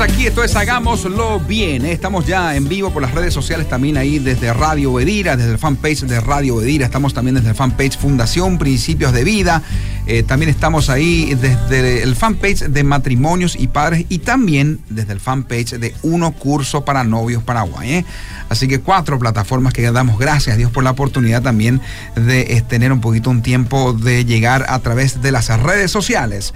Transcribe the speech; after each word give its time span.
Aquí, 0.00 0.26
esto 0.26 0.42
es 0.42 0.56
Hagámoslo 0.56 1.40
Bien. 1.40 1.84
¿eh? 1.84 1.92
Estamos 1.92 2.26
ya 2.26 2.56
en 2.56 2.66
vivo 2.70 2.90
por 2.90 3.02
las 3.02 3.12
redes 3.12 3.34
sociales, 3.34 3.68
también 3.68 3.98
ahí 3.98 4.18
desde 4.18 4.50
Radio 4.54 4.94
Bedira, 4.94 5.36
desde 5.36 5.52
el 5.52 5.58
fanpage 5.58 6.04
de 6.04 6.20
Radio 6.20 6.56
Bedira. 6.56 6.86
Estamos 6.86 7.12
también 7.12 7.34
desde 7.34 7.50
el 7.50 7.54
fanpage 7.54 7.98
Fundación 7.98 8.56
Principios 8.56 9.12
de 9.12 9.24
Vida. 9.24 9.62
Eh, 10.06 10.22
también 10.22 10.48
estamos 10.48 10.88
ahí 10.88 11.34
desde 11.34 12.02
el 12.02 12.16
fanpage 12.16 12.60
de 12.60 12.82
Matrimonios 12.82 13.54
y 13.56 13.68
Padres 13.68 14.06
y 14.08 14.20
también 14.20 14.80
desde 14.88 15.12
el 15.12 15.20
fanpage 15.20 15.72
de 15.72 15.94
Uno 16.02 16.32
Curso 16.32 16.82
para 16.82 17.04
Novios 17.04 17.42
Paraguay. 17.42 17.92
¿eh? 17.92 18.04
Así 18.48 18.68
que 18.68 18.80
cuatro 18.80 19.18
plataformas 19.18 19.74
que 19.74 19.82
damos 19.92 20.18
gracias 20.18 20.54
a 20.54 20.56
Dios 20.56 20.70
por 20.70 20.82
la 20.82 20.92
oportunidad 20.92 21.42
también 21.42 21.80
de 22.16 22.64
tener 22.68 22.90
un 22.90 23.02
poquito 23.02 23.28
un 23.28 23.42
tiempo 23.42 23.92
de 23.92 24.24
llegar 24.24 24.64
a 24.68 24.78
través 24.78 25.20
de 25.20 25.30
las 25.30 25.48
redes 25.60 25.90
sociales. 25.90 26.54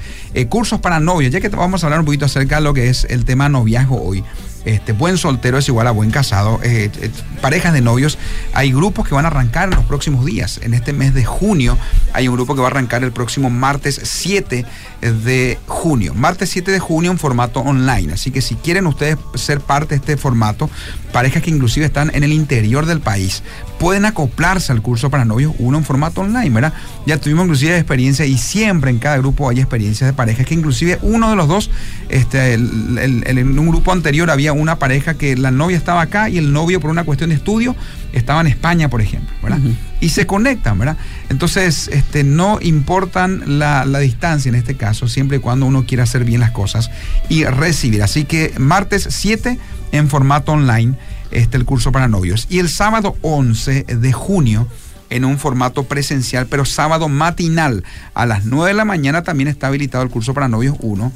cursos 0.48 0.80
para 0.80 0.98
novios, 0.98 1.30
ya 1.30 1.40
que 1.40 1.50
vamos 1.50 1.84
a 1.84 1.86
hablar 1.86 2.00
un 2.00 2.06
poquito 2.06 2.24
acerca 2.24 2.56
de 2.56 2.62
lo 2.62 2.72
que 2.74 2.88
es 2.88 3.04
el 3.04 3.24
tema 3.24 3.33
noviazgo 3.36 4.02
hoy. 4.02 4.24
Este, 4.64 4.92
buen 4.92 5.18
soltero 5.18 5.58
es 5.58 5.68
igual 5.68 5.86
a 5.86 5.90
buen 5.90 6.10
casado. 6.10 6.58
Eh, 6.62 6.90
eh, 7.00 7.10
parejas 7.42 7.74
de 7.74 7.82
novios, 7.82 8.18
hay 8.54 8.72
grupos 8.72 9.06
que 9.06 9.14
van 9.14 9.26
a 9.26 9.28
arrancar 9.28 9.68
en 9.68 9.76
los 9.76 9.84
próximos 9.84 10.24
días. 10.24 10.58
En 10.62 10.72
este 10.72 10.92
mes 10.92 11.12
de 11.12 11.24
junio 11.24 11.76
hay 12.14 12.28
un 12.28 12.34
grupo 12.34 12.54
que 12.54 12.62
va 12.62 12.68
a 12.68 12.70
arrancar 12.70 13.04
el 13.04 13.12
próximo 13.12 13.50
martes 13.50 14.00
7 14.02 14.64
de 15.02 15.58
junio. 15.66 16.14
Martes 16.14 16.48
7 16.50 16.70
de 16.72 16.78
junio 16.78 17.10
en 17.10 17.18
formato 17.18 17.60
online. 17.60 18.14
Así 18.14 18.30
que 18.30 18.40
si 18.40 18.54
quieren 18.54 18.86
ustedes 18.86 19.18
ser 19.34 19.60
parte 19.60 19.90
de 19.90 19.96
este 19.96 20.16
formato, 20.16 20.70
parejas 21.12 21.42
que 21.42 21.50
inclusive 21.50 21.84
están 21.84 22.10
en 22.14 22.24
el 22.24 22.32
interior 22.32 22.86
del 22.86 23.00
país, 23.00 23.42
pueden 23.78 24.05
acoplarse 24.05 24.73
al 24.73 24.83
curso 24.83 25.10
para 25.10 25.24
novios, 25.24 25.55
uno 25.59 25.78
en 25.78 25.84
formato 25.84 26.20
online, 26.20 26.51
¿verdad? 26.51 26.73
Ya 27.06 27.19
tuvimos 27.19 27.45
inclusive 27.45 27.77
experiencia 27.77 28.24
y 28.24 28.38
siempre 28.38 28.91
en 28.91 28.98
cada 28.98 29.19
grupo 29.19 29.48
hay 29.48 29.60
experiencias 29.60 30.09
de 30.09 30.14
parejas 30.14 30.47
que 30.47 30.55
inclusive 30.55 30.98
uno 31.02 31.31
de 31.31 31.36
los 31.36 31.48
dos, 31.48 31.70
este, 32.08 32.55
en 32.55 33.58
un 33.58 33.69
grupo 33.69 33.92
anterior 33.92 34.31
había 34.31 34.53
una 34.53 34.78
pareja 34.78 35.14
que 35.14 35.36
la 35.36 35.50
novia 35.50 35.77
estaba 35.77 36.03
acá 36.03 36.28
y 36.28 36.39
el 36.39 36.53
novio 36.53 36.81
por 36.81 36.91
una 36.91 37.05
cuestión 37.05 37.31
de 37.31 37.36
estudio 37.36 37.75
estaba 38.12 38.41
en 38.41 38.47
España, 38.47 38.89
por 38.89 39.00
ejemplo, 39.00 39.34
¿verdad? 39.42 39.58
Y 40.00 40.11
se 40.11 40.27
conectan, 40.27 40.78
¿verdad? 40.78 40.97
Entonces, 41.28 41.88
este, 41.88 42.22
no 42.25 42.59
importan 42.61 43.59
la, 43.59 43.84
la, 43.84 43.98
distancia 43.98 44.48
en 44.48 44.55
este 44.55 44.77
caso, 44.77 45.09
siempre 45.09 45.38
y 45.38 45.41
cuando 45.41 45.66
uno 45.66 45.84
quiera 45.86 46.05
hacer 46.05 46.25
bien 46.25 46.41
las 46.41 46.53
cosas 46.53 46.91
y 47.28 47.44
recibir. 47.44 48.03
Así 48.03 48.25
que 48.25 48.53
martes 48.59 49.09
7 49.11 49.59
en 49.92 50.09
formato 50.09 50.53
online, 50.53 50.94
este, 51.34 51.56
el 51.56 51.64
curso 51.64 51.92
para 51.92 52.08
novios. 52.08 52.46
Y 52.48 52.58
el 52.58 52.68
sábado 52.68 53.16
11 53.22 53.84
de 53.84 54.12
junio, 54.12 54.66
en 55.10 55.24
un 55.24 55.38
formato 55.38 55.84
presencial, 55.84 56.46
pero 56.46 56.64
sábado 56.64 57.08
matinal, 57.08 57.84
a 58.14 58.26
las 58.26 58.44
9 58.46 58.68
de 58.68 58.74
la 58.74 58.84
mañana 58.84 59.22
también 59.22 59.48
está 59.48 59.66
habilitado 59.66 60.02
el 60.02 60.10
curso 60.10 60.32
para 60.32 60.48
novios 60.48 60.76
1 60.80 61.12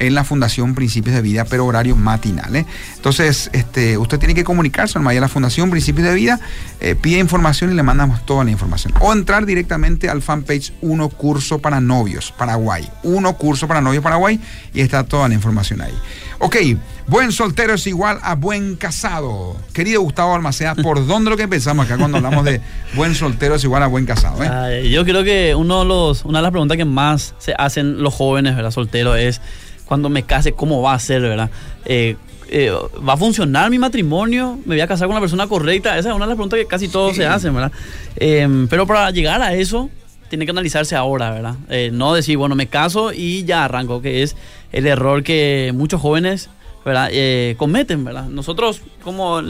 en 0.00 0.14
la 0.14 0.24
Fundación 0.24 0.74
Principios 0.74 1.14
de 1.14 1.22
Vida, 1.22 1.44
pero 1.44 1.66
horario 1.66 1.94
matinal. 1.94 2.56
¿eh? 2.56 2.66
Entonces, 2.96 3.50
este, 3.52 3.96
usted 3.98 4.18
tiene 4.18 4.34
que 4.34 4.42
comunicarse 4.42 4.98
a 4.98 5.02
la 5.02 5.28
Fundación 5.28 5.70
Principios 5.70 6.08
de 6.08 6.14
Vida, 6.14 6.40
eh, 6.80 6.96
pide 7.00 7.20
información 7.20 7.70
y 7.70 7.74
le 7.74 7.82
mandamos 7.82 8.24
toda 8.26 8.44
la 8.44 8.50
información. 8.50 8.92
O 9.00 9.12
entrar 9.12 9.46
directamente 9.46 10.08
al 10.08 10.22
fanpage 10.22 10.72
Uno 10.80 11.08
Curso 11.08 11.58
para 11.58 11.80
Novios 11.80 12.32
Paraguay. 12.36 12.88
Uno 13.02 13.36
Curso 13.36 13.68
para 13.68 13.80
Novios 13.80 14.02
Paraguay 14.02 14.40
y 14.74 14.80
está 14.80 15.04
toda 15.04 15.28
la 15.28 15.34
información 15.34 15.82
ahí. 15.82 15.94
Ok, 16.42 16.56
buen 17.06 17.32
soltero 17.32 17.74
es 17.74 17.86
igual 17.86 18.18
a 18.22 18.34
buen 18.34 18.76
casado. 18.76 19.56
Querido 19.74 20.00
Gustavo 20.00 20.34
Almacea, 20.34 20.74
¿por 20.74 21.06
dónde 21.06 21.28
lo 21.28 21.36
que 21.36 21.42
empezamos 21.42 21.84
acá 21.84 21.98
cuando 21.98 22.16
hablamos 22.16 22.46
de 22.46 22.62
buen 22.94 23.14
soltero 23.14 23.56
es 23.56 23.64
igual 23.64 23.82
a 23.82 23.88
buen 23.88 24.06
casado? 24.06 24.42
Eh? 24.42 24.88
yo 24.88 25.04
creo 25.04 25.22
que 25.22 25.54
uno 25.54 25.80
de 25.80 25.84
los, 25.84 26.24
una 26.24 26.38
de 26.38 26.42
las 26.44 26.50
preguntas 26.50 26.78
que 26.78 26.86
más 26.86 27.34
se 27.38 27.52
hacen 27.58 28.02
los 28.02 28.14
jóvenes, 28.14 28.56
¿verdad? 28.56 28.70
Solteros 28.70 29.18
es 29.18 29.42
cuando 29.90 30.08
me 30.08 30.22
case, 30.22 30.52
¿cómo 30.52 30.80
va 30.82 30.94
a 30.94 31.00
ser, 31.00 31.20
verdad? 31.20 31.50
Eh, 31.84 32.14
eh, 32.48 32.70
¿Va 33.08 33.14
a 33.14 33.16
funcionar 33.16 33.70
mi 33.70 33.78
matrimonio? 33.80 34.56
¿Me 34.64 34.76
voy 34.76 34.80
a 34.80 34.86
casar 34.86 35.08
con 35.08 35.16
la 35.16 35.20
persona 35.20 35.48
correcta? 35.48 35.98
Esa 35.98 36.10
es 36.10 36.14
una 36.14 36.26
de 36.26 36.28
las 36.28 36.36
preguntas 36.36 36.60
que 36.60 36.66
casi 36.66 36.86
todos 36.86 37.16
se 37.16 37.26
hacen, 37.26 37.52
¿verdad? 37.52 37.72
Em, 38.14 38.68
pero 38.68 38.86
para 38.86 39.10
llegar 39.10 39.42
a 39.42 39.52
eso, 39.54 39.90
tiene 40.28 40.44
que 40.44 40.52
analizarse 40.52 40.94
ahora, 40.94 41.32
¿verdad? 41.32 41.56
Eh, 41.68 41.90
no 41.92 42.14
decir, 42.14 42.36
bueno, 42.36 42.54
me 42.54 42.68
caso 42.68 43.12
y 43.12 43.42
ya 43.42 43.64
arranco, 43.64 44.00
que 44.00 44.22
es 44.22 44.36
el 44.70 44.86
error 44.86 45.24
que 45.24 45.72
muchos 45.74 46.00
jóvenes 46.00 46.50
¿verdad? 46.84 47.10
cometen, 47.56 48.04
¿verdad? 48.04 48.26
Nosotros, 48.26 48.82
como 49.02 49.42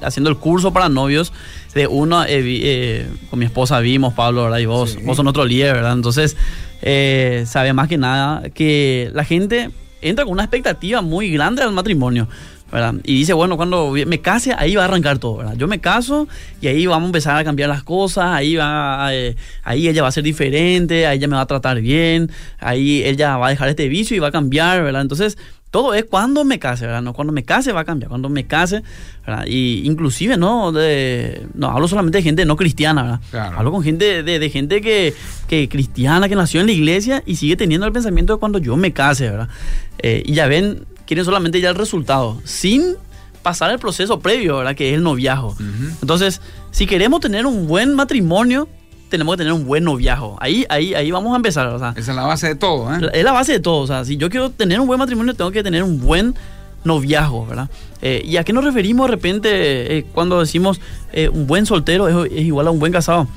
haciendo 0.00 0.30
el 0.30 0.38
curso 0.38 0.72
para 0.72 0.88
novios, 0.88 1.30
de 1.74 1.86
uno, 1.86 2.24
con 3.28 3.38
mi 3.38 3.44
esposa 3.44 3.80
vimos, 3.80 4.14
Pablo, 4.14 4.44
¿verdad? 4.44 4.58
Y 4.58 4.66
vos, 4.66 4.96
vos 5.04 5.14
son 5.14 5.26
otro 5.28 5.44
líder, 5.44 5.74
¿verdad? 5.74 5.92
Entonces, 5.92 6.38
eh, 6.86 7.44
sabe 7.46 7.72
más 7.72 7.88
que 7.88 7.96
nada 7.96 8.50
que 8.50 9.10
la 9.14 9.24
gente 9.24 9.70
entra 10.02 10.24
con 10.24 10.34
una 10.34 10.44
expectativa 10.44 11.00
muy 11.00 11.30
grande 11.30 11.62
al 11.62 11.72
matrimonio. 11.72 12.28
¿verdad? 12.70 12.94
Y 13.04 13.18
dice, 13.18 13.32
bueno, 13.32 13.56
cuando 13.56 13.92
me 13.92 14.20
case, 14.20 14.52
ahí 14.56 14.74
va 14.74 14.82
a 14.82 14.86
arrancar 14.86 15.18
todo, 15.18 15.36
¿verdad? 15.36 15.54
Yo 15.56 15.68
me 15.68 15.80
caso 15.80 16.26
y 16.60 16.66
ahí 16.66 16.86
vamos 16.86 17.04
a 17.04 17.06
empezar 17.06 17.36
a 17.36 17.44
cambiar 17.44 17.68
las 17.68 17.84
cosas, 17.84 18.24
ahí, 18.26 18.56
va, 18.56 19.14
eh, 19.14 19.36
ahí 19.62 19.86
ella 19.86 20.02
va 20.02 20.08
a 20.08 20.12
ser 20.12 20.24
diferente, 20.24 21.06
ahí 21.06 21.18
ella 21.18 21.28
me 21.28 21.36
va 21.36 21.42
a 21.42 21.46
tratar 21.46 21.80
bien, 21.80 22.32
ahí 22.58 23.04
ella 23.04 23.36
va 23.36 23.46
a 23.46 23.50
dejar 23.50 23.68
este 23.68 23.86
vicio 23.88 24.16
y 24.16 24.18
va 24.18 24.28
a 24.28 24.32
cambiar, 24.32 24.82
¿verdad? 24.82 25.02
Entonces, 25.02 25.38
todo 25.74 25.92
es 25.92 26.04
cuando 26.04 26.44
me 26.44 26.60
case, 26.60 26.86
¿verdad? 26.86 27.02
No 27.02 27.14
cuando 27.14 27.32
me 27.32 27.42
case 27.42 27.72
va 27.72 27.80
a 27.80 27.84
cambiar, 27.84 28.08
cuando 28.08 28.28
me 28.28 28.46
case, 28.46 28.84
¿verdad? 29.26 29.44
Y 29.48 29.82
inclusive, 29.84 30.36
no, 30.36 30.70
de, 30.70 31.48
no 31.52 31.68
hablo 31.68 31.88
solamente 31.88 32.18
de 32.18 32.22
gente 32.22 32.44
no 32.44 32.54
cristiana, 32.54 33.20
¿verdad? 33.32 33.54
Hablo 33.56 33.72
con 33.72 33.82
gente, 33.82 34.22
de, 34.22 34.50
gente 34.50 34.80
que, 34.80 35.14
que, 35.48 35.68
cristiana, 35.68 36.28
que 36.28 36.36
nació 36.36 36.60
en 36.60 36.66
la 36.66 36.72
iglesia 36.74 37.24
y 37.26 37.34
sigue 37.34 37.56
teniendo 37.56 37.88
el 37.88 37.92
pensamiento 37.92 38.34
de 38.34 38.38
cuando 38.38 38.60
yo 38.60 38.76
me 38.76 38.92
case, 38.92 39.28
¿verdad? 39.28 39.48
Eh, 39.98 40.22
y 40.24 40.34
ya 40.34 40.46
ven, 40.46 40.86
quieren 41.08 41.24
solamente 41.24 41.60
ya 41.60 41.70
el 41.70 41.74
resultado, 41.74 42.40
sin 42.44 42.94
pasar 43.42 43.72
el 43.72 43.80
proceso 43.80 44.20
previo, 44.20 44.58
¿verdad? 44.58 44.76
Que 44.76 44.90
es 44.90 44.94
el 44.94 45.02
noviazgo. 45.02 45.56
Entonces, 46.00 46.40
si 46.70 46.86
queremos 46.86 47.18
tener 47.18 47.46
un 47.46 47.66
buen 47.66 47.96
matrimonio, 47.96 48.68
tenemos 49.14 49.34
que 49.34 49.38
tener 49.38 49.52
un 49.52 49.64
buen 49.64 49.84
noviazgo. 49.84 50.36
Ahí, 50.40 50.66
ahí, 50.68 50.94
ahí 50.94 51.10
vamos 51.10 51.32
a 51.32 51.36
empezar. 51.36 51.68
O 51.68 51.78
sea, 51.78 51.94
Esa 51.96 52.10
es 52.10 52.16
la 52.16 52.24
base 52.24 52.48
de 52.48 52.54
todo, 52.56 52.92
¿eh? 52.92 53.10
Es 53.12 53.24
la 53.24 53.32
base 53.32 53.52
de 53.52 53.60
todo. 53.60 53.78
O 53.78 53.86
sea, 53.86 54.04
si 54.04 54.16
yo 54.16 54.28
quiero 54.28 54.50
tener 54.50 54.80
un 54.80 54.86
buen 54.86 54.98
matrimonio, 54.98 55.34
tengo 55.34 55.50
que 55.50 55.62
tener 55.62 55.82
un 55.82 56.00
buen 56.00 56.34
noviazgo, 56.84 57.46
¿verdad? 57.46 57.68
Eh, 58.02 58.22
¿Y 58.24 58.36
a 58.36 58.44
qué 58.44 58.52
nos 58.52 58.64
referimos 58.64 59.06
de 59.06 59.10
repente 59.10 59.98
eh, 59.98 60.06
cuando 60.12 60.40
decimos 60.40 60.80
eh, 61.12 61.28
un 61.28 61.46
buen 61.46 61.64
soltero 61.64 62.24
es, 62.24 62.32
igual 62.32 62.66
a 62.66 62.70
un 62.70 62.78
buen 62.78 62.92
casado? 62.92 63.28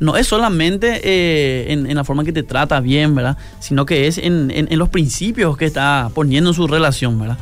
No 0.00 0.16
es 0.16 0.26
solamente 0.26 1.72
en, 1.72 1.94
la 1.94 2.02
forma 2.02 2.24
que 2.24 2.32
te 2.32 2.42
trata 2.42 2.80
bien, 2.80 3.14
¿verdad? 3.14 3.36
Sino 3.60 3.86
que 3.86 4.08
es 4.08 4.18
en, 4.18 4.50
en, 4.50 4.78
los 4.78 4.88
principios 4.88 5.56
que 5.56 5.64
está 5.64 6.10
poniendo 6.12 6.50
en 6.50 6.54
su 6.54 6.66
relación, 6.66 7.20
¿verdad? 7.20 7.38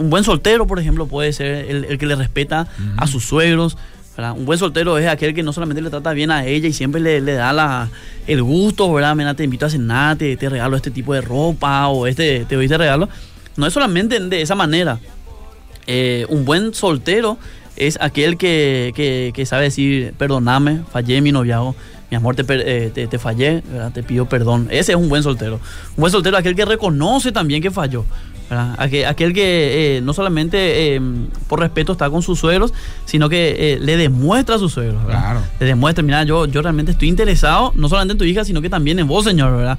un 0.00 0.08
buen 0.08 0.24
soltero, 0.24 0.66
por 0.66 0.80
ejemplo, 0.80 1.06
puede 1.06 1.32
ser 1.32 1.66
el, 1.68 1.98
que 1.98 2.06
le 2.06 2.16
respeta 2.16 2.66
a 2.96 3.06
sus 3.06 3.24
suegros, 3.24 3.76
un 4.16 4.44
buen 4.44 4.58
soltero 4.58 4.96
es 4.98 5.06
aquel 5.06 5.34
que 5.34 5.42
no 5.42 5.52
solamente 5.52 5.82
le 5.82 5.90
trata 5.90 6.12
bien 6.12 6.30
a 6.30 6.46
ella 6.46 6.68
y 6.68 6.72
siempre 6.72 7.00
le, 7.00 7.20
da 7.20 7.52
la, 7.52 7.88
el 8.26 8.42
gusto, 8.42 8.92
¿verdad? 8.92 9.36
te 9.36 9.44
invito 9.44 9.66
a 9.66 9.70
cenar, 9.70 10.16
te, 10.16 10.36
te, 10.36 10.48
regalo 10.48 10.76
este 10.76 10.90
tipo 10.90 11.12
de 11.12 11.20
ropa 11.20 11.88
o 11.88 12.06
este, 12.06 12.44
te 12.46 12.54
doy 12.54 12.64
este 12.64 12.78
regalo. 12.78 13.08
No 13.56 13.66
es 13.66 13.72
solamente 13.72 14.18
de 14.18 14.42
esa 14.42 14.54
manera. 14.54 14.98
Eh, 15.86 16.26
un 16.28 16.44
buen 16.44 16.74
soltero 16.74 17.38
es 17.76 17.98
aquel 18.00 18.38
que, 18.38 19.32
que, 19.34 19.46
sabe 19.46 19.64
decir, 19.64 20.14
perdóname, 20.18 20.82
fallé 20.90 21.20
mi 21.20 21.30
noviazgo, 21.30 21.76
mi 22.10 22.16
amor, 22.16 22.34
te, 22.34 22.44
eh, 22.48 22.90
te, 22.90 23.18
fallé, 23.18 23.62
te 23.92 24.02
pido 24.02 24.26
perdón. 24.26 24.68
Ese 24.70 24.92
es 24.92 24.98
un 24.98 25.08
buen 25.08 25.22
soltero. 25.22 25.56
Un 25.96 26.00
buen 26.00 26.12
soltero 26.12 26.36
es 26.36 26.40
aquel 26.40 26.56
que 26.56 26.64
reconoce 26.64 27.32
también 27.32 27.62
que 27.62 27.70
falló. 27.70 28.04
Aquel, 28.48 29.32
que 29.32 29.96
eh, 29.96 30.00
no 30.02 30.12
solamente 30.12 30.94
eh, 30.94 31.00
por 31.48 31.58
respeto 31.58 31.92
está 31.92 32.08
con 32.10 32.22
sus 32.22 32.38
suegros, 32.38 32.72
sino 33.04 33.28
que 33.28 33.74
eh, 33.74 33.78
le 33.80 33.96
demuestra 33.96 34.54
a 34.54 34.58
sus 34.58 34.72
suegros. 34.72 35.04
Claro. 35.04 35.40
Le 35.58 35.66
demuestra, 35.66 36.04
mira, 36.04 36.22
yo, 36.22 36.46
yo 36.46 36.62
realmente 36.62 36.92
estoy 36.92 37.08
interesado, 37.08 37.72
no 37.74 37.88
solamente 37.88 38.12
en 38.12 38.18
tu 38.18 38.24
hija, 38.24 38.44
sino 38.44 38.62
que 38.62 38.70
también 38.70 38.98
en 39.00 39.08
vos, 39.08 39.24
señor, 39.24 39.56
¿verdad? 39.56 39.78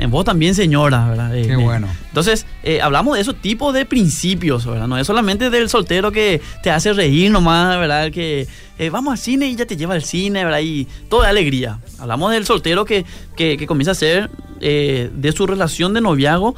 En 0.00 0.10
vos 0.10 0.24
también, 0.24 0.54
señora, 0.54 1.08
¿verdad? 1.08 1.32
Qué 1.32 1.56
bueno. 1.56 1.88
Entonces, 2.08 2.46
hablamos 2.82 3.16
de 3.16 3.20
esos 3.20 3.36
tipos 3.36 3.74
de 3.74 3.84
principios, 3.84 4.64
¿verdad? 4.64 4.88
No 4.88 4.96
es 4.96 5.06
solamente 5.06 5.50
del 5.50 5.68
soltero 5.68 6.12
que 6.12 6.40
te 6.62 6.70
hace 6.70 6.94
reír 6.94 7.30
nomás, 7.30 7.78
¿verdad? 7.78 8.10
Que 8.10 8.46
vamos 8.90 9.12
al 9.12 9.18
cine 9.18 9.48
y 9.48 9.56
ya 9.56 9.66
te 9.66 9.76
lleva 9.76 9.94
al 9.94 10.02
cine, 10.02 10.44
¿verdad? 10.44 10.60
Y 10.60 10.86
toda 11.10 11.28
alegría. 11.28 11.78
Hablamos 11.98 12.32
del 12.32 12.46
soltero 12.46 12.86
que, 12.86 13.04
que, 13.36 13.66
comienza 13.66 13.90
a 13.90 13.94
ser 13.94 14.30
de 14.60 15.32
su 15.36 15.46
relación 15.46 15.92
de 15.92 16.00
noviazgo 16.00 16.54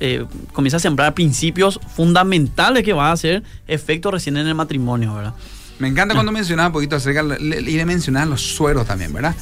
eh, 0.00 0.24
comienza 0.52 0.76
a 0.76 0.80
sembrar 0.80 1.14
principios 1.14 1.80
fundamentales 1.94 2.84
que 2.84 2.92
van 2.92 3.06
a 3.06 3.12
hacer 3.12 3.42
efecto 3.66 4.10
recién 4.10 4.36
en 4.36 4.46
el 4.46 4.54
matrimonio, 4.54 5.14
¿verdad? 5.14 5.34
Me 5.78 5.88
encanta 5.88 6.14
cuando 6.14 6.32
mencionaba 6.32 6.68
un 6.68 6.72
poquito 6.72 6.96
acerca, 6.96 7.22
y 7.40 7.76
le 7.76 7.84
mencionaban 7.84 8.30
los 8.30 8.42
sueros 8.42 8.86
también, 8.86 9.12
¿verdad? 9.12 9.34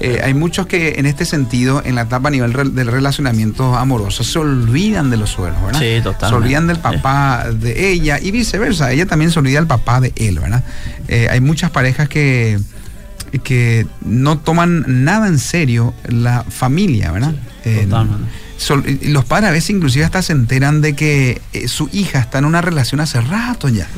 Eh, 0.00 0.20
hay 0.24 0.34
muchos 0.34 0.66
que 0.66 0.94
en 0.96 1.06
este 1.06 1.24
sentido, 1.24 1.82
en 1.84 1.94
la 1.94 2.02
etapa 2.02 2.28
a 2.28 2.30
nivel 2.32 2.52
del 2.74 2.88
relacionamiento 2.88 3.76
amoroso, 3.76 4.24
se 4.24 4.40
olvidan 4.40 5.10
de 5.10 5.16
los 5.16 5.30
sueros, 5.30 5.62
¿verdad? 5.62 5.78
Sí, 5.78 6.02
totalmente. 6.02 6.28
Se 6.28 6.34
olvidan 6.34 6.66
del 6.66 6.78
papá 6.78 7.46
de 7.52 7.92
ella 7.92 8.18
y 8.20 8.32
viceversa. 8.32 8.90
Ella 8.90 9.06
también 9.06 9.30
se 9.30 9.38
olvida 9.38 9.60
del 9.60 9.68
papá 9.68 10.00
de 10.00 10.12
él, 10.16 10.40
¿verdad? 10.40 10.64
Eh, 11.06 11.28
hay 11.30 11.40
muchas 11.40 11.70
parejas 11.70 12.08
que, 12.08 12.58
que 13.44 13.86
no 14.04 14.38
toman 14.38 15.04
nada 15.04 15.28
en 15.28 15.38
serio 15.38 15.94
la 16.08 16.42
familia, 16.42 17.12
¿verdad? 17.12 17.34
totalmente 17.62 18.43
los 18.70 19.24
padres 19.24 19.50
a 19.50 19.52
veces 19.52 19.70
inclusive 19.70 20.04
hasta 20.04 20.22
se 20.22 20.32
enteran 20.32 20.80
de 20.80 20.94
que 20.94 21.40
eh, 21.52 21.68
su 21.68 21.88
hija 21.92 22.20
está 22.20 22.38
en 22.38 22.44
una 22.44 22.60
relación 22.60 23.00
hace 23.00 23.20
rato 23.20 23.68
ya. 23.68 23.88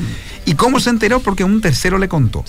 ¿Y 0.45 0.55
cómo 0.55 0.79
se 0.79 0.89
enteró? 0.89 1.19
Porque 1.19 1.43
un 1.43 1.59
tercero 1.59 1.97
le 1.97 2.07
contó. 2.07 2.45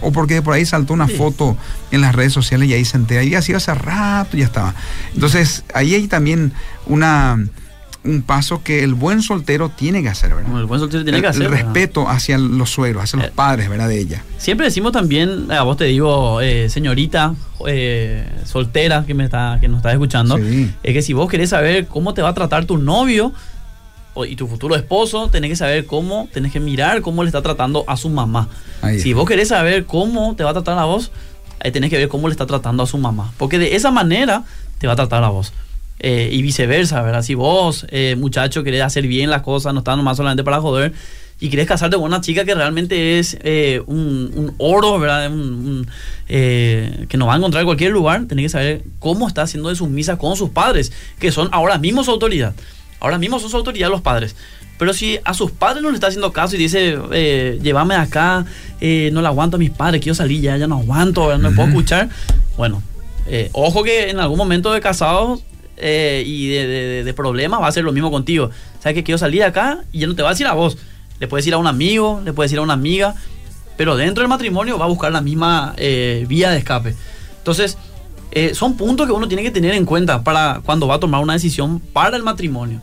O 0.00 0.12
porque 0.12 0.40
por 0.40 0.54
ahí 0.54 0.64
saltó 0.64 0.94
una 0.94 1.08
foto 1.08 1.56
en 1.90 2.00
las 2.00 2.14
redes 2.14 2.32
sociales 2.32 2.68
y 2.68 2.74
ahí 2.74 2.84
se 2.84 2.96
entera. 2.96 3.24
Y 3.24 3.42
sido 3.42 3.58
hace 3.58 3.74
rato 3.74 4.36
ya 4.36 4.44
estaba. 4.44 4.74
Entonces, 5.14 5.64
ahí 5.74 5.94
hay 5.94 6.06
también 6.06 6.52
una 6.86 7.44
un 8.02 8.22
paso 8.22 8.62
que 8.62 8.82
el 8.82 8.94
buen 8.94 9.22
soltero 9.22 9.68
tiene 9.68 10.02
que 10.02 10.08
hacer, 10.08 10.34
¿verdad? 10.34 10.58
el 10.58 10.66
buen 10.66 10.80
soltero 10.80 11.04
tiene 11.04 11.20
que 11.20 11.26
hacer. 11.26 11.42
El 11.42 11.50
respeto 11.50 12.08
hacia 12.08 12.38
los 12.38 12.70
suegros, 12.70 13.04
hacia 13.04 13.18
los 13.18 13.28
eh, 13.28 13.32
padres, 13.34 13.68
¿verdad? 13.68 13.88
De 13.88 13.98
ella. 13.98 14.24
Siempre 14.38 14.66
decimos 14.66 14.92
también, 14.92 15.50
a 15.52 15.62
vos 15.62 15.76
te 15.76 15.84
digo, 15.84 16.40
eh, 16.40 16.70
señorita 16.70 17.34
eh, 17.66 18.26
soltera 18.46 19.04
que 19.06 19.12
me 19.12 19.24
está, 19.24 19.58
que 19.60 19.68
nos 19.68 19.78
está 19.78 19.92
escuchando, 19.92 20.38
es 20.38 20.92
que 20.94 21.02
si 21.02 21.12
vos 21.12 21.28
querés 21.28 21.50
saber 21.50 21.86
cómo 21.86 22.14
te 22.14 22.22
va 22.22 22.30
a 22.30 22.34
tratar 22.34 22.64
tu 22.64 22.78
novio 22.78 23.32
y 24.26 24.36
tu 24.36 24.46
futuro 24.46 24.76
esposo, 24.76 25.28
tenés 25.28 25.50
que 25.50 25.56
saber 25.56 25.86
cómo, 25.86 26.28
tenés 26.32 26.52
que 26.52 26.60
mirar 26.60 27.02
cómo 27.02 27.22
le 27.22 27.28
está 27.28 27.42
tratando 27.42 27.84
a 27.86 27.96
su 27.96 28.08
mamá. 28.08 28.48
si 28.98 29.12
vos 29.12 29.28
querés 29.28 29.48
saber 29.48 29.84
cómo 29.84 30.34
te 30.36 30.44
va 30.44 30.50
a 30.50 30.54
tratar 30.54 30.78
a 30.78 30.84
vos, 30.84 31.12
ahí 31.62 31.70
tenés 31.70 31.90
que 31.90 31.98
ver 31.98 32.08
cómo 32.08 32.28
le 32.28 32.32
está 32.32 32.46
tratando 32.46 32.82
a 32.82 32.86
su 32.86 32.96
mamá. 32.96 33.32
Porque 33.36 33.58
de 33.58 33.76
esa 33.76 33.90
manera 33.90 34.44
te 34.78 34.86
va 34.86 34.94
a 34.94 34.96
tratar 34.96 35.22
a 35.22 35.28
vos. 35.28 35.52
Eh, 36.02 36.30
y 36.32 36.40
viceversa, 36.40 37.02
¿verdad? 37.02 37.22
Si 37.22 37.34
vos, 37.34 37.86
eh, 37.90 38.16
muchacho, 38.16 38.64
querés 38.64 38.80
hacer 38.80 39.06
bien 39.06 39.28
las 39.28 39.42
cosas, 39.42 39.74
no 39.74 39.80
estás 39.80 39.98
nomás 39.98 40.16
solamente 40.16 40.42
para 40.42 40.58
joder, 40.58 40.94
y 41.40 41.50
querés 41.50 41.66
casarte 41.66 41.96
con 41.96 42.06
una 42.06 42.22
chica 42.22 42.46
que 42.46 42.54
realmente 42.54 43.18
es 43.18 43.36
eh, 43.42 43.82
un, 43.86 44.54
oro, 44.56 44.98
¿verdad? 44.98 45.30
que 46.26 47.16
no 47.18 47.26
va 47.26 47.34
a 47.34 47.36
encontrar 47.36 47.60
en 47.60 47.66
cualquier 47.66 47.92
lugar, 47.92 48.24
tenés 48.26 48.46
que 48.46 48.48
saber 48.48 48.82
cómo 48.98 49.28
está 49.28 49.42
haciendo 49.42 49.68
de 49.68 49.76
sus 49.76 49.90
misas 49.90 50.16
con 50.16 50.36
sus 50.36 50.48
padres, 50.48 50.90
que 51.18 51.30
son 51.32 51.50
ahora 51.52 51.76
mismo 51.76 52.02
su 52.02 52.12
autoridad. 52.12 52.54
Ahora 52.98 53.18
mismo 53.18 53.38
son 53.38 53.50
su 53.50 53.58
autoridad 53.58 53.90
los 53.90 54.00
padres. 54.00 54.36
Pero 54.78 54.94
si 54.94 55.18
a 55.24 55.34
sus 55.34 55.50
padres 55.50 55.82
no 55.82 55.90
le 55.90 55.96
está 55.96 56.06
haciendo 56.06 56.32
caso 56.32 56.56
y 56.56 56.58
dice, 56.58 56.98
llévame 57.62 57.94
acá, 57.94 58.46
no 58.80 59.20
le 59.20 59.26
aguanto 59.26 59.56
a 59.56 59.58
mis 59.58 59.70
padres, 59.70 60.00
quiero 60.00 60.14
salir 60.14 60.40
ya, 60.40 60.56
ya 60.56 60.66
no 60.66 60.78
aguanto, 60.78 61.36
no 61.36 61.50
me 61.50 61.54
puedo 61.54 61.68
escuchar. 61.68 62.08
Bueno, 62.56 62.82
ojo 63.52 63.82
que 63.82 64.08
en 64.08 64.18
algún 64.18 64.38
momento 64.38 64.72
de 64.72 64.80
casados 64.80 65.42
eh, 65.80 66.22
y 66.26 66.48
de, 66.48 67.04
de, 67.04 67.14
problemas, 67.14 67.60
va 67.60 67.66
a 67.66 67.72
ser 67.72 67.84
lo 67.84 67.92
mismo 67.92 68.10
contigo. 68.10 68.50
¿Sabes 68.80 68.94
que 68.94 69.04
quiero 69.04 69.18
salir 69.18 69.42
acá? 69.42 69.84
Y 69.92 70.00
ya 70.00 70.06
no 70.06 70.14
te 70.14 70.22
va 70.22 70.28
a 70.28 70.32
decir 70.32 70.46
a 70.46 70.52
vos. 70.52 70.78
Le 71.18 71.28
puedes 71.28 71.44
decir 71.44 71.54
a 71.54 71.58
un 71.58 71.66
amigo, 71.66 72.20
le 72.24 72.32
puedes 72.32 72.50
decir 72.50 72.58
a 72.58 72.62
una 72.62 72.72
amiga, 72.74 73.14
pero 73.76 73.96
dentro 73.96 74.22
del 74.22 74.28
matrimonio 74.28 74.78
va 74.78 74.86
a 74.86 74.88
buscar 74.88 75.12
la 75.12 75.20
misma 75.20 75.74
eh, 75.76 76.24
vía 76.28 76.50
de 76.50 76.58
escape. 76.58 76.94
Entonces, 77.38 77.78
eh, 78.32 78.54
son 78.54 78.76
puntos 78.76 79.06
que 79.06 79.12
uno 79.12 79.26
tiene 79.26 79.42
que 79.42 79.50
tener 79.50 79.74
en 79.74 79.84
cuenta 79.84 80.22
para 80.22 80.60
cuando 80.64 80.86
va 80.86 80.96
a 80.96 81.00
tomar 81.00 81.22
una 81.22 81.32
decisión 81.32 81.80
para 81.80 82.16
el 82.16 82.22
matrimonio. 82.22 82.80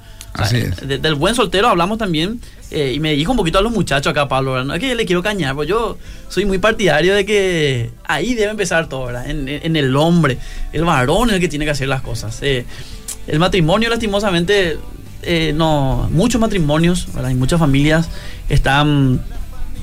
Del 0.81 1.15
buen 1.15 1.35
soltero 1.35 1.67
hablamos 1.67 1.97
también, 1.97 2.39
y 2.71 2.99
me 2.99 3.13
dijo 3.13 3.31
un 3.31 3.37
poquito 3.37 3.59
a 3.59 3.61
los 3.61 3.71
muchachos 3.71 4.11
acá, 4.11 4.27
Pablo, 4.27 4.63
no 4.63 4.73
es 4.73 4.79
que 4.79 4.89
yo 4.89 4.95
le 4.95 5.05
quiero 5.05 5.23
cañar, 5.23 5.55
pues 5.55 5.69
yo 5.69 5.97
soy 6.29 6.45
muy 6.45 6.57
partidario 6.57 7.15
de 7.15 7.25
que 7.25 7.91
ahí 8.05 8.35
debe 8.35 8.51
empezar 8.51 8.89
todo, 8.89 9.05
¿verdad? 9.05 9.29
En, 9.29 9.47
en, 9.47 9.75
el 9.75 9.95
hombre, 9.95 10.37
el 10.73 10.83
varón 10.83 11.29
es 11.29 11.35
el 11.35 11.41
que 11.41 11.47
tiene 11.47 11.65
que 11.65 11.71
hacer 11.71 11.87
las 11.87 12.01
cosas. 12.01 12.41
El 12.41 13.39
matrimonio, 13.39 13.89
lastimosamente, 13.89 14.77
eh, 15.23 15.51
no, 15.53 16.09
muchos 16.11 16.39
matrimonios 16.39 17.07
y 17.29 17.33
muchas 17.33 17.59
familias 17.59 18.09
están, 18.49 19.21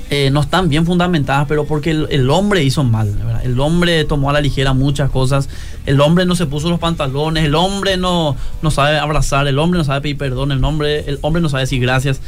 eh, 0.09 0.29
no 0.29 0.41
están 0.41 0.69
bien 0.69 0.85
fundamentadas, 0.85 1.47
pero 1.47 1.65
porque 1.65 1.91
el, 1.91 2.29
hombre 2.29 2.63
hizo 2.63 2.83
mal. 2.83 3.13
El 3.43 3.59
hombre 3.59 4.03
tomó 4.03 4.29
a 4.29 4.33
la 4.33 4.41
ligera 4.41 4.73
muchas 4.73 5.09
cosas. 5.09 5.49
El 5.85 5.99
hombre 5.99 6.25
no 6.25 6.35
se 6.35 6.45
puso 6.45 6.69
los 6.69 6.79
pantalones. 6.79 7.45
El 7.45 7.55
hombre 7.55 7.97
no, 7.97 8.35
no 8.61 8.71
sabe 8.71 8.99
abrazar. 8.99 9.47
El 9.47 9.57
hombre 9.57 9.79
no 9.79 9.83
sabe 9.83 10.01
pedir 10.01 10.17
perdón. 10.17 10.51
El 10.51 10.63
hombre, 10.63 11.05
el 11.07 11.17
hombre 11.21 11.41
no 11.41 11.49
sabe 11.49 11.63
decir 11.63 11.81
gracias. 11.81 12.21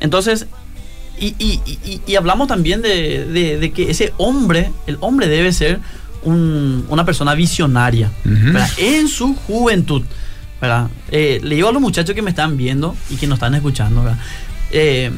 Entonces, 0.00 0.46
y, 1.18 1.34
y, 2.06 2.14
hablamos 2.16 2.48
también 2.48 2.82
de, 2.82 3.72
que 3.74 3.90
ese 3.90 4.12
hombre, 4.18 4.70
el 4.86 4.98
hombre 5.00 5.26
debe 5.28 5.52
ser 5.52 5.80
una 6.22 7.06
persona 7.06 7.34
visionaria 7.34 8.10
en 8.76 9.08
su 9.08 9.34
juventud. 9.34 10.02
¿verdad? 10.60 10.88
Eh, 11.10 11.40
le 11.42 11.54
digo 11.54 11.68
a 11.68 11.72
los 11.72 11.82
muchachos 11.82 12.14
que 12.14 12.22
me 12.22 12.30
están 12.30 12.56
viendo 12.56 12.96
y 13.10 13.16
que 13.16 13.26
nos 13.26 13.36
están 13.36 13.54
escuchando, 13.54 14.02
¿verdad? 14.02 14.18
Eh, 14.70 15.10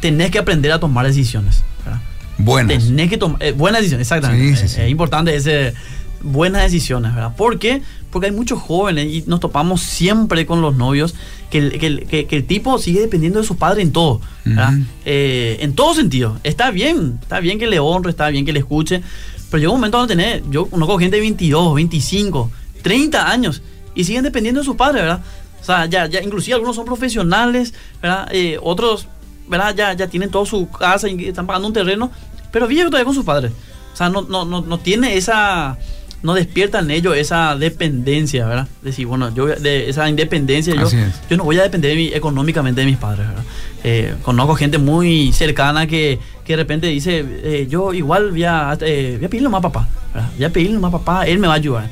tenés 0.00 0.30
que 0.30 0.38
aprender 0.38 0.72
a 0.72 0.80
tomar 0.80 1.06
decisiones, 1.06 1.62
¿verdad? 1.84 2.00
Buenas. 2.38 2.84
Tenés 2.84 3.10
que 3.10 3.18
tomar, 3.18 3.42
eh, 3.42 3.52
buenas 3.52 3.80
decisiones, 3.80 4.06
exactamente. 4.06 4.64
Es 4.64 4.90
importante 4.90 5.34
ese, 5.34 5.74
buenas 6.22 6.62
decisiones, 6.62 7.14
¿verdad? 7.14 7.34
¿Por 7.36 7.58
qué? 7.58 7.82
Porque 8.10 8.26
hay 8.28 8.32
muchos 8.32 8.60
jóvenes 8.60 9.06
y 9.06 9.24
nos 9.26 9.40
topamos 9.40 9.82
siempre 9.82 10.46
con 10.46 10.60
los 10.60 10.76
novios 10.76 11.14
que 11.50 11.58
el, 11.58 12.06
que, 12.06 12.26
el 12.30 12.44
tipo 12.44 12.78
sigue 12.78 13.00
dependiendo 13.00 13.40
de 13.40 13.46
su 13.46 13.56
padre 13.56 13.82
en 13.82 13.92
todo, 13.92 14.20
¿verdad? 14.44 14.72
en 15.04 15.74
todo 15.74 15.94
sentido. 15.94 16.38
Está 16.42 16.70
bien, 16.70 17.18
está 17.22 17.40
bien 17.40 17.58
que 17.58 17.66
le 17.66 17.78
honre, 17.78 18.10
está 18.10 18.28
bien 18.30 18.44
que 18.44 18.52
le 18.52 18.60
escuche, 18.60 19.02
pero 19.50 19.60
llega 19.60 19.70
un 19.70 19.78
momento 19.78 19.98
donde 19.98 20.16
tenés, 20.16 20.42
yo 20.50 20.66
conozco 20.66 20.98
gente 20.98 21.16
de 21.16 21.22
22, 21.22 21.74
25, 21.74 22.50
30 22.82 23.30
años 23.30 23.62
y 23.94 24.04
siguen 24.04 24.24
dependiendo 24.24 24.60
de 24.60 24.64
sus 24.64 24.76
padres, 24.76 25.02
¿verdad? 25.02 25.20
O 25.60 25.64
sea, 25.64 25.86
ya, 25.86 26.06
ya 26.06 26.22
inclusive 26.22 26.54
algunos 26.54 26.76
son 26.76 26.84
profesionales, 26.84 27.74
¿verdad? 28.02 28.28
Eh, 28.30 28.58
otros, 28.62 29.08
¿verdad? 29.48 29.74
Ya, 29.74 29.92
ya 29.92 30.06
tienen 30.08 30.30
toda 30.30 30.46
su 30.46 30.68
casa 30.68 31.08
y 31.08 31.26
están 31.26 31.46
pagando 31.46 31.68
un 31.68 31.74
terreno, 31.74 32.10
pero 32.50 32.66
viven 32.66 32.86
todavía 32.86 33.04
con 33.04 33.14
sus 33.14 33.24
padres. 33.24 33.52
O 33.92 33.96
sea, 33.96 34.08
no, 34.08 34.22
no, 34.22 34.44
no, 34.44 34.60
no 34.60 34.78
tiene 34.78 35.16
esa, 35.16 35.78
no 36.22 36.34
despierta 36.34 36.80
en 36.80 36.90
ellos 36.90 37.16
esa 37.16 37.56
dependencia, 37.56 38.46
¿verdad? 38.46 38.68
Decir, 38.82 39.06
bueno, 39.06 39.32
yo 39.34 39.46
de 39.46 39.88
esa 39.88 40.08
independencia, 40.08 40.74
yo, 40.74 40.88
yo 41.30 41.36
no 41.36 41.44
voy 41.44 41.58
a 41.58 41.62
depender 41.62 41.96
económicamente 42.14 42.80
de 42.80 42.86
mis 42.86 42.96
padres, 42.96 43.28
¿verdad? 43.28 43.44
Eh, 43.84 44.14
conozco 44.22 44.56
gente 44.56 44.78
muy 44.78 45.32
cercana 45.32 45.86
que, 45.86 46.18
que 46.44 46.54
de 46.54 46.56
repente 46.56 46.88
dice, 46.88 47.24
eh, 47.42 47.66
yo 47.70 47.94
igual 47.94 48.32
voy 48.32 48.44
a, 48.44 48.76
voy 48.78 49.24
a 49.24 49.28
pedirle 49.28 49.48
más 49.48 49.60
a 49.60 49.62
papá, 49.62 49.88
¿verdad? 50.12 50.30
Voy 50.36 50.44
a 50.44 50.52
pedirle 50.52 50.78
más 50.78 50.92
a 50.92 50.98
papá, 50.98 51.26
él 51.26 51.38
me 51.38 51.46
va 51.46 51.54
a 51.54 51.56
ayudar. 51.56 51.88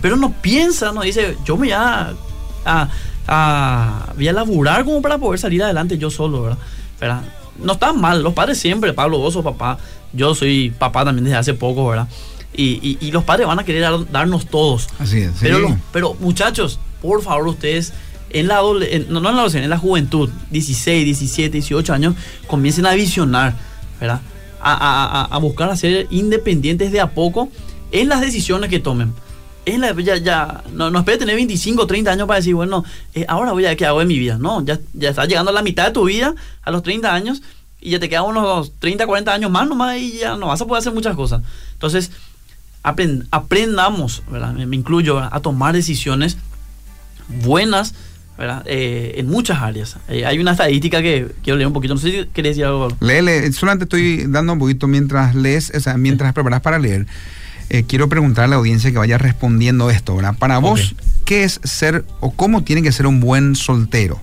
Pero 0.00 0.16
no 0.16 0.32
piensa, 0.32 0.92
no 0.92 1.02
dice, 1.02 1.36
yo 1.44 1.56
me 1.56 1.66
voy 1.66 1.72
a, 1.72 2.12
a, 3.26 4.12
voy 4.14 4.28
a 4.28 4.32
laburar 4.32 4.84
como 4.84 5.02
para 5.02 5.18
poder 5.18 5.40
salir 5.40 5.62
adelante 5.62 5.98
yo 5.98 6.08
solo, 6.08 6.42
¿verdad? 6.42 6.58
No 7.58 7.72
está 7.74 7.92
mal, 7.92 8.22
los 8.22 8.32
padres 8.32 8.58
siempre, 8.58 8.92
Pablo, 8.92 9.18
vos 9.18 9.34
sos 9.34 9.44
papá, 9.44 9.78
yo 10.12 10.34
soy 10.34 10.70
papá 10.70 11.04
también 11.04 11.24
desde 11.24 11.36
hace 11.36 11.54
poco, 11.54 11.88
¿verdad? 11.88 12.08
Y, 12.54 12.98
y, 13.00 13.10
los 13.12 13.24
padres 13.24 13.46
van 13.46 13.58
a 13.58 13.64
querer 13.64 14.10
darnos 14.10 14.46
todos. 14.46 14.88
Así 14.98 15.20
es. 15.20 15.32
Pero, 15.40 15.74
pero 15.90 16.14
muchachos, 16.20 16.78
por 17.00 17.22
favor, 17.22 17.48
ustedes 17.48 17.94
en 18.28 18.46
la 18.48 18.56
no, 18.56 18.82
en 18.82 19.22
la 19.22 19.30
adolescencia, 19.30 19.64
en 19.64 19.70
la 19.70 19.78
juventud, 19.78 20.28
16, 20.50 21.04
17, 21.04 21.50
18 21.50 21.92
años, 21.94 22.14
comiencen 22.46 22.86
a 22.86 22.92
visionar, 22.92 23.54
¿verdad? 24.00 24.20
A, 24.60 24.74
a, 24.74 25.34
a, 25.34 25.38
buscar 25.38 25.70
a 25.70 25.76
ser 25.76 26.06
independientes 26.10 26.92
de 26.92 27.00
a 27.00 27.10
poco 27.10 27.48
en 27.90 28.08
las 28.08 28.20
decisiones 28.20 28.70
que 28.70 28.78
tomen 28.78 29.12
es 29.64 29.78
la, 29.78 29.92
ya, 30.00 30.16
ya, 30.16 30.64
no, 30.72 30.90
no 30.90 30.98
esperes 30.98 31.20
tener 31.20 31.36
25 31.36 31.82
o 31.82 31.86
30 31.86 32.10
años 32.10 32.26
para 32.26 32.38
decir, 32.38 32.54
bueno, 32.54 32.84
eh, 33.14 33.24
ahora 33.28 33.52
voy 33.52 33.64
a 33.64 33.68
ver 33.68 33.76
qué 33.76 33.86
hago 33.86 34.02
en 34.02 34.08
mi 34.08 34.18
vida. 34.18 34.38
No, 34.38 34.64
ya, 34.64 34.80
ya 34.92 35.10
estás 35.10 35.28
llegando 35.28 35.50
a 35.50 35.54
la 35.54 35.62
mitad 35.62 35.86
de 35.86 35.92
tu 35.92 36.04
vida, 36.04 36.34
a 36.62 36.70
los 36.70 36.82
30 36.82 37.14
años, 37.14 37.42
y 37.80 37.90
ya 37.90 38.00
te 38.00 38.08
quedan 38.08 38.24
unos 38.24 38.72
30, 38.78 39.06
40 39.06 39.32
años 39.32 39.50
más 39.50 39.68
nomás 39.68 39.98
y 39.98 40.18
ya 40.18 40.36
no 40.36 40.48
vas 40.48 40.60
a 40.60 40.66
poder 40.66 40.80
hacer 40.80 40.92
muchas 40.92 41.16
cosas. 41.16 41.42
Entonces, 41.74 42.10
aprendamos, 42.82 44.22
¿verdad? 44.30 44.52
Me, 44.52 44.76
incluyo, 44.76 45.18
a 45.18 45.40
tomar 45.40 45.74
decisiones 45.74 46.36
buenas, 47.28 47.94
¿verdad? 48.38 48.62
Eh, 48.66 49.14
en 49.16 49.28
muchas 49.28 49.60
áreas. 49.60 49.96
Eh, 50.08 50.26
hay 50.26 50.38
una 50.38 50.52
estadística 50.52 51.02
que 51.02 51.28
quiero 51.42 51.56
leer 51.56 51.66
un 51.66 51.72
poquito. 51.72 51.94
No 51.94 52.00
sé 52.00 52.10
si 52.10 52.26
querés 52.28 52.56
decir 52.56 52.64
algo. 52.64 52.88
Léele, 53.00 53.52
solamente 53.52 53.84
estoy 53.84 54.24
dando 54.28 54.54
un 54.54 54.58
poquito 54.58 54.86
mientras 54.88 55.34
lees, 55.34 55.72
o 55.74 55.80
sea, 55.80 55.96
mientras 55.96 56.32
preparas 56.32 56.60
para 56.60 56.78
leer. 56.78 57.06
Eh, 57.70 57.84
quiero 57.86 58.08
preguntar 58.08 58.44
a 58.44 58.48
la 58.48 58.56
audiencia 58.56 58.90
que 58.90 58.98
vaya 58.98 59.18
respondiendo 59.18 59.90
esto, 59.90 60.16
¿verdad? 60.16 60.36
Para 60.38 60.58
vos, 60.58 60.94
¿qué 61.24 61.44
es 61.44 61.60
ser 61.64 62.04
o 62.20 62.30
cómo 62.30 62.64
tiene 62.64 62.82
que 62.82 62.92
ser 62.92 63.06
un 63.06 63.20
buen 63.20 63.54
soltero? 63.54 64.20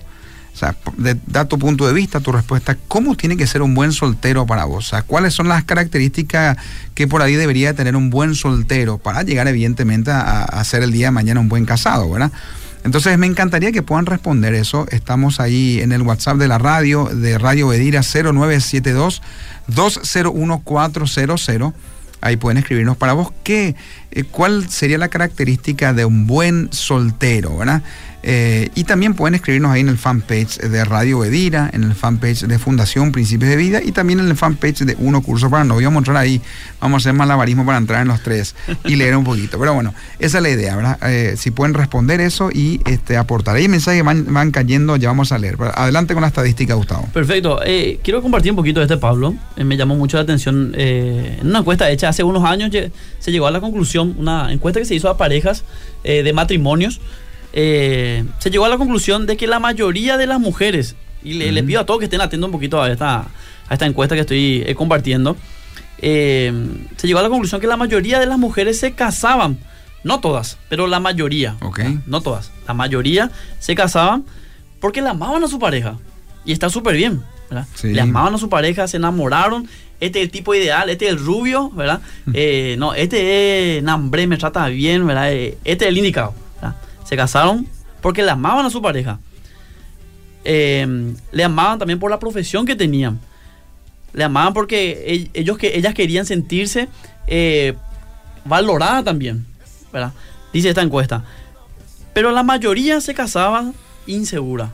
O 0.52 0.56
sea, 0.56 0.76
de, 0.98 1.16
da 1.26 1.46
tu 1.46 1.58
punto 1.58 1.86
de 1.86 1.92
vista, 1.92 2.20
tu 2.20 2.32
respuesta, 2.32 2.76
¿cómo 2.88 3.16
tiene 3.16 3.36
que 3.36 3.46
ser 3.46 3.62
un 3.62 3.74
buen 3.74 3.92
soltero 3.92 4.46
para 4.46 4.64
vos? 4.64 4.86
O 4.86 4.88
sea, 4.90 5.02
¿cuáles 5.02 5.32
son 5.32 5.48
las 5.48 5.64
características 5.64 6.58
que 6.94 7.08
por 7.08 7.22
ahí 7.22 7.34
debería 7.34 7.72
tener 7.72 7.96
un 7.96 8.10
buen 8.10 8.34
soltero 8.34 8.98
para 8.98 9.22
llegar 9.22 9.48
evidentemente 9.48 10.10
a, 10.10 10.62
ser 10.64 10.82
el 10.82 10.92
día 10.92 11.06
de 11.06 11.12
mañana 11.12 11.40
un 11.40 11.48
buen 11.48 11.64
casado, 11.64 12.10
¿verdad? 12.10 12.30
Entonces 12.84 13.16
me 13.18 13.26
encantaría 13.26 13.72
que 13.72 13.82
puedan 13.82 14.06
responder 14.06 14.54
eso. 14.54 14.86
Estamos 14.90 15.38
ahí 15.38 15.80
en 15.80 15.92
el 15.92 16.02
WhatsApp 16.02 16.36
de 16.36 16.48
la 16.48 16.58
radio, 16.58 17.06
de 17.06 17.38
Radio 17.38 17.68
Bedira 17.68 18.02
0972 18.02 19.22
201 19.68 20.60
400 20.64 21.50
Ahí 22.20 22.36
pueden 22.36 22.58
escribirnos 22.58 22.96
para 22.96 23.12
vos 23.14 23.32
qué, 23.42 23.74
eh, 24.10 24.24
cuál 24.24 24.68
sería 24.68 24.98
la 24.98 25.08
característica 25.08 25.92
de 25.92 26.04
un 26.04 26.26
buen 26.26 26.72
soltero, 26.72 27.56
¿verdad? 27.56 27.82
Eh, 28.22 28.68
y 28.74 28.84
también 28.84 29.14
pueden 29.14 29.34
escribirnos 29.34 29.72
ahí 29.72 29.80
en 29.80 29.88
el 29.88 29.96
fanpage 29.96 30.58
de 30.58 30.84
Radio 30.84 31.24
Edira, 31.24 31.70
en 31.72 31.84
el 31.84 31.94
fanpage 31.94 32.42
de 32.42 32.58
Fundación 32.58 33.12
Principios 33.12 33.50
de 33.50 33.56
Vida 33.56 33.80
y 33.82 33.92
también 33.92 34.20
en 34.20 34.28
el 34.28 34.36
fanpage 34.36 34.80
de 34.80 34.96
Uno 34.98 35.22
Curso 35.22 35.48
para 35.48 35.64
No. 35.64 35.74
Voy 35.74 35.84
a 35.84 35.90
mostrar 35.90 36.18
ahí, 36.18 36.40
vamos 36.80 37.00
a 37.00 37.08
hacer 37.08 37.14
malabarismo 37.14 37.64
para 37.64 37.78
entrar 37.78 38.02
en 38.02 38.08
los 38.08 38.22
tres 38.22 38.54
y 38.84 38.96
leer 38.96 39.16
un 39.16 39.24
poquito. 39.24 39.58
Pero 39.58 39.74
bueno, 39.74 39.94
esa 40.18 40.38
es 40.38 40.42
la 40.42 40.50
idea, 40.50 40.76
¿verdad? 40.76 40.98
Eh, 41.08 41.34
si 41.36 41.50
pueden 41.50 41.74
responder 41.74 42.20
eso 42.20 42.50
y 42.52 42.80
este, 42.86 43.16
aportar. 43.16 43.56
Ahí 43.56 43.68
mensajes 43.68 44.04
van, 44.04 44.32
van 44.32 44.50
cayendo, 44.50 44.96
ya 44.96 45.08
vamos 45.08 45.32
a 45.32 45.38
leer. 45.38 45.56
Adelante 45.74 46.12
con 46.12 46.20
la 46.20 46.28
estadística, 46.28 46.74
Gustavo. 46.74 47.08
Perfecto. 47.14 47.60
Eh, 47.64 48.00
quiero 48.02 48.20
compartir 48.20 48.52
un 48.52 48.56
poquito 48.56 48.80
de 48.80 48.84
este 48.84 48.98
Pablo. 48.98 49.34
me 49.56 49.76
llamó 49.76 49.96
mucho 49.96 50.18
la 50.18 50.24
atención. 50.24 50.74
en 50.76 51.46
una 51.46 51.60
encuesta 51.60 51.90
hecha 51.90 52.10
hace 52.10 52.22
unos 52.22 52.44
años 52.44 52.70
se 53.18 53.32
llegó 53.32 53.46
a 53.46 53.50
la 53.50 53.60
conclusión, 53.60 54.14
una 54.18 54.52
encuesta 54.52 54.80
que 54.80 54.86
se 54.86 54.94
hizo 54.94 55.08
a 55.08 55.16
parejas 55.16 55.64
de 56.04 56.32
matrimonios 56.32 57.00
eh, 57.52 58.24
se 58.38 58.50
llegó 58.50 58.64
a 58.64 58.68
la 58.68 58.78
conclusión 58.78 59.26
de 59.26 59.36
que 59.36 59.46
la 59.46 59.58
mayoría 59.58 60.16
de 60.16 60.26
las 60.26 60.40
mujeres, 60.40 60.96
y 61.22 61.34
le, 61.34 61.62
pido 61.62 61.80
a 61.80 61.86
todos 61.86 61.98
que 61.98 62.04
estén 62.04 62.20
atentos 62.20 62.46
un 62.46 62.52
poquito 62.52 62.80
a 62.80 62.90
esta, 62.90 63.26
a 63.68 63.74
esta 63.74 63.86
encuesta 63.86 64.14
que 64.14 64.22
estoy 64.22 64.62
eh, 64.66 64.74
compartiendo, 64.74 65.36
eh, 65.98 66.52
se 66.96 67.06
llegó 67.06 67.18
a 67.18 67.22
la 67.22 67.28
conclusión 67.28 67.60
que 67.60 67.66
la 67.66 67.76
mayoría 67.76 68.18
de 68.18 68.26
las 68.26 68.38
mujeres 68.38 68.78
se 68.78 68.92
casaban, 68.92 69.58
no 70.04 70.20
todas, 70.20 70.58
pero 70.68 70.86
la 70.86 71.00
mayoría, 71.00 71.56
no 72.06 72.20
todas, 72.20 72.52
la 72.66 72.74
mayoría 72.74 73.30
se 73.58 73.74
casaban 73.74 74.24
porque 74.80 75.02
le 75.02 75.10
amaban 75.10 75.44
a 75.44 75.48
su 75.48 75.58
pareja 75.58 75.98
y 76.44 76.52
está 76.52 76.70
súper 76.70 76.96
bien. 76.96 77.22
Le 77.82 78.00
amaban 78.00 78.34
a 78.34 78.38
su 78.38 78.48
pareja, 78.48 78.86
se 78.86 78.96
enamoraron. 78.96 79.68
Este 79.98 80.20
es 80.20 80.26
el 80.26 80.30
tipo 80.30 80.54
ideal, 80.54 80.88
este 80.88 81.06
es 81.06 81.10
el 81.10 81.18
rubio, 81.18 81.68
¿verdad? 81.70 82.00
no, 82.78 82.94
este 82.94 83.78
es 83.78 83.82
Nambre, 83.82 84.26
me 84.28 84.38
trata 84.38 84.68
bien, 84.68 85.06
¿verdad? 85.06 85.32
Este 85.32 85.58
es 85.64 85.82
el 85.82 85.98
indicado. 85.98 86.32
Se 87.10 87.16
casaron 87.16 87.66
porque 88.00 88.22
le 88.22 88.30
amaban 88.30 88.64
a 88.64 88.70
su 88.70 88.80
pareja. 88.80 89.18
Eh, 90.44 91.12
le 91.32 91.44
amaban 91.44 91.76
también 91.76 91.98
por 91.98 92.08
la 92.08 92.20
profesión 92.20 92.64
que 92.64 92.76
tenían. 92.76 93.18
Le 94.12 94.22
amaban 94.22 94.54
porque 94.54 95.28
ellos 95.34 95.58
que 95.58 95.76
ellas 95.76 95.92
querían 95.92 96.24
sentirse 96.24 96.88
eh, 97.26 97.74
valoradas 98.44 99.02
también. 99.02 99.44
¿verdad? 99.92 100.12
Dice 100.52 100.68
esta 100.68 100.82
encuesta. 100.82 101.24
Pero 102.14 102.30
la 102.30 102.44
mayoría 102.44 103.00
se 103.00 103.12
casaban 103.12 103.74
insegura. 104.06 104.70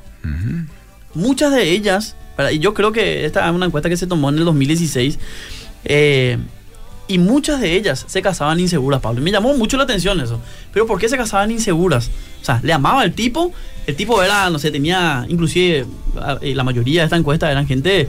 Muchas 1.14 1.52
de 1.54 1.70
ellas, 1.70 2.16
y 2.52 2.58
yo 2.58 2.74
creo 2.74 2.92
que 2.92 3.24
esta 3.24 3.48
es 3.48 3.54
una 3.54 3.64
encuesta 3.64 3.88
que 3.88 3.96
se 3.96 4.06
tomó 4.06 4.28
en 4.28 4.36
el 4.36 4.44
2016, 4.44 5.18
eh, 5.84 6.36
y 7.08 7.18
muchas 7.18 7.60
de 7.60 7.76
ellas 7.76 8.04
se 8.06 8.20
casaban 8.20 8.58
inseguras, 8.58 9.00
Pablo. 9.00 9.20
Y 9.20 9.24
me 9.24 9.30
llamó 9.30 9.54
mucho 9.54 9.76
la 9.76 9.84
atención 9.84 10.20
eso. 10.20 10.40
Pero 10.72 10.86
¿por 10.86 10.98
qué 10.98 11.08
se 11.08 11.16
casaban 11.16 11.50
inseguras? 11.50 12.10
O 12.42 12.44
sea, 12.44 12.60
le 12.62 12.72
amaba 12.72 13.04
el 13.04 13.12
tipo. 13.12 13.52
El 13.86 13.94
tipo 13.94 14.22
era, 14.22 14.50
no 14.50 14.58
sé, 14.58 14.70
tenía, 14.70 15.24
inclusive 15.28 15.86
eh, 16.40 16.54
la 16.54 16.64
mayoría 16.64 17.02
de 17.02 17.04
esta 17.04 17.16
encuesta 17.16 17.50
eran 17.50 17.66
gente 17.66 18.08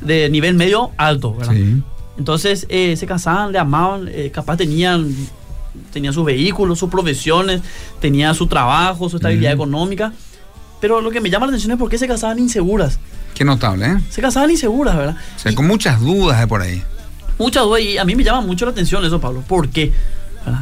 de 0.00 0.28
nivel 0.30 0.54
medio 0.54 0.90
alto, 0.96 1.34
¿verdad? 1.34 1.54
Sí. 1.54 1.82
Entonces 2.18 2.66
eh, 2.68 2.96
se 2.96 3.06
casaban, 3.06 3.52
le 3.52 3.58
amaban, 3.58 4.08
eh, 4.08 4.30
capaz 4.32 4.56
tenían, 4.56 5.14
tenían 5.92 6.12
sus 6.12 6.24
vehículos, 6.24 6.78
sus 6.78 6.90
profesiones, 6.90 7.62
tenían 8.00 8.34
su 8.34 8.48
trabajo, 8.48 9.08
su 9.08 9.16
estabilidad 9.16 9.52
económica. 9.52 10.12
Pero 10.80 11.00
lo 11.00 11.12
que 11.12 11.20
me 11.20 11.30
llama 11.30 11.46
la 11.46 11.50
atención 11.50 11.72
es 11.72 11.78
por 11.78 11.88
qué 11.88 11.96
se 11.96 12.08
casaban 12.08 12.40
inseguras. 12.40 12.98
Qué 13.34 13.44
notable, 13.44 13.86
¿eh? 13.86 13.98
Se 14.10 14.20
casaban 14.20 14.50
inseguras, 14.50 14.96
¿verdad? 14.96 15.16
O 15.36 15.38
sea, 15.38 15.54
con 15.54 15.66
muchas 15.68 16.00
dudas 16.00 16.40
de 16.40 16.46
por 16.48 16.60
ahí 16.60 16.82
muchas 17.38 17.64
dudas 17.64 17.82
y 17.82 17.98
a 17.98 18.04
mí 18.04 18.14
me 18.14 18.24
llama 18.24 18.40
mucho 18.40 18.64
la 18.64 18.72
atención 18.72 19.04
eso, 19.04 19.20
Pablo. 19.20 19.42
¿Por 19.46 19.68
qué? 19.68 19.92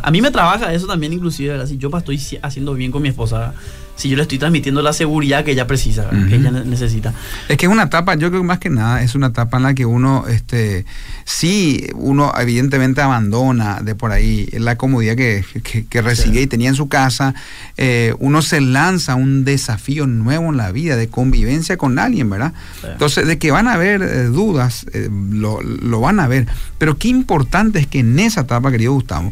A 0.02 0.10
mí 0.10 0.20
me 0.20 0.30
trabaja 0.30 0.72
eso 0.74 0.86
también, 0.86 1.12
inclusive, 1.12 1.52
¿verdad? 1.52 1.66
si 1.66 1.78
yo 1.78 1.90
estoy 1.96 2.20
haciendo 2.42 2.74
bien 2.74 2.90
con 2.90 3.00
mi 3.02 3.08
esposa, 3.08 3.54
si 4.00 4.08
yo 4.08 4.16
le 4.16 4.22
estoy 4.22 4.38
transmitiendo 4.38 4.80
la 4.80 4.94
seguridad 4.94 5.44
que 5.44 5.52
ella 5.52 5.66
precisa, 5.66 6.08
que 6.08 6.36
ella 6.36 6.50
necesita. 6.50 7.12
Es 7.50 7.58
que 7.58 7.66
es 7.66 7.72
una 7.72 7.82
etapa, 7.82 8.14
yo 8.14 8.30
creo 8.30 8.40
que 8.40 8.46
más 8.46 8.58
que 8.58 8.70
nada 8.70 9.02
es 9.02 9.14
una 9.14 9.26
etapa 9.26 9.58
en 9.58 9.62
la 9.62 9.74
que 9.74 9.84
uno, 9.84 10.24
este, 10.26 10.86
sí, 11.26 11.86
uno 11.94 12.32
evidentemente 12.40 13.02
abandona 13.02 13.80
de 13.82 13.94
por 13.94 14.10
ahí 14.12 14.48
la 14.52 14.76
comodidad 14.76 15.16
que, 15.16 15.44
que, 15.90 16.00
recibe 16.00 16.40
y 16.40 16.46
tenía 16.46 16.70
en 16.70 16.76
su 16.76 16.88
casa, 16.88 17.34
eh, 17.76 18.14
uno 18.20 18.40
se 18.40 18.62
lanza 18.62 19.12
a 19.12 19.14
un 19.16 19.44
desafío 19.44 20.06
nuevo 20.06 20.48
en 20.48 20.56
la 20.56 20.72
vida 20.72 20.96
de 20.96 21.08
convivencia 21.08 21.76
con 21.76 21.98
alguien, 21.98 22.30
¿verdad? 22.30 22.54
Entonces, 22.82 23.26
de 23.26 23.38
que 23.38 23.50
van 23.50 23.68
a 23.68 23.74
haber 23.74 24.00
eh, 24.00 24.24
dudas, 24.24 24.86
eh, 24.94 25.10
lo, 25.10 25.60
lo 25.60 26.00
van 26.00 26.20
a 26.20 26.26
ver, 26.26 26.46
pero 26.78 26.96
qué 26.96 27.08
importante 27.08 27.80
es 27.80 27.86
que 27.86 27.98
en 27.98 28.18
esa 28.18 28.40
etapa, 28.40 28.70
querido 28.70 28.94
Gustavo, 28.94 29.30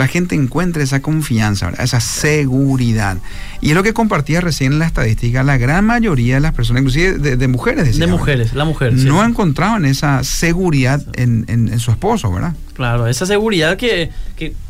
la 0.00 0.08
gente 0.08 0.34
encuentre 0.34 0.82
esa 0.82 1.00
confianza, 1.00 1.70
esa 1.78 2.00
seguridad. 2.00 3.18
Y 3.60 3.68
es 3.68 3.74
lo 3.74 3.82
que 3.82 3.92
compartía 3.92 4.40
recién 4.40 4.72
en 4.72 4.78
la 4.78 4.86
estadística, 4.86 5.42
la 5.42 5.58
gran 5.58 5.84
mayoría 5.84 6.36
de 6.36 6.40
las 6.40 6.54
personas, 6.54 6.80
inclusive 6.80 7.18
de, 7.18 7.48
mujeres, 7.48 7.98
de 7.98 8.06
mujeres, 8.06 8.54
la 8.54 8.64
mujer, 8.64 8.94
no 8.94 9.22
encontraban 9.22 9.84
esa 9.84 10.24
seguridad 10.24 11.02
en, 11.14 11.78
su 11.78 11.90
esposo, 11.90 12.32
¿verdad? 12.32 12.54
Claro, 12.72 13.06
esa 13.06 13.26
seguridad 13.26 13.76
que, 13.76 14.10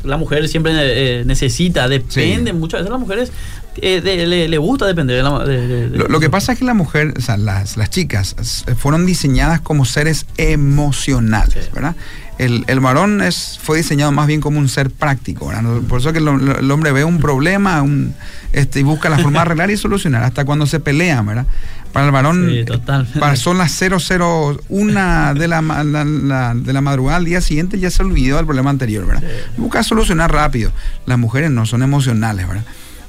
la 0.03 0.17
mujer 0.17 0.49
siempre 0.49 0.73
eh, 0.75 1.23
necesita, 1.25 1.87
depende, 1.87 2.51
muchas 2.51 2.81
veces 2.81 2.91
las 2.91 2.99
mujeres 2.99 3.31
eh, 3.77 4.47
le, 4.49 4.57
gusta 4.57 4.85
depender 4.85 5.23
de 5.23 6.07
lo, 6.09 6.19
que 6.19 6.29
pasa 6.29 6.51
es 6.51 6.59
que 6.59 6.65
la 6.65 6.73
mujer, 6.73 7.13
o 7.17 7.21
sea, 7.21 7.37
las, 7.37 7.77
las 7.77 7.89
chicas 7.89 8.35
fueron 8.77 9.05
diseñadas 9.05 9.61
como 9.61 9.85
seres 9.85 10.25
emocionales, 10.35 11.71
¿verdad? 11.73 11.95
El, 12.41 12.63
el, 12.67 12.79
varón 12.79 13.21
es, 13.21 13.59
fue 13.61 13.77
diseñado 13.77 14.11
más 14.11 14.25
bien 14.25 14.41
como 14.41 14.57
un 14.57 14.67
ser 14.67 14.89
práctico. 14.89 15.51
Por 15.87 15.99
eso 15.99 16.11
que 16.11 16.19
el, 16.19 16.71
hombre 16.71 16.91
ve 16.91 17.03
un 17.03 17.19
problema 17.19 17.81
un, 17.83 18.15
este, 18.51 18.79
y 18.79 18.83
busca 18.83 19.09
la 19.09 19.19
forma 19.19 19.39
de 19.39 19.41
arreglar 19.41 19.69
y 19.69 19.77
solucionar, 19.77 20.23
hasta 20.23 20.43
cuando 20.43 20.65
se 20.65 20.79
pelea, 20.79 21.21
¿verdad? 21.21 21.45
Para 21.93 22.07
el 22.07 22.11
varón 22.11 22.49
para, 23.19 23.35
son 23.35 23.57
las 23.57 23.79
001 23.79 25.33
de 25.35 25.47
la, 25.47 25.61
la, 25.61 26.53
de 26.55 26.73
la 26.73 26.81
madrugada 26.81 27.17
al 27.17 27.25
día 27.25 27.41
siguiente 27.41 27.77
ya 27.77 27.91
se 27.91 28.01
olvidó 28.01 28.37
del 28.37 28.45
problema 28.45 28.69
anterior, 28.69 29.05
¿verdad? 29.05 29.23
Busca 29.57 29.83
solucionar 29.83 30.31
rápido. 30.31 30.71
Las 31.05 31.19
mujeres 31.19 31.51
no 31.51 31.65
son 31.65 31.83
emocionales, 31.83 32.47
¿verdad? 32.47 32.63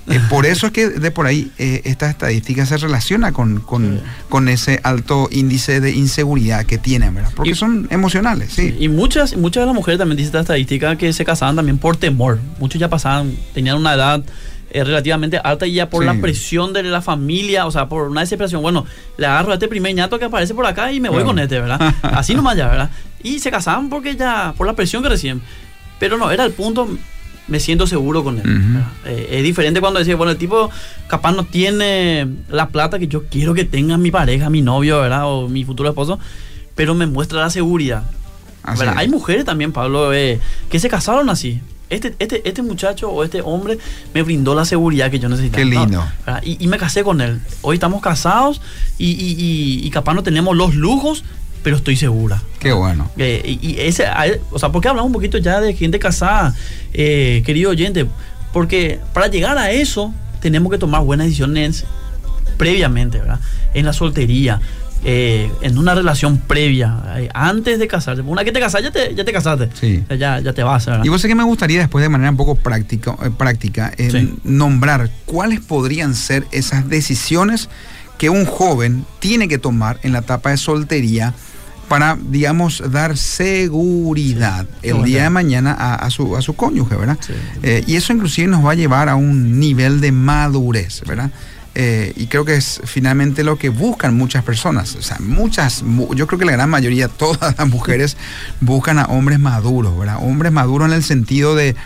Eh, 0.09 0.21
por 0.29 0.47
eso 0.47 0.67
es 0.67 0.73
que 0.73 0.89
de 0.89 1.11
por 1.13 1.27
ahí 1.27 1.53
eh, 1.59 1.83
esta 1.85 2.11
estadística 2.11 2.67
se 2.67 2.77
relaciona 2.77 3.33
con, 3.33 3.61
con, 3.61 4.49
ese 4.49 4.81
alto 4.83 5.29
índice 5.31 5.81
de 5.81 5.93
inseguridad 5.93 6.67
que 6.67 6.77
tienen, 6.79 7.15
¿verdad? 7.15 7.31
Porque 7.37 7.55
son 7.55 7.87
emocionales, 7.91 8.53
sí. 8.53 8.77
Y 8.81 8.89
muchas, 8.89 9.37
muchas 9.37 9.63
de 9.63 9.67
las 9.67 9.75
mujeres 9.75 9.99
también 9.99 10.17
dice 10.17 10.29
esta 10.29 10.41
estadística 10.41 10.97
que 10.97 11.13
se 11.13 11.25
casaban 11.25 11.55
también 11.55 11.79
por 11.79 11.97
temor. 11.97 12.41
Muchos 12.59 12.81
ya 12.81 12.89
pasaban, 12.89 13.37
tenían 13.55 13.77
una 13.77 13.95
edad 13.95 14.25
eh, 14.75 14.85
relativamente 14.85 15.39
alta 15.39 15.67
y 15.67 15.75
ya 15.75 15.91
por 15.91 16.03
la 16.03 16.15
presión 16.15 16.73
de 16.73 16.83
la 16.83 17.03
familia, 17.03 17.67
o 17.67 17.71
sea, 17.71 17.91
por 17.91 18.09
una 18.09 18.23
desesperación, 18.23 18.63
bueno, 18.63 18.87
le 19.19 19.27
agarro 19.27 19.53
a 19.53 19.55
este 19.55 19.69
primer 19.69 19.95
ñato 19.95 20.19
que 20.19 20.25
aparece 20.25 20.55
por 20.55 20.65
acá 20.65 20.91
y 20.91 20.99
me 20.99 21.11
voy 21.11 21.25
con 21.25 21.39
este, 21.39 21.61
¿verdad? 21.61 21.95
Así 22.03 22.35
nomás 22.35 22.57
ya, 22.57 22.69
¿verdad? 22.69 22.91
Y 23.23 23.39
se 23.39 23.51
casaban 23.51 23.91
porque 23.91 24.17
ya, 24.17 24.55
por 24.57 24.67
la 24.67 24.73
presión 24.73 25.03
que 25.03 25.11
reciben. 25.11 25.43
Pero 25.99 26.17
no, 26.17 26.31
era 26.31 26.45
el 26.45 26.53
punto, 26.53 26.89
me 27.49 27.61
siento 27.61 27.87
seguro 27.87 28.25
con 28.25 28.39
él. 28.39 28.85
Eh, 29.05 29.29
es 29.33 29.43
diferente 29.43 29.81
cuando 29.81 29.99
decís, 29.99 30.17
bueno, 30.17 30.33
el 30.33 30.39
tipo 30.39 30.71
capaz 31.09 31.33
no 31.33 31.45
tiene 31.45 32.29
la 32.49 32.69
plata 32.69 32.99
que 32.99 33.09
yo 33.09 33.25
quiero 33.27 33.55
que 33.55 33.65
tenga 33.65 33.99
mi 33.99 34.11
pareja, 34.11 34.51
mi 34.51 34.63
novio, 34.63 35.01
¿verdad? 35.01 35.27
O 35.27 35.49
mi 35.49 35.65
futuro 35.65 35.89
esposo, 35.89 36.19
pero 36.75 36.95
me 36.95 37.07
muestra 37.07 37.41
la 37.41 37.51
seguridad. 37.51 38.05
Hay 38.65 39.09
mujeres 39.09 39.45
también, 39.45 39.73
Pablo, 39.73 40.13
eh, 40.13 40.41
que 40.71 40.79
se 40.79 40.89
casaron 40.89 41.29
así. 41.31 41.61
Este, 41.91 42.15
este, 42.21 42.49
este 42.49 42.63
muchacho 42.63 43.11
o 43.11 43.23
este 43.23 43.43
hombre 43.43 43.77
me 44.15 44.23
brindó 44.23 44.55
la 44.55 44.65
seguridad 44.65 45.11
que 45.11 45.19
yo 45.19 45.29
necesitaba. 45.29 45.63
Qué 45.63 45.69
lindo. 45.69 46.03
y, 46.43 46.67
me 46.69 46.79
casé 46.79 47.05
con 47.05 47.21
él. 47.21 47.41
Hoy 47.61 47.75
estamos 47.75 48.01
casados 48.01 48.63
y, 48.97 49.11
y, 49.11 49.87
y 49.87 49.91
capaz 49.91 50.15
no 50.15 50.23
tenemos 50.23 50.57
los 50.57 50.75
lujos, 50.75 51.23
pero 51.63 51.77
estoy 51.77 51.97
segura. 51.97 52.43
Qué 52.59 52.73
bueno. 52.73 53.11
Eh, 53.17 53.59
y, 53.61 53.79
ese, 53.81 54.05
o 54.51 54.59
sea, 54.59 54.71
¿por 54.71 54.83
qué 54.83 54.89
hablamos 54.89 55.09
un 55.09 55.13
poquito 55.13 55.39
ya 55.39 55.61
de 55.61 55.75
gente 55.75 55.99
casada, 55.99 56.55
eh, 56.93 57.43
querido 57.45 57.71
oyente? 57.71 58.07
Porque 58.53 59.01
para 59.13 59.29
llegar 59.29 59.59
a 59.59 59.71
eso 59.71 60.13
tenemos 60.41 60.71
que 60.71 60.79
tomar 60.79 61.03
buenas 61.03 61.27
decisiones 61.27 61.85
previamente, 62.57 63.19
¿verdad? 63.19 63.41
En 63.75 63.87
la 63.87 63.93
soltería, 63.93 64.61
eh, 65.05 65.51
en 65.63 65.79
una 65.79 65.95
relación 65.95 66.39
previa, 66.39 67.31
antes 67.33 67.79
de 67.79 67.89
casarte. 67.89 68.23
Una 68.23 68.45
que 68.45 68.53
te 68.53 68.61
casas, 68.61 68.83
ya 68.83 68.91
te, 68.91 69.15
ya 69.15 69.25
te 69.25 69.33
casaste. 69.33 69.69
Sí. 69.75 70.05
Ya, 70.19 70.41
ya 70.41 70.53
te 70.53 70.63
vas. 70.63 70.87
¿verdad? 70.87 71.05
Y 71.05 71.09
vos 71.09 71.21
sé 71.21 71.29
que 71.29 71.35
me 71.35 71.45
gustaría 71.45 71.81
después 71.81 72.03
de 72.03 72.09
manera 72.09 72.31
un 72.31 72.37
poco 72.37 72.57
práctica, 72.57 73.17
práctica 73.39 73.93
nombrar 74.45 75.11
cuáles 75.25 75.61
podrían 75.61 76.15
ser 76.15 76.45
esas 76.53 76.89
decisiones 76.89 77.69
que 78.19 78.31
un 78.31 78.45
joven 78.45 79.05
tiene 79.19 79.49
que 79.49 79.59
tomar 79.59 79.99
en 80.03 80.13
la 80.13 80.21
etapa 80.21 80.51
de 80.51 80.57
soltería 80.57 81.35
para, 81.93 82.17
digamos, 82.19 82.83
dar 82.91 83.19
seguridad 83.19 84.65
el 84.83 85.05
día 85.05 85.25
de 85.25 85.29
mañana 85.29 85.73
a, 85.75 86.09
su, 86.09 86.39
a 86.39 86.41
su 86.41 86.57
cónyuge, 86.57 86.97
¿verdad? 86.97 87.19
Eh, 87.63 87.85
y 87.87 87.97
eso 87.97 88.15
inclusive 88.15 88.49
nos 88.49 88.65
va 88.65 88.71
a 88.71 88.75
llevar 88.75 89.11
a 89.11 89.15
un 89.15 89.61
nivel 89.61 90.01
de 90.01 90.11
madurez, 90.11 91.03
¿verdad? 91.07 91.31
Eh, 91.75 92.15
y 92.17 92.29
creo 92.29 92.47
que 92.47 92.55
es 92.55 92.81
finalmente 92.87 93.45
lo 93.45 93.59
que 93.59 93.69
buscan 93.69 94.17
muchas 94.17 94.43
personas. 94.43 94.95
O 94.95 95.03
sea, 95.03 95.19
muchas, 95.21 95.85
yo 96.17 96.27
creo 96.27 96.39
que 96.39 96.47
la 96.47 96.53
gran 96.53 96.71
mayoría, 96.71 97.09
todas 97.19 97.59
las 97.59 97.69
mujeres 97.69 98.17
buscan 98.63 98.99
a 98.99 99.05
hombres 99.05 99.39
maduros, 99.39 99.99
¿verdad? 99.99 100.17
Hombres 100.23 100.51
maduros 100.51 100.89
en 100.89 100.95
el 100.95 101.03
sentido 101.03 101.55
de 101.55 101.77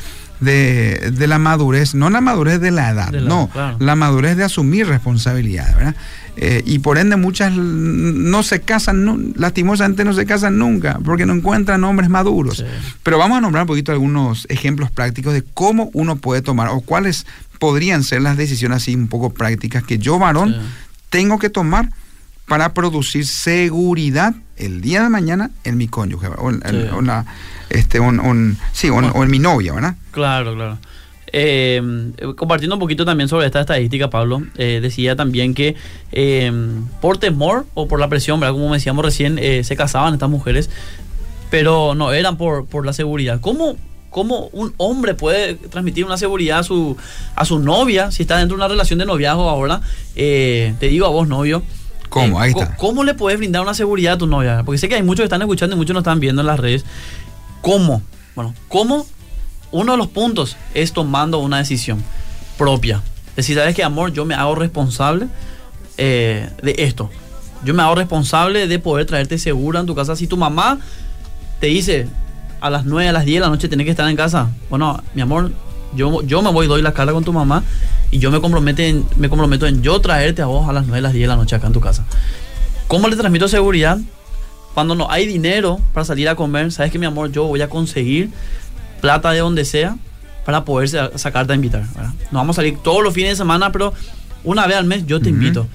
de, 0.41 1.13
de, 1.13 1.27
la 1.27 1.39
madurez, 1.39 1.95
no 1.95 2.11
la 2.11 2.21
madurez 2.21 2.61
de 2.61 2.71
la 2.71 2.91
edad, 2.91 3.13
no, 3.13 3.51
la 3.79 3.97
madurez 3.97 4.37
de 4.37 4.45
asumir 4.45 4.87
responsabilidades, 4.87 5.75
¿verdad? 5.77 5.97
Eh, 6.39 6.63
y 6.67 6.81
por 6.81 6.99
ende 6.99 7.17
muchas 7.17 7.53
no 7.53 8.43
se 8.43 8.61
casan, 8.61 9.33
lastimosamente 9.37 10.05
no 10.05 10.13
se 10.13 10.27
casan 10.27 10.59
nunca, 10.59 10.99
porque 11.03 11.25
no 11.25 11.33
encuentran 11.33 11.83
hombres 11.85 12.11
maduros. 12.11 12.65
Pero 13.03 13.19
vamos 13.19 13.39
a 13.39 13.41
nombrar 13.41 13.63
un 13.63 13.69
poquito 13.69 13.93
algunos 13.93 14.47
ejemplos 14.51 14.91
prácticos 14.91 15.33
de 15.33 15.43
cómo 15.43 15.91
uno 15.95 16.17
puede 16.17 16.43
tomar 16.43 16.69
o 16.69 16.81
cuáles 16.81 17.27
podrían 17.59 18.05
ser 18.05 18.21
las 18.21 18.37
decisiones 18.37 18.77
así 18.77 18.95
un 18.95 19.09
poco 19.09 19.31
prácticas 19.31 19.83
que 19.83 19.99
yo 19.99 20.19
varón 20.19 20.57
tengo 21.09 21.39
que 21.39 21.49
tomar 21.49 21.91
para 22.47 22.75
producir 22.75 23.27
seguridad 23.27 24.35
el 24.57 24.81
día 24.81 25.03
de 25.03 25.09
mañana 25.09 25.51
en 25.65 25.77
mi 25.77 25.89
cónyuge 25.89 26.29
o 26.29 26.51
en, 26.51 26.63
este, 27.71 28.01
un, 28.01 28.59
sí, 28.73 28.89
o 28.89 29.23
en 29.25 29.31
mi 29.31 29.39
novia, 29.39 29.73
¿verdad? 29.73 29.97
Claro, 30.13 30.55
claro. 30.55 30.79
Eh, 31.33 31.83
compartiendo 32.37 32.77
un 32.77 32.81
poquito 32.81 33.05
también 33.05 33.29
sobre 33.29 33.47
esta 33.47 33.61
estadística, 33.61 34.09
Pablo, 34.09 34.43
eh, 34.57 34.79
decía 34.81 35.17
también 35.17 35.55
que 35.55 35.75
eh, 36.13 36.53
por 37.01 37.19
temor 37.19 37.67
o 37.75 37.89
por 37.89 37.99
la 38.01 38.09
presión, 38.09 38.39
¿verdad? 38.41 38.55
como 38.55 38.73
decíamos 38.73 39.05
recién, 39.05 39.39
se 39.65 39.77
casaban 39.77 40.15
estas 40.15 40.31
mujeres, 40.31 40.71
pero 41.51 41.95
no 41.95 42.13
eran 42.13 42.37
por, 42.37 42.67
por 42.67 42.87
la 42.87 42.93
seguridad. 42.93 43.41
¿Cómo, 43.41 43.77
¿Cómo 44.11 44.49
un 44.53 44.73
hombre 44.77 45.15
puede 45.15 45.57
transmitir 45.57 46.05
una 46.05 46.17
seguridad 46.17 46.61
a 46.61 46.63
su, 46.63 46.97
a 47.35 47.45
su 47.45 47.59
novia 47.59 48.11
si 48.11 48.23
está 48.23 48.39
dentro 48.39 48.57
de 48.57 48.61
una 48.63 48.69
relación 48.69 48.99
de 48.99 49.05
noviazgo 49.05 49.51
ahora? 49.51 49.81
te 50.15 50.77
digo 50.81 51.07
a 51.07 51.11
vos, 51.11 51.29
novio. 51.29 51.63
¿Cómo? 52.09 52.41
Ahí 52.41 52.51
está. 52.51 52.77
¿Cómo 52.77 53.05
le 53.05 53.15
puedes 53.15 53.39
brindar 53.39 53.63
una 53.63 53.75
seguridad 53.75 54.15
a 54.15 54.19
tu 54.19 54.27
novia? 54.27 54.63
Porque 54.65 54.79
sé 54.79 54.89
que 54.89 54.95
hay 54.95 55.03
muchos 55.03 55.23
que 55.23 55.27
están 55.27 55.43
escuchando 55.43 55.77
y 55.77 55.79
muchos 55.79 55.95
no 55.95 56.01
están 56.01 56.21
viendo 56.21 56.43
en 56.43 56.47
las 56.47 56.59
redes. 56.59 56.85
¿Cómo? 57.61 58.03
Bueno, 58.35 58.55
¿cómo 58.69 59.07
uno 59.73 59.93
de 59.93 59.99
los 59.99 60.09
puntos 60.09 60.57
es 60.75 60.93
tomando 60.93 61.39
una 61.39 61.59
decisión 61.59 62.03
propia. 62.57 63.03
Decir, 63.35 63.57
¿sabes 63.57 63.75
qué, 63.75 63.85
amor? 63.85 64.13
Yo 64.13 64.25
me 64.25 64.35
hago 64.35 64.55
responsable 64.55 65.29
eh, 65.99 66.49
de 66.63 66.75
esto. 66.79 67.11
Yo 67.65 67.75
me 67.75 67.83
hago 67.83 67.95
responsable 67.95 68.67
de 68.67 68.79
poder 68.79 69.07
traerte 69.07 69.39
segura 69.39 69.81
en 69.81 69.87
tu 69.87 69.95
casa. 69.95 70.17
Si 70.17 70.27
tu 70.27 70.37
mamá 70.37 70.79
te 71.61 71.67
dice 71.67 72.09
a 72.61 72.71
las 72.71 72.85
9, 72.85 73.09
a 73.09 73.13
las 73.13 73.25
10 73.25 73.37
de 73.37 73.41
la 73.41 73.49
noche 73.49 73.69
tenés 73.69 73.85
que 73.85 73.91
estar 73.91 74.09
en 74.09 74.17
casa, 74.17 74.51
bueno, 74.71 75.03
mi 75.15 75.23
amor, 75.23 75.53
yo, 75.97 76.23
yo 76.23 76.43
me 76.43 76.51
voy, 76.51 76.67
doy 76.67 76.83
la 76.83 76.93
cara 76.93 77.13
con 77.13 77.25
tu 77.25 77.33
mamá 77.33 77.65
y 78.11 78.19
yo 78.19 78.31
me, 78.31 78.41
compromete 78.41 79.03
me 79.17 79.29
comprometo 79.29 79.67
en 79.67 79.83
yo 79.83 80.01
traerte 80.01 80.43
a 80.43 80.47
vos 80.47 80.69
a 80.69 80.73
las 80.73 80.87
9, 80.87 80.99
a 80.99 81.03
las 81.03 81.13
10 81.13 81.25
de 81.25 81.29
la 81.29 81.37
noche 81.37 81.57
acá 81.57 81.67
en 81.67 81.73
tu 81.73 81.81
casa. 81.81 82.05
¿Cómo 82.89 83.09
le 83.09 83.17
transmito 83.17 83.49
seguridad? 83.49 83.99
Cuando 84.75 84.95
no 84.95 85.11
hay 85.11 85.27
dinero 85.27 85.81
para 85.93 86.05
salir 86.05 86.29
a 86.29 86.37
comer, 86.37 86.71
sabes 86.71 86.93
que 86.93 86.99
mi 86.99 87.07
amor, 87.07 87.33
yo 87.33 87.45
voy 87.45 87.63
a 87.63 87.69
conseguir 87.69 88.31
plata 89.01 89.33
de 89.33 89.41
donde 89.41 89.65
sea 89.65 89.97
para 90.45 90.65
poder 90.65 90.89
sacarte 91.19 91.53
a 91.53 91.57
invitar. 91.57 91.85
No 92.31 92.39
vamos 92.39 92.57
a 92.57 92.63
salir 92.63 92.79
todos 92.79 93.03
los 93.03 93.13
fines 93.13 93.31
de 93.31 93.37
semana, 93.37 93.73
pero 93.73 93.93
una 94.45 94.67
vez 94.67 94.77
al 94.77 94.85
mes 94.85 95.05
yo 95.07 95.21
te 95.21 95.31
invito. 95.31 95.67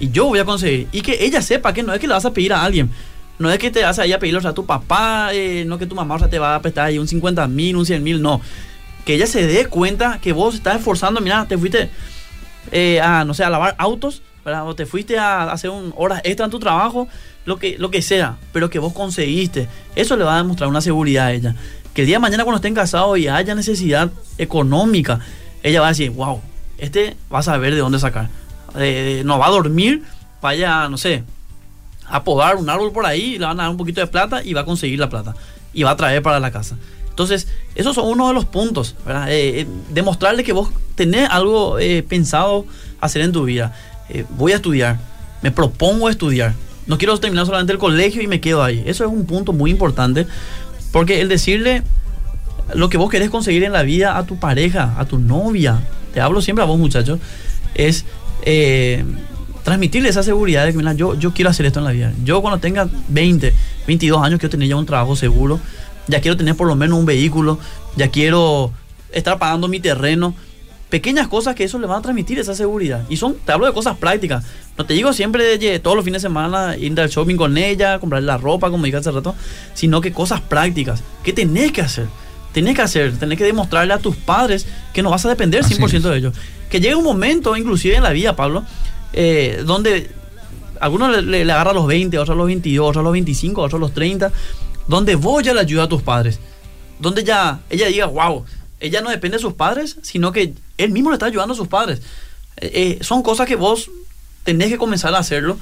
Y 0.00 0.10
yo 0.10 0.26
voy 0.26 0.40
a 0.40 0.44
conseguir. 0.44 0.88
Y 0.90 1.02
que 1.02 1.24
ella 1.24 1.40
sepa 1.40 1.72
que 1.72 1.82
no 1.82 1.92
es 1.92 2.00
que 2.00 2.08
le 2.08 2.14
vas 2.14 2.24
a 2.24 2.32
pedir 2.32 2.52
a 2.52 2.64
alguien. 2.64 2.90
No 3.38 3.50
es 3.50 3.58
que 3.58 3.70
te 3.70 3.82
vas 3.82 3.98
a 4.00 4.06
ir 4.06 4.14
a 4.14 4.18
pedirle 4.18 4.46
a 4.48 4.52
tu 4.52 4.66
papá, 4.66 5.30
eh, 5.32 5.64
no 5.64 5.78
que 5.78 5.86
tu 5.86 5.94
mamá 5.94 6.18
te 6.28 6.40
va 6.40 6.56
a 6.56 6.62
prestar 6.62 6.86
ahí 6.86 6.98
un 6.98 7.06
50 7.06 7.46
mil, 7.46 7.76
un 7.76 7.86
100 7.86 8.02
mil, 8.02 8.20
no. 8.20 8.40
Que 9.08 9.14
ella 9.14 9.26
se 9.26 9.46
dé 9.46 9.64
cuenta 9.64 10.18
que 10.20 10.32
vos 10.32 10.54
estás 10.54 10.76
esforzando, 10.76 11.22
mira, 11.22 11.46
te 11.48 11.56
fuiste 11.56 11.88
eh, 12.72 13.00
a, 13.00 13.24
no 13.24 13.32
sé, 13.32 13.42
a 13.42 13.48
lavar 13.48 13.74
autos, 13.78 14.20
o 14.44 14.74
te 14.74 14.84
fuiste 14.84 15.18
a 15.18 15.50
hacer 15.50 15.70
un, 15.70 15.94
horas 15.96 16.20
extra 16.24 16.44
en 16.44 16.50
tu 16.50 16.58
trabajo, 16.58 17.08
lo 17.46 17.58
que, 17.58 17.78
lo 17.78 17.90
que 17.90 18.02
sea, 18.02 18.36
pero 18.52 18.68
que 18.68 18.78
vos 18.78 18.92
conseguiste. 18.92 19.66
Eso 19.96 20.14
le 20.16 20.24
va 20.24 20.34
a 20.34 20.36
demostrar 20.42 20.68
una 20.68 20.82
seguridad 20.82 21.26
a 21.28 21.32
ella 21.32 21.54
que 21.98 22.02
el 22.02 22.06
día 22.06 22.16
de 22.16 22.20
mañana 22.20 22.44
cuando 22.44 22.58
estén 22.58 22.74
casados 22.74 23.18
y 23.18 23.26
haya 23.26 23.56
necesidad 23.56 24.12
económica, 24.36 25.18
ella 25.64 25.80
va 25.80 25.86
a 25.86 25.90
decir, 25.90 26.10
wow, 26.10 26.40
este 26.78 27.16
va 27.32 27.40
a 27.40 27.42
saber 27.42 27.74
de 27.74 27.80
dónde 27.80 27.98
sacar. 27.98 28.28
no 29.24 29.38
va 29.38 29.46
a 29.46 29.50
dormir, 29.50 30.04
vaya, 30.40 30.88
no 30.88 30.96
sé, 30.96 31.24
a 32.06 32.22
podar 32.22 32.54
un 32.54 32.70
árbol 32.70 32.92
por 32.92 33.04
ahí, 33.04 33.36
le 33.36 33.46
van 33.46 33.58
a 33.58 33.64
dar 33.64 33.70
un 33.72 33.76
poquito 33.76 34.00
de 34.00 34.06
plata 34.06 34.44
y 34.44 34.52
va 34.52 34.60
a 34.60 34.64
conseguir 34.64 35.00
la 35.00 35.08
plata. 35.08 35.34
Y 35.72 35.82
va 35.82 35.90
a 35.90 35.96
traer 35.96 36.22
para 36.22 36.38
la 36.38 36.52
casa. 36.52 36.76
Entonces, 37.18 37.48
esos 37.74 37.96
son 37.96 38.08
uno 38.08 38.28
de 38.28 38.34
los 38.34 38.44
puntos, 38.44 38.94
¿verdad? 39.04 39.28
Eh, 39.32 39.62
eh, 39.62 39.66
demostrarle 39.90 40.44
que 40.44 40.52
vos 40.52 40.70
tenés 40.94 41.28
algo 41.28 41.80
eh, 41.80 42.04
pensado 42.04 42.64
hacer 43.00 43.22
en 43.22 43.32
tu 43.32 43.42
vida. 43.42 43.74
voy 44.36 44.52
a 44.52 44.54
estudiar, 44.54 45.00
me 45.42 45.50
propongo 45.50 46.08
estudiar. 46.08 46.54
No 46.86 46.96
quiero 46.96 47.18
terminar 47.18 47.44
solamente 47.44 47.72
el 47.72 47.80
colegio 47.80 48.22
y 48.22 48.28
me 48.28 48.40
quedo 48.40 48.62
ahí. 48.62 48.84
Eso 48.86 49.04
es 49.04 49.10
un 49.10 49.26
punto 49.26 49.52
muy 49.52 49.72
importante 49.72 50.28
porque 50.92 51.20
el 51.20 51.28
decirle 51.28 51.82
lo 52.72 52.88
que 52.88 52.98
vos 52.98 53.10
querés 53.10 53.30
conseguir 53.30 53.64
en 53.64 53.72
la 53.72 53.82
vida 53.82 54.16
a 54.16 54.24
tu 54.24 54.36
pareja, 54.36 54.94
a 54.96 55.04
tu 55.04 55.18
novia, 55.18 55.80
te 56.14 56.20
hablo 56.20 56.40
siempre 56.40 56.62
a 56.62 56.68
vos 56.68 56.78
muchachos, 56.78 57.18
es 57.74 58.04
eh, 58.42 59.04
transmitirle 59.64 60.08
esa 60.08 60.22
seguridad 60.22 60.66
de 60.66 60.70
que, 60.70 60.78
mira, 60.78 60.92
yo, 60.92 61.16
yo 61.16 61.34
quiero 61.34 61.50
hacer 61.50 61.66
esto 61.66 61.80
en 61.80 61.84
la 61.84 61.90
vida. 61.90 62.12
Yo 62.22 62.40
cuando 62.42 62.60
tenga 62.60 62.88
20, 63.08 63.52
22 63.88 64.22
años 64.22 64.38
quiero 64.38 64.52
tener 64.52 64.68
ya 64.68 64.76
un 64.76 64.86
trabajo 64.86 65.16
seguro, 65.16 65.58
ya 66.08 66.20
quiero 66.20 66.36
tener 66.36 66.56
por 66.56 66.66
lo 66.66 66.74
menos 66.74 66.98
un 66.98 67.06
vehículo, 67.06 67.58
ya 67.96 68.08
quiero 68.08 68.72
estar 69.12 69.38
pagando 69.38 69.68
mi 69.68 69.80
terreno. 69.80 70.34
Pequeñas 70.88 71.28
cosas 71.28 71.54
que 71.54 71.64
eso 71.64 71.78
le 71.78 71.86
van 71.86 71.98
a 71.98 72.02
transmitir 72.02 72.38
esa 72.38 72.54
seguridad. 72.54 73.04
Y 73.10 73.18
son, 73.18 73.36
te 73.44 73.52
hablo 73.52 73.66
de 73.66 73.74
cosas 73.74 73.98
prácticas. 73.98 74.44
No 74.78 74.86
te 74.86 74.94
digo 74.94 75.12
siempre 75.12 75.58
de 75.58 75.78
todos 75.80 75.94
los 75.94 76.04
fines 76.04 76.22
de 76.22 76.28
semana 76.28 76.76
ir 76.78 76.98
al 76.98 77.10
shopping 77.10 77.36
con 77.36 77.58
ella, 77.58 77.98
comprar 77.98 78.22
la 78.22 78.38
ropa, 78.38 78.70
como 78.70 78.84
dije 78.84 78.96
hace 78.96 79.10
rato, 79.10 79.34
sino 79.74 80.00
que 80.00 80.12
cosas 80.12 80.40
prácticas. 80.40 81.02
¿Qué 81.22 81.34
tenés 81.34 81.72
que 81.72 81.82
hacer? 81.82 82.06
Tenés 82.52 82.74
que 82.74 82.82
hacer, 82.82 83.18
tenés 83.18 83.36
que 83.36 83.44
demostrarle 83.44 83.92
a 83.92 83.98
tus 83.98 84.16
padres 84.16 84.66
que 84.94 85.02
no 85.02 85.10
vas 85.10 85.26
a 85.26 85.28
depender 85.28 85.62
100% 85.62 86.00
de 86.00 86.16
ellos. 86.16 86.34
Que 86.70 86.80
llegue 86.80 86.94
un 86.94 87.04
momento, 87.04 87.54
inclusive 87.54 87.96
en 87.96 88.02
la 88.02 88.12
vida, 88.12 88.34
Pablo, 88.34 88.64
eh, 89.12 89.62
donde 89.66 90.10
algunos 90.80 91.22
le, 91.22 91.44
le, 91.44 91.52
agarra 91.52 91.72
a 91.72 91.74
los 91.74 91.86
20, 91.86 92.18
otros 92.18 92.34
a 92.34 92.38
los 92.38 92.46
22, 92.46 92.88
otros 92.88 93.00
a 93.02 93.04
los 93.04 93.12
25, 93.12 93.60
otros 93.60 93.78
a 93.78 93.80
los 93.80 93.92
30, 93.92 94.32
donde 94.88 95.14
vos 95.14 95.42
ya 95.42 95.54
le 95.54 95.60
ayudas 95.60 95.86
a 95.86 95.88
tus 95.88 96.02
padres. 96.02 96.40
Donde 96.98 97.22
ya 97.22 97.60
ella 97.70 97.86
diga, 97.86 98.06
wow, 98.06 98.44
ella 98.80 99.00
no 99.00 99.10
depende 99.10 99.36
de 99.36 99.42
sus 99.42 99.52
padres, 99.52 99.98
sino 100.02 100.32
que 100.32 100.54
él 100.78 100.90
mismo 100.90 101.10
le 101.10 101.14
está 101.14 101.26
ayudando 101.26 101.54
a 101.54 101.56
sus 101.56 101.68
padres. 101.68 102.00
Eh, 102.56 102.98
eh, 103.00 103.04
son 103.04 103.22
cosas 103.22 103.46
que 103.46 103.54
vos 103.54 103.90
tenés 104.42 104.68
que 104.68 104.78
comenzar 104.78 105.14
a 105.14 105.18
hacerlo 105.18 105.58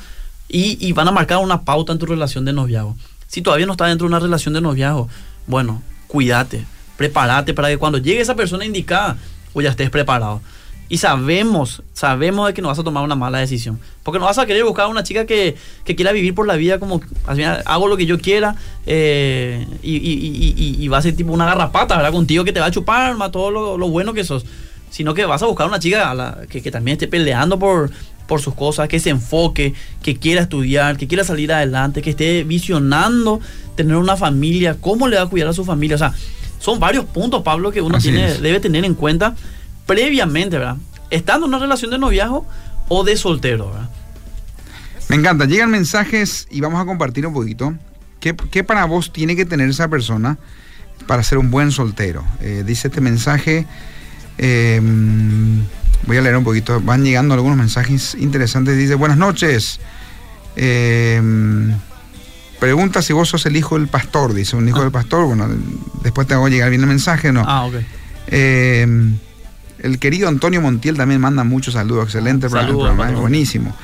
y, 0.48 0.92
van 0.92 1.08
a 1.08 1.10
marcar 1.10 1.38
una 1.38 1.62
pauta 1.62 1.92
en 1.92 1.98
tu 1.98 2.06
relación 2.06 2.44
de 2.44 2.52
noviazgo. 2.52 2.96
Si 3.26 3.42
todavía 3.42 3.66
no 3.66 3.72
estás 3.72 3.88
dentro 3.88 4.06
de 4.06 4.10
una 4.10 4.20
relación 4.20 4.54
de 4.54 4.60
noviazgo, 4.60 5.08
bueno, 5.46 5.82
cuídate, 6.06 6.64
prepárate 6.96 7.52
para 7.52 7.68
que 7.68 7.78
cuando 7.78 7.98
llegue 7.98 8.20
esa 8.20 8.36
persona 8.36 8.64
indicada, 8.64 9.18
pues 9.52 9.64
ya 9.64 9.70
estés 9.70 9.90
preparado. 9.90 10.40
Y 10.88 10.98
sabemos, 10.98 11.82
sabemos 11.92 12.46
de 12.46 12.54
que 12.54 12.62
no 12.62 12.68
vas 12.68 12.78
a 12.78 12.84
tomar 12.84 13.02
una 13.02 13.16
mala 13.16 13.38
decisión. 13.38 13.80
Porque 14.02 14.18
no 14.18 14.26
vas 14.26 14.38
a 14.38 14.46
querer 14.46 14.64
buscar 14.64 14.84
a 14.84 14.88
una 14.88 15.02
chica 15.02 15.26
que, 15.26 15.56
quiera 15.84 16.12
vivir 16.12 16.34
por 16.34 16.46
la 16.46 16.54
vida 16.54 16.78
como, 16.78 17.00
al 17.26 17.36
final, 17.36 17.62
hago 17.66 17.88
lo 17.88 17.96
que 17.96 18.06
yo 18.06 18.18
quiera 18.20 18.54
eh, 18.86 19.66
y, 19.82 20.86
va 20.88 20.98
a 20.98 21.02
ser 21.02 21.16
tipo 21.16 21.32
una 21.32 21.46
garrapata, 21.46 21.96
¿verdad? 21.96 22.12
Contigo 22.12 22.44
que 22.44 22.52
te 22.52 22.60
va 22.60 22.66
a 22.66 22.70
chupar 22.70 23.16
más 23.16 23.32
todo 23.32 23.50
lo, 23.76 23.88
bueno 23.88 24.12
que 24.12 24.24
sos. 24.24 24.44
Sino 24.90 25.14
que 25.14 25.24
vas 25.24 25.42
a 25.42 25.46
buscar 25.46 25.66
una 25.66 25.80
chica 25.80 26.38
que, 26.48 26.62
que 26.62 26.70
también 26.70 26.94
esté 26.94 27.08
peleando 27.08 27.58
por, 27.58 27.90
por 28.26 28.40
sus 28.40 28.54
cosas, 28.54 28.88
que 28.88 29.00
se 29.00 29.10
enfoque, 29.10 29.74
que 30.02 30.16
quiera 30.16 30.42
estudiar, 30.42 30.96
que 30.96 31.06
quiera 31.06 31.24
salir 31.24 31.52
adelante, 31.52 32.02
que 32.02 32.10
esté 32.10 32.44
visionando 32.44 33.40
tener 33.74 33.96
una 33.96 34.16
familia, 34.16 34.76
cómo 34.80 35.08
le 35.08 35.16
va 35.16 35.22
a 35.22 35.26
cuidar 35.26 35.48
a 35.48 35.52
su 35.52 35.64
familia. 35.64 35.96
O 35.96 35.98
sea, 35.98 36.14
son 36.60 36.80
varios 36.80 37.04
puntos, 37.04 37.42
Pablo, 37.42 37.70
que 37.70 37.80
uno 37.80 37.98
tiene, 37.98 38.34
debe 38.34 38.60
tener 38.60 38.84
en 38.84 38.94
cuenta 38.94 39.34
previamente, 39.86 40.58
¿verdad? 40.58 40.76
Estando 41.10 41.46
en 41.46 41.54
una 41.54 41.58
relación 41.62 41.90
de 41.90 41.98
noviazgo 41.98 42.46
o 42.88 43.04
de 43.04 43.16
soltero, 43.16 43.70
¿verdad? 43.70 43.88
Me 45.08 45.16
encanta. 45.16 45.44
Llegan 45.44 45.70
mensajes 45.70 46.48
y 46.50 46.60
vamos 46.60 46.80
a 46.80 46.84
compartir 46.84 47.26
un 47.26 47.32
poquito. 47.32 47.74
¿Qué, 48.20 48.64
para 48.64 48.84
vos 48.86 49.12
tiene 49.12 49.36
que 49.36 49.46
tener 49.46 49.68
esa 49.68 49.88
persona 49.88 50.36
para 51.06 51.22
ser 51.22 51.38
un 51.38 51.50
buen 51.50 51.70
soltero? 51.70 52.24
Eh, 52.40 52.64
dice 52.66 52.88
este 52.88 53.00
mensaje. 53.00 53.66
Eh, 54.38 54.80
Voy 56.06 56.16
a 56.16 56.20
leer 56.20 56.36
un 56.36 56.44
poquito. 56.44 56.80
Van 56.80 57.04
llegando 57.04 57.34
algunos 57.34 57.58
mensajes 57.58 58.16
interesantes. 58.18 58.76
Dice, 58.76 58.94
buenas 58.94 59.18
noches. 59.18 59.80
Em, 60.54 61.74
pregunta 62.60 63.02
si 63.02 63.12
vos 63.12 63.28
sos 63.28 63.44
el 63.46 63.56
hijo 63.56 63.78
del 63.78 63.88
pastor. 63.88 64.34
Dice, 64.34 64.56
un 64.56 64.68
hijo 64.68 64.82
del 64.82 64.92
pastor. 64.92 65.26
Bueno, 65.26 65.48
después 66.02 66.28
te 66.28 66.34
hago 66.34 66.48
llegar 66.48 66.70
bien 66.70 66.82
el 66.82 66.88
mensaje, 66.88 67.32
¿no? 67.32 67.44
Ah, 67.46 67.66
ok. 67.66 67.74
El 69.78 69.98
querido 69.98 70.28
Antonio 70.28 70.60
Montiel 70.60 70.96
también 70.96 71.20
manda 71.20 71.44
muchos 71.44 71.74
saludos. 71.74 72.04
Excelente 72.06 72.48
programa, 72.48 73.10
buenísimo. 73.12 73.74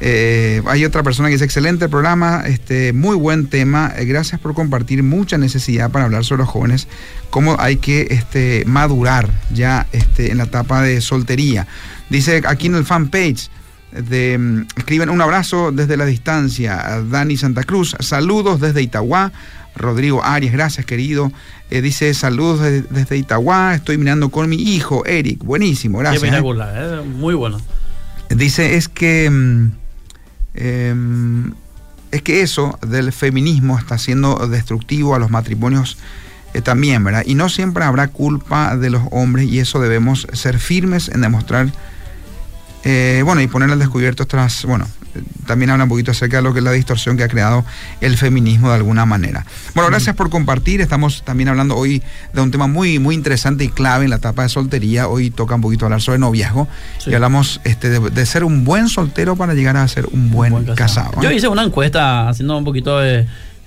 Eh, 0.00 0.60
hay 0.66 0.84
otra 0.84 1.02
persona 1.02 1.28
que 1.28 1.34
dice, 1.34 1.44
excelente 1.44 1.88
programa, 1.88 2.42
este, 2.46 2.92
muy 2.92 3.16
buen 3.16 3.46
tema, 3.46 3.92
eh, 3.96 4.04
gracias 4.04 4.40
por 4.40 4.52
compartir 4.52 5.02
mucha 5.02 5.38
necesidad 5.38 5.90
para 5.90 6.06
hablar 6.06 6.24
sobre 6.24 6.40
los 6.40 6.48
jóvenes, 6.48 6.88
cómo 7.30 7.56
hay 7.58 7.76
que 7.76 8.08
este, 8.10 8.64
madurar 8.66 9.30
ya 9.52 9.86
este, 9.92 10.32
en 10.32 10.38
la 10.38 10.44
etapa 10.44 10.82
de 10.82 11.00
soltería. 11.00 11.66
Dice 12.10 12.42
aquí 12.46 12.66
en 12.66 12.74
el 12.74 12.84
fanpage, 12.84 13.48
de, 13.92 14.36
mm, 14.36 14.66
escriben 14.76 15.10
un 15.10 15.20
abrazo 15.20 15.70
desde 15.70 15.96
la 15.96 16.04
distancia, 16.04 17.02
Dani 17.08 17.36
Santa 17.36 17.62
Cruz, 17.62 17.96
saludos 18.00 18.60
desde 18.60 18.82
Itagua, 18.82 19.32
Rodrigo 19.76 20.24
Arias, 20.24 20.52
gracias 20.52 20.86
querido. 20.86 21.32
Eh, 21.70 21.80
dice 21.80 22.12
saludos 22.14 22.60
desde, 22.60 23.16
Itagua, 23.16 23.74
estoy 23.74 23.96
mirando 23.98 24.28
con 24.28 24.48
mi 24.48 24.56
hijo 24.56 25.04
Eric, 25.06 25.42
buenísimo, 25.42 25.98
gracias. 25.98 26.22
Espectacular, 26.22 27.04
muy 27.04 27.34
bueno. 27.34 27.60
Dice 28.28 28.76
es 28.76 28.88
que 28.88 29.30
mm, 29.30 29.72
em, 30.54 31.52
es 32.10 32.22
que 32.22 32.42
eso 32.42 32.78
del 32.86 33.12
feminismo 33.12 33.78
está 33.78 33.98
siendo 33.98 34.46
destructivo 34.46 35.14
a 35.14 35.18
los 35.18 35.30
matrimonios 35.30 35.98
eh, 36.54 36.60
también, 36.60 37.02
¿verdad? 37.02 37.24
Y 37.26 37.34
no 37.34 37.48
siempre 37.48 37.82
habrá 37.82 38.08
culpa 38.08 38.76
de 38.76 38.90
los 38.90 39.02
hombres 39.10 39.48
y 39.48 39.58
eso 39.58 39.80
debemos 39.80 40.28
ser 40.32 40.60
firmes 40.60 41.08
en 41.08 41.22
demostrar, 41.22 41.72
eh, 42.84 43.22
bueno, 43.24 43.40
y 43.40 43.48
poner 43.48 43.70
al 43.70 43.80
descubierto 43.80 44.26
tras, 44.26 44.64
bueno, 44.64 44.86
también 45.46 45.70
habla 45.70 45.84
un 45.84 45.90
poquito 45.90 46.10
acerca 46.10 46.38
de 46.38 46.42
lo 46.42 46.52
que 46.52 46.60
es 46.60 46.64
la 46.64 46.72
distorsión 46.72 47.16
que 47.16 47.24
ha 47.24 47.28
creado 47.28 47.64
el 48.00 48.16
feminismo 48.16 48.68
de 48.68 48.76
alguna 48.76 49.06
manera. 49.06 49.44
Bueno, 49.74 49.90
gracias 49.90 50.16
por 50.16 50.30
compartir. 50.30 50.80
Estamos 50.80 51.22
también 51.24 51.48
hablando 51.48 51.76
hoy 51.76 52.02
de 52.32 52.40
un 52.40 52.50
tema 52.50 52.66
muy, 52.66 52.98
muy 52.98 53.14
interesante 53.14 53.64
y 53.64 53.68
clave 53.68 54.04
en 54.04 54.10
la 54.10 54.16
etapa 54.16 54.42
de 54.42 54.48
soltería. 54.48 55.08
Hoy 55.08 55.30
toca 55.30 55.54
un 55.54 55.60
poquito 55.60 55.86
hablar 55.86 56.00
sobre 56.00 56.18
noviazgo 56.18 56.68
y 57.06 57.14
hablamos 57.14 57.60
este, 57.64 58.00
de, 58.00 58.26
ser 58.26 58.44
un 58.44 58.64
buen 58.64 58.88
soltero 58.88 59.36
para 59.36 59.54
llegar 59.54 59.76
a 59.76 59.86
ser 59.88 60.06
un 60.12 60.30
buen, 60.30 60.64
casado. 60.74 61.20
Yo 61.20 61.30
hice 61.30 61.48
una 61.48 61.62
encuesta 61.62 62.28
haciendo 62.28 62.56
un 62.56 62.64
poquito 62.64 62.98
de... 62.98 63.26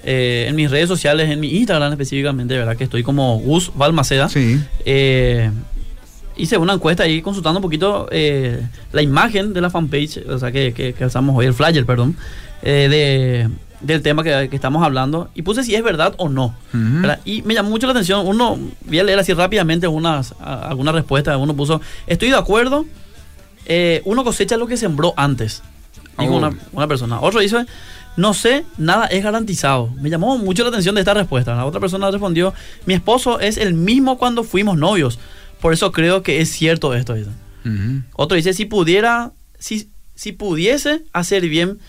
Eh, 0.10 0.46
en 0.48 0.56
mis 0.56 0.72
redes 0.72 0.88
sociales, 0.88 1.30
en 1.30 1.40
mi 1.40 1.58
Instagram 1.58 1.92
específicamente, 1.92 2.56
¿verdad? 2.56 2.78
Que 2.78 2.86
estoy 2.86 3.04
como 3.04 3.40
Gus 3.40 3.72
Balmaceda. 3.76 4.30
Sí. 4.30 4.62
Eh, 4.86 5.52
hice 6.38 6.58
una 6.58 6.74
encuesta 6.74 7.04
ahí 7.04 7.22
consultando 7.22 7.60
un 7.60 7.62
poquito 7.62 8.08
eh, 8.12 8.66
la 8.92 9.02
imagen 9.02 9.54
de 9.54 9.62
la 9.62 9.70
fanpage, 9.70 10.26
o 10.28 10.40
sea, 10.40 10.52
que, 10.52 10.74
que, 10.74 11.04
alzamos 11.04 11.36
hoy, 11.36 11.46
el 11.46 11.54
flyer, 11.54 11.86
perdón, 11.86 12.16
eh, 12.62 12.88
de, 12.90 13.50
del 13.82 14.02
tema 14.02 14.24
que, 14.24 14.50
estamos 14.52 14.84
hablando, 14.84 15.30
y 15.36 15.42
puse 15.42 15.64
si 15.64 15.76
es 15.76 15.84
verdad 15.84 16.14
o 16.18 16.30
no. 16.30 16.56
Y 17.26 17.42
me 17.44 17.54
llamó 17.54 17.70
mucho 17.70 17.88
la 17.88 17.92
atención, 17.92 18.26
uno, 18.26 18.58
voy 18.86 19.00
a 19.00 19.04
leer 19.04 19.20
así 19.20 19.34
rápidamente 19.34 19.88
unas, 19.88 20.34
algunas 20.40 20.94
respuestas, 20.94 21.38
uno 21.38 21.56
puso, 21.56 21.82
estoy 22.06 22.30
de 22.30 22.38
acuerdo, 22.38 22.86
eh, 23.66 24.02
uno 24.06 24.24
cosecha 24.24 24.58
lo 24.58 24.68
que 24.68 24.78
sembró 24.78 25.14
antes, 25.18 25.62
dijo 26.20 26.34
oh. 26.34 26.38
una, 26.38 26.58
una 26.72 26.88
persona. 26.88 27.20
Otro 27.20 27.42
dice, 27.42 27.66
no 28.18 28.34
sé, 28.34 28.66
nada 28.78 29.06
es 29.06 29.24
garantizado. 29.24 29.90
Me 30.02 30.10
llamó 30.10 30.38
mucho 30.40 30.64
la 30.64 30.70
atención 30.70 30.96
de 30.96 31.02
esta 31.02 31.14
respuesta. 31.14 31.56
La 31.56 31.66
otra 31.66 31.80
persona 31.80 32.10
respondió, 32.10 32.52
mi 32.88 32.96
esposo 32.96 33.40
es 33.40 33.58
el 33.58 33.76
mismo 33.76 34.18
cuando 34.18 34.44
fuimos 34.44 34.76
novios. 34.76 35.20
Por 35.62 35.74
eso 35.74 35.92
creo 35.92 36.24
que 36.24 36.42
es 36.42 36.52
cierto 36.52 36.94
esto. 36.94 37.16
Otro 38.14 38.36
dice, 38.36 38.54
si 38.54 38.66
pudiera, 38.66 39.32
si, 39.60 39.90
si 40.16 40.32
pudiese 40.32 41.04
hacer 41.12 41.48
bien 41.50 41.80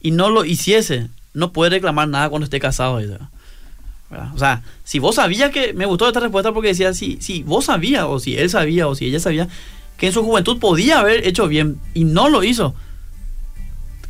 y 0.00 0.12
no 0.12 0.30
lo 0.30 0.44
hiciese, 0.44 1.08
no 1.34 1.52
puede 1.52 1.70
reclamar 1.70 2.08
nada 2.08 2.28
cuando 2.28 2.44
esté 2.44 2.60
casado. 2.60 3.00
O 4.34 4.38
sea, 4.38 4.62
si 4.84 4.98
vos 4.98 5.16
sabías 5.16 5.50
que, 5.50 5.72
me 5.72 5.86
gustó 5.86 6.06
esta 6.06 6.20
respuesta 6.20 6.52
porque 6.52 6.68
decía, 6.68 6.94
si, 6.94 7.18
si 7.20 7.42
vos 7.42 7.64
sabías, 7.64 8.04
o 8.04 8.20
si 8.20 8.36
él 8.36 8.48
sabía, 8.50 8.86
o 8.86 8.94
si 8.94 9.06
ella 9.06 9.18
sabía, 9.18 9.48
que 9.96 10.06
en 10.06 10.12
su 10.12 10.22
juventud 10.22 10.58
podía 10.58 11.00
haber 11.00 11.26
hecho 11.26 11.48
bien 11.48 11.78
y 11.92 12.04
no 12.04 12.28
lo 12.28 12.44
hizo, 12.44 12.74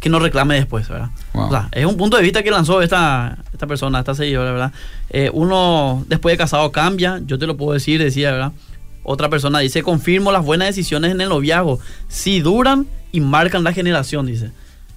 que 0.00 0.10
no 0.10 0.18
reclame 0.18 0.54
después, 0.54 0.88
¿verdad? 0.88 1.10
O 1.32 1.50
sea, 1.50 1.68
es 1.72 1.86
un 1.86 1.96
punto 1.96 2.16
de 2.16 2.22
vista 2.22 2.42
que 2.42 2.50
lanzó 2.50 2.82
esta, 2.82 3.38
esta 3.52 3.66
persona, 3.66 4.00
esta 4.00 4.14
seguidora, 4.14 4.52
¿verdad? 4.52 4.72
Eh, 5.10 5.30
uno 5.32 6.04
después 6.08 6.34
de 6.34 6.38
casado 6.38 6.70
cambia, 6.72 7.20
yo 7.24 7.38
te 7.38 7.46
lo 7.46 7.56
puedo 7.56 7.72
decir, 7.72 8.02
decía, 8.02 8.32
¿verdad? 8.32 8.52
Otra 9.08 9.30
persona 9.30 9.60
dice, 9.60 9.84
confirmo 9.84 10.32
las 10.32 10.44
buenas 10.44 10.66
decisiones 10.66 11.12
en 11.12 11.20
el 11.20 11.28
noviazgo. 11.28 11.78
Si 12.08 12.40
duran 12.40 12.88
y 13.12 13.20
marcan 13.20 13.62
la 13.62 13.72
generación, 13.72 14.26
dice. 14.26 14.50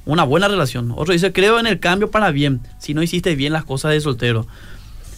Una 0.03 0.23
buena 0.23 0.47
relación. 0.47 0.91
Otro 0.95 1.13
dice, 1.13 1.31
creo 1.31 1.59
en 1.59 1.67
el 1.67 1.79
cambio 1.79 2.09
para 2.09 2.31
bien, 2.31 2.59
si 2.79 2.95
no 2.95 3.03
hiciste 3.03 3.35
bien 3.35 3.53
las 3.53 3.65
cosas 3.65 3.91
de 3.91 4.01
soltero. 4.01 4.47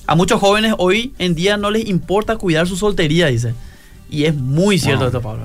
A 0.07 0.15
muchos 0.15 0.41
jóvenes 0.41 0.73
hoy 0.77 1.13
en 1.19 1.35
día 1.35 1.55
no 1.55 1.71
les 1.71 1.87
importa 1.87 2.35
cuidar 2.35 2.67
su 2.67 2.75
soltería, 2.75 3.27
dice. 3.27 3.53
Y 4.09 4.25
es 4.25 4.35
muy 4.35 4.77
cierto 4.77 5.05
esto, 5.05 5.21
Pablo. 5.21 5.43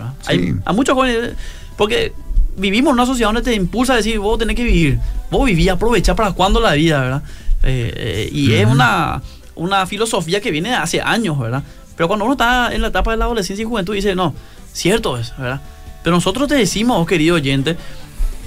a 0.64 0.72
muchos 0.72 0.96
jóvenes, 0.96 1.34
porque 1.76 2.12
vivimos 2.56 2.90
en 2.90 2.94
una 2.94 3.06
sociedad 3.06 3.28
donde 3.28 3.48
te 3.48 3.54
impulsa 3.54 3.92
a 3.92 3.96
decir, 3.96 4.18
vos 4.18 4.40
tenés 4.40 4.56
que 4.56 4.64
vivir. 4.64 4.98
Vos 5.30 5.46
vivís, 5.46 5.68
aprovechar 5.68 6.16
para 6.16 6.32
cuando 6.32 6.58
la 6.58 6.72
vida, 6.72 7.00
¿verdad? 7.00 7.22
Eh, 7.62 7.92
eh, 7.94 8.28
y 8.32 8.54
es 8.54 8.66
una, 8.66 9.22
una 9.54 9.86
filosofía 9.86 10.40
que 10.40 10.50
viene 10.50 10.74
hace 10.74 11.00
años, 11.00 11.38
¿verdad? 11.38 11.62
Pero 11.96 12.08
cuando 12.08 12.24
uno 12.24 12.34
está 12.34 12.74
en 12.74 12.82
la 12.82 12.88
etapa 12.88 13.10
de 13.10 13.16
la 13.16 13.24
adolescencia 13.24 13.62
y 13.62 13.66
juventud, 13.66 13.94
dice, 13.94 14.14
no, 14.14 14.34
cierto 14.72 15.16
es, 15.16 15.36
¿verdad? 15.36 15.60
Pero 16.02 16.16
nosotros 16.16 16.46
te 16.48 16.54
decimos, 16.54 16.98
oh, 17.00 17.06
querido 17.06 17.36
oyente, 17.36 17.76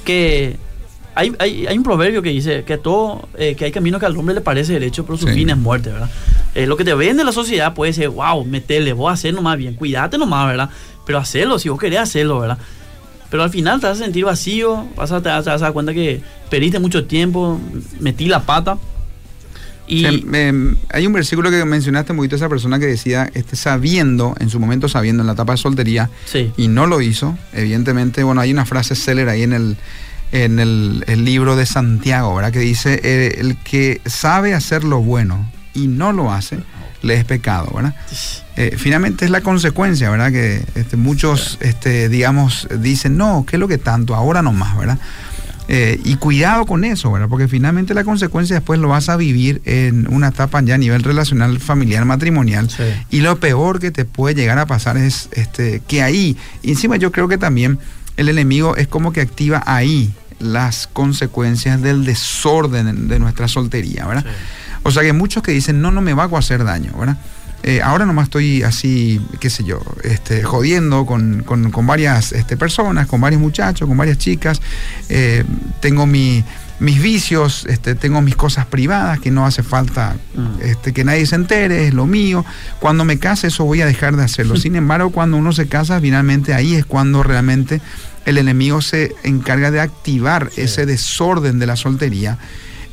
que 0.06 0.58
hay, 1.16 1.34
hay, 1.40 1.78
un 1.78 1.84
proverbio 1.84 2.22
que 2.22 2.30
dice 2.30 2.64
que 2.64 2.78
todo, 2.78 3.28
eh, 3.38 3.56
que 3.56 3.66
hay 3.66 3.72
camino 3.72 4.00
que 4.00 4.06
al 4.06 4.16
hombre 4.16 4.36
le 4.36 4.42
parece 4.42 4.74
derecho, 4.74 5.06
pero 5.06 5.18
su 5.18 5.28
fin 5.28 5.50
es 5.50 5.58
muerte, 5.58 5.92
¿verdad? 5.92 6.10
Eh, 6.56 6.66
lo 6.66 6.78
que 6.78 6.86
te 6.86 6.94
vende 6.94 7.24
la 7.24 7.32
sociedad 7.32 7.74
puede 7.74 7.92
ser, 7.92 8.10
wow, 8.10 8.46
metele, 8.46 8.94
vos 8.94 9.12
hacer 9.12 9.34
nomás 9.34 9.58
bien, 9.58 9.74
cuídate 9.74 10.18
nomás, 10.18 10.48
¿verdad? 10.48 10.70
Pero 11.06 11.18
hacerlo, 11.18 11.60
si 11.60 11.70
vos 11.70 11.80
querés 11.80 12.00
hacerlo, 12.00 12.40
¿verdad? 12.40 12.58
Pero 13.30 13.44
al 13.44 13.50
final 13.50 13.80
te 13.80 13.88
vas 13.88 14.00
a 14.00 14.04
sentir 14.04 14.26
vacío, 14.26 14.88
vas 14.96 15.12
a, 15.12 15.22
te 15.22 15.30
vas 15.30 15.48
a 15.48 15.58
dar 15.58 15.74
cuenta 15.74 15.94
que 15.94 16.22
perdiste 16.50 16.80
mucho 16.80 17.06
tiempo, 17.06 17.60
metí 18.00 18.26
la 18.28 18.42
pata 18.42 18.78
hay 19.90 21.08
un 21.08 21.14
versículo 21.14 21.50
que 21.50 21.64
mencionaste 21.66 22.14
muy 22.14 22.30
esa 22.32 22.50
persona 22.50 22.80
que 22.80 22.86
decía, 22.86 23.30
este, 23.34 23.56
sabiendo, 23.56 24.36
en 24.40 24.50
su 24.50 24.60
momento 24.60 24.88
sabiendo 24.88 25.24
en 25.24 25.28
la 25.28 25.34
etapa 25.34 25.54
de 25.54 25.58
soltería, 25.58 26.10
y 26.58 26.68
no 26.68 26.86
lo 26.86 27.02
hizo. 27.02 27.38
Evidentemente, 27.54 28.24
bueno, 28.24 28.42
hay 28.42 28.52
una 28.52 28.66
frase 28.66 28.96
célebre 28.96 29.32
ahí 29.32 29.44
en 29.44 29.54
el, 29.54 29.78
en 30.32 30.60
el, 30.60 31.26
libro 31.26 31.56
de 31.56 31.66
Santiago, 31.66 32.36
¿verdad? 32.36 32.52
Que 32.52 32.60
dice, 32.60 33.00
eh, 33.04 33.36
el 33.40 33.58
que 33.58 34.02
sabe 34.06 34.54
hacer 34.54 34.84
lo 34.84 35.02
bueno 35.02 35.50
y 35.74 35.88
no 35.88 36.12
lo 36.12 36.32
hace, 36.32 36.60
le 37.02 37.16
es 37.16 37.26
pecado, 37.26 37.72
¿verdad? 37.76 37.96
Eh, 38.60 38.76
finalmente 38.78 39.24
es 39.24 39.32
la 39.32 39.40
consecuencia, 39.40 40.10
¿verdad? 40.10 40.34
Que 40.34 40.62
este, 40.76 40.98
muchos, 40.98 41.58
este, 41.62 42.10
digamos, 42.10 42.68
dicen, 42.82 43.16
no, 43.16 43.46
¿qué 43.48 43.56
es 43.56 43.60
lo 43.62 43.70
que 43.70 43.78
tanto? 43.78 44.16
Ahora 44.16 44.42
no 44.42 44.52
más, 44.52 44.78
¿verdad? 44.78 45.00
Eh, 45.72 46.02
y 46.04 46.16
cuidado 46.16 46.66
con 46.66 46.84
eso, 46.84 47.12
¿verdad? 47.12 47.30
Porque 47.30 47.48
finalmente 47.48 47.94
la 47.94 48.04
consecuencia 48.04 48.56
después 48.56 48.80
lo 48.80 48.88
vas 48.88 49.08
a 49.08 49.18
vivir 49.18 49.62
en 49.66 50.12
una 50.12 50.30
etapa 50.30 50.60
ya 50.62 50.74
a 50.74 50.78
nivel 50.80 51.04
relacional, 51.04 51.60
familiar, 51.60 52.06
matrimonial. 52.06 52.68
Y 53.12 53.22
lo 53.22 53.40
peor 53.40 53.80
que 53.80 53.92
te 53.92 54.04
puede 54.04 54.34
llegar 54.34 54.58
a 54.58 54.66
pasar 54.66 54.98
es 54.98 55.30
este, 55.34 55.84
que 55.88 56.02
ahí, 56.02 56.36
encima 56.64 56.98
yo 56.98 57.12
creo 57.12 57.28
que 57.28 57.38
también 57.38 57.78
el 58.18 58.30
enemigo 58.30 58.78
es 58.78 58.88
como 58.88 59.14
que 59.14 59.22
activa 59.22 59.62
ahí 59.68 60.12
las 60.40 60.88
consecuencias 60.88 61.80
del 61.84 62.04
desorden 62.04 63.08
de 63.08 63.20
nuestra 63.20 63.48
soltería, 63.48 64.08
¿verdad? 64.08 64.26
O 64.82 64.90
sea 64.90 65.04
que 65.04 65.14
muchos 65.14 65.44
que 65.44 65.52
dicen, 65.52 65.84
no, 65.84 65.92
no 65.92 66.02
me 66.02 66.16
va 66.16 66.24
a 66.24 66.40
hacer 66.40 66.64
daño, 66.64 66.94
¿verdad? 66.98 67.18
Eh, 67.64 67.82
ahora 67.82 68.06
nomás 68.06 68.26
estoy 68.26 68.64
así, 68.64 69.20
qué 69.40 69.50
sé 69.50 69.64
yo, 69.64 69.82
este, 70.04 70.44
jodiendo 70.44 71.06
con, 71.06 71.44
varias 71.86 72.32
este, 72.32 72.56
personas, 72.56 73.08
con 73.08 73.20
varios 73.20 73.42
muchachos, 73.42 73.88
con 73.88 73.98
varias 73.98 74.18
chicas. 74.18 74.62
Eh, 75.10 75.44
tengo 75.82 76.06
mis 76.06 76.44
vicios, 76.80 77.66
este, 77.68 77.96
tengo 77.96 78.22
mis 78.22 78.36
cosas 78.36 78.66
privadas 78.66 79.20
que 79.20 79.32
no 79.32 79.46
hace 79.46 79.64
falta 79.64 80.16
mm. 80.36 80.62
este, 80.62 80.94
que 80.94 81.04
nadie 81.04 81.26
se 81.26 81.36
entere, 81.36 81.88
es 81.88 81.94
lo 81.94 82.06
mío. 82.06 82.46
Cuando 82.80 83.04
me 83.04 83.20
case 83.20 83.48
eso 83.48 83.66
voy 83.66 83.82
a 83.82 83.86
dejar 83.86 84.16
de 84.16 84.24
hacerlo. 84.24 84.56
Sin 84.58 84.76
embargo, 84.76 85.12
cuando 85.12 85.38
uno 85.38 85.52
se 85.52 85.68
casa, 85.68 86.00
finalmente 86.00 86.54
ahí 86.54 86.76
es 86.76 86.86
cuando 86.86 87.24
realmente 87.24 87.82
el 88.26 88.38
enemigo 88.38 88.82
se 88.82 89.16
encarga 89.24 89.72
de 89.72 89.82
activar 89.82 90.50
ese 90.56 90.86
desorden 90.86 91.60
de 91.60 91.66
la 91.66 91.76
soltería 91.76 92.38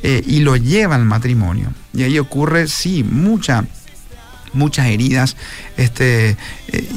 eh, 0.03 0.23
y 0.25 0.39
lo 0.39 0.55
lleva 0.57 0.95
al 0.95 1.05
matrimonio. 1.05 1.71
Y 1.93 2.03
ahí 2.03 2.19
ocurre, 2.19 2.67
sí, 2.67 3.03
mucha 3.03 3.65
muchas 4.53 4.87
heridas, 4.87 5.35
este, 5.77 6.37
eh, 6.67 6.89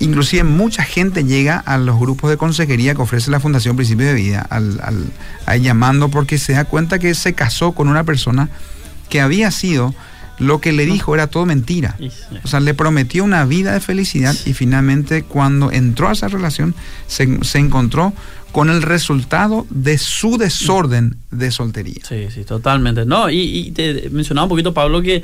inclusive 0.00 0.44
mucha 0.44 0.82
gente 0.82 1.24
llega 1.24 1.58
a 1.58 1.78
los 1.78 1.98
grupos 1.98 2.30
de 2.30 2.36
consejería 2.36 2.94
que 2.94 3.02
ofrece 3.02 3.30
la 3.30 3.40
Fundación 3.40 3.76
Principio 3.76 4.06
de 4.06 4.14
Vida, 4.14 4.46
al, 4.48 4.80
al, 5.46 5.62
llamando 5.62 6.08
porque 6.08 6.38
se 6.38 6.52
da 6.52 6.64
cuenta 6.64 6.98
que 6.98 7.14
se 7.14 7.34
casó 7.34 7.72
con 7.72 7.88
una 7.88 8.04
persona 8.04 8.48
que 9.08 9.20
había 9.20 9.50
sido 9.50 9.94
lo 10.38 10.60
que 10.60 10.72
le 10.72 10.86
dijo 10.86 11.14
era 11.14 11.26
todo 11.26 11.46
mentira. 11.46 11.96
O 12.44 12.48
sea, 12.48 12.60
le 12.60 12.74
prometió 12.74 13.24
una 13.24 13.44
vida 13.44 13.72
de 13.72 13.80
felicidad 13.80 14.36
y 14.46 14.52
finalmente 14.52 15.22
cuando 15.24 15.72
entró 15.72 16.08
a 16.08 16.12
esa 16.12 16.28
relación 16.28 16.74
se, 17.08 17.44
se 17.44 17.58
encontró 17.58 18.12
con 18.52 18.70
el 18.70 18.82
resultado 18.82 19.66
de 19.68 19.98
su 19.98 20.38
desorden 20.38 21.16
de 21.30 21.50
soltería. 21.50 22.02
Sí, 22.08 22.28
sí, 22.32 22.44
totalmente. 22.44 23.04
No, 23.04 23.28
y, 23.30 23.38
y 23.40 23.70
te 23.72 24.08
mencionaba 24.10 24.46
un 24.46 24.50
poquito, 24.50 24.72
Pablo, 24.72 25.02
que 25.02 25.22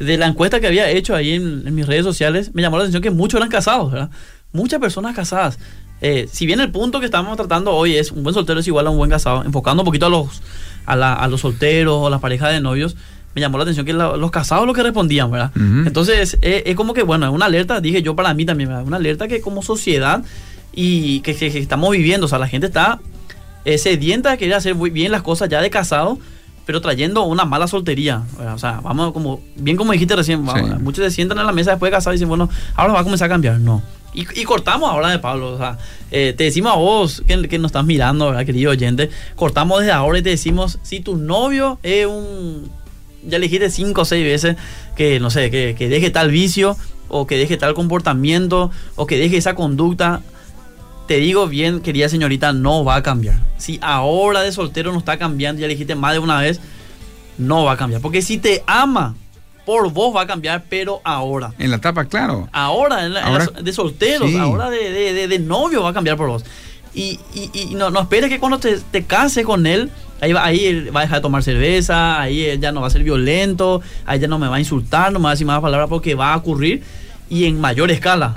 de 0.00 0.16
la 0.16 0.26
encuesta 0.26 0.60
que 0.60 0.66
había 0.66 0.90
hecho 0.90 1.14
ahí 1.14 1.34
en, 1.34 1.74
mis 1.74 1.86
redes 1.86 2.04
sociales, 2.04 2.52
me 2.54 2.62
llamó 2.62 2.78
la 2.78 2.84
atención 2.84 3.02
que 3.02 3.10
muchos 3.10 3.38
eran 3.38 3.50
casados, 3.50 3.92
¿verdad? 3.92 4.10
Muchas 4.52 4.80
personas 4.80 5.14
casadas. 5.14 5.58
Eh, 6.00 6.26
si 6.32 6.46
bien 6.46 6.60
el 6.60 6.72
punto 6.72 6.98
que 6.98 7.04
estamos 7.04 7.36
tratando 7.36 7.72
hoy 7.72 7.96
es 7.96 8.10
un 8.10 8.22
buen 8.22 8.32
soltero 8.32 8.58
es 8.58 8.66
igual 8.66 8.86
a 8.86 8.90
un 8.90 8.96
buen 8.96 9.10
casado, 9.10 9.44
enfocando 9.44 9.82
un 9.82 9.84
poquito 9.84 10.06
a 10.06 10.08
los, 10.08 10.42
a, 10.86 11.28
los 11.28 11.42
solteros 11.42 11.94
o 12.00 12.08
las 12.08 12.20
parejas 12.20 12.52
de 12.52 12.60
novios, 12.60 12.96
me 13.34 13.42
llamó 13.42 13.58
la 13.58 13.64
atención 13.64 13.84
que 13.84 13.92
los 13.92 14.30
casados 14.30 14.66
lo 14.66 14.72
que 14.72 14.82
respondían, 14.82 15.30
¿verdad? 15.30 15.52
Entonces, 15.54 16.38
eh, 16.40 16.62
es 16.66 16.74
como 16.74 16.94
que, 16.94 17.02
bueno, 17.02 17.26
es 17.26 17.32
una 17.32 17.46
alerta, 17.46 17.80
dije 17.80 18.02
yo 18.02 18.16
para 18.16 18.32
mí 18.34 18.46
también, 18.46 18.70
¿verdad? 18.70 18.84
Una 18.84 18.96
alerta 18.96 19.28
que 19.28 19.40
como 19.42 19.62
sociedad 19.62 20.24
y 20.72 21.20
que, 21.20 21.32
estamos 21.32 21.90
viviendo, 21.90 22.24
o 22.24 22.28
sea, 22.28 22.38
la 22.38 22.48
gente 22.48 22.66
está 22.66 22.98
eh, 23.66 23.76
sedienta 23.76 24.30
de 24.30 24.38
querer 24.38 24.54
hacer 24.54 24.74
muy 24.74 24.88
bien 24.88 25.12
las 25.12 25.22
cosas 25.22 25.50
ya 25.50 25.60
de 25.60 25.68
casado 25.68 26.18
pero 26.66 26.80
trayendo 26.80 27.22
una 27.24 27.44
mala 27.44 27.66
soltería. 27.66 28.22
O 28.54 28.58
sea, 28.58 28.80
vamos 28.82 29.12
como, 29.12 29.40
bien 29.56 29.76
como 29.76 29.92
dijiste 29.92 30.14
recién, 30.16 30.44
vamos, 30.44 30.70
Sí. 30.70 30.76
muchos 30.82 31.04
se 31.04 31.10
sientan 31.10 31.38
en 31.38 31.46
la 31.46 31.52
mesa 31.52 31.70
después 31.70 31.90
de 31.90 31.96
casar 31.96 32.12
y 32.12 32.16
dicen, 32.16 32.28
bueno, 32.28 32.48
ahora 32.74 32.92
va 32.94 33.00
a 33.00 33.04
comenzar 33.04 33.26
a 33.26 33.28
cambiar. 33.28 33.58
No. 33.58 33.82
Y, 34.12 34.26
y 34.40 34.44
cortamos 34.44 34.90
ahora 34.90 35.08
de 35.10 35.18
Pablo. 35.20 35.52
O 35.54 35.58
sea, 35.58 35.78
eh, 36.10 36.34
te 36.36 36.44
decimos 36.44 36.72
a 36.72 36.76
vos 36.76 37.22
que, 37.26 37.48
que 37.48 37.58
nos 37.58 37.68
estás 37.70 37.84
mirando, 37.84 38.26
¿verdad, 38.26 38.44
querido 38.44 38.72
oyente? 38.72 39.08
Cortamos 39.36 39.78
desde 39.80 39.92
ahora 39.92 40.18
y 40.18 40.22
te 40.22 40.30
decimos, 40.30 40.78
si 40.82 41.00
tu 41.00 41.16
novio 41.16 41.78
es 41.82 42.06
un. 42.06 42.68
Ya 43.24 43.38
le 43.38 43.44
dijiste 43.46 43.70
cinco 43.70 44.00
o 44.00 44.04
seis 44.04 44.24
veces 44.24 44.56
que, 44.96 45.20
no 45.20 45.30
sé, 45.30 45.50
que, 45.50 45.74
que 45.78 45.88
deje 45.88 46.10
tal 46.10 46.30
vicio, 46.30 46.76
o 47.08 47.26
que 47.26 47.36
deje 47.36 47.56
tal 47.56 47.74
comportamiento, 47.74 48.70
o 48.96 49.06
que 49.06 49.18
deje 49.18 49.36
esa 49.36 49.54
conducta. 49.54 50.22
Te 51.10 51.16
digo 51.18 51.48
bien, 51.48 51.80
querida 51.80 52.08
señorita, 52.08 52.52
no 52.52 52.84
va 52.84 52.94
a 52.94 53.02
cambiar. 53.02 53.34
Si 53.58 53.80
ahora 53.82 54.42
de 54.42 54.52
soltero 54.52 54.92
no 54.92 54.98
está 54.98 55.18
cambiando, 55.18 55.60
ya 55.60 55.66
le 55.66 55.74
dijiste 55.74 55.96
más 55.96 56.12
de 56.12 56.20
una 56.20 56.40
vez, 56.40 56.60
no 57.36 57.64
va 57.64 57.72
a 57.72 57.76
cambiar. 57.76 58.00
Porque 58.00 58.22
si 58.22 58.38
te 58.38 58.62
ama, 58.68 59.16
por 59.66 59.90
vos 59.92 60.14
va 60.14 60.20
a 60.20 60.26
cambiar, 60.28 60.66
pero 60.70 61.00
ahora. 61.02 61.52
En 61.58 61.70
la 61.70 61.78
etapa, 61.78 62.04
claro. 62.04 62.48
Ahora, 62.52 63.04
en 63.04 63.14
la- 63.14 63.22
en 63.22 63.26
Ahora- 63.26 63.48
la- 63.56 63.60
de 63.60 63.72
solteros, 63.72 64.30
sí. 64.30 64.36
ahora 64.36 64.70
de, 64.70 64.88
de- 64.92 65.12
de- 65.12 65.26
de 65.26 65.38
novio 65.40 65.82
va 65.82 65.88
a 65.88 65.92
cambiar 65.92 66.16
por 66.16 66.28
vos. 66.28 66.44
Y, 66.94 67.18
y- 67.34 67.50
y 67.54 67.74
no, 67.74 67.90
no 67.90 68.02
esperes 68.02 68.30
que 68.30 68.38
cuando 68.38 68.60
te, 68.60 68.78
te 68.78 69.02
cases 69.02 69.44
con 69.44 69.66
él, 69.66 69.90
ahí, 70.20 70.32
va, 70.32 70.44
ahí 70.44 70.64
él 70.64 70.94
va 70.94 71.00
a 71.00 71.02
dejar 71.02 71.18
de 71.18 71.22
tomar 71.22 71.42
cerveza, 71.42 72.20
ahí 72.20 72.44
él 72.44 72.60
ya 72.60 72.70
no 72.70 72.82
va 72.82 72.86
a 72.86 72.90
ser 72.90 73.02
violento, 73.02 73.80
ahí 74.06 74.20
ya 74.20 74.28
no 74.28 74.38
me 74.38 74.46
va 74.46 74.54
a 74.54 74.60
insultar, 74.60 75.10
no 75.10 75.18
me 75.18 75.24
va 75.24 75.30
a 75.30 75.32
decir 75.32 75.44
más 75.48 75.60
palabras 75.60 75.88
porque 75.88 76.14
va 76.14 76.34
a 76.34 76.36
ocurrir 76.36 76.84
y 77.30 77.46
en 77.46 77.58
mayor 77.60 77.90
escala. 77.90 78.34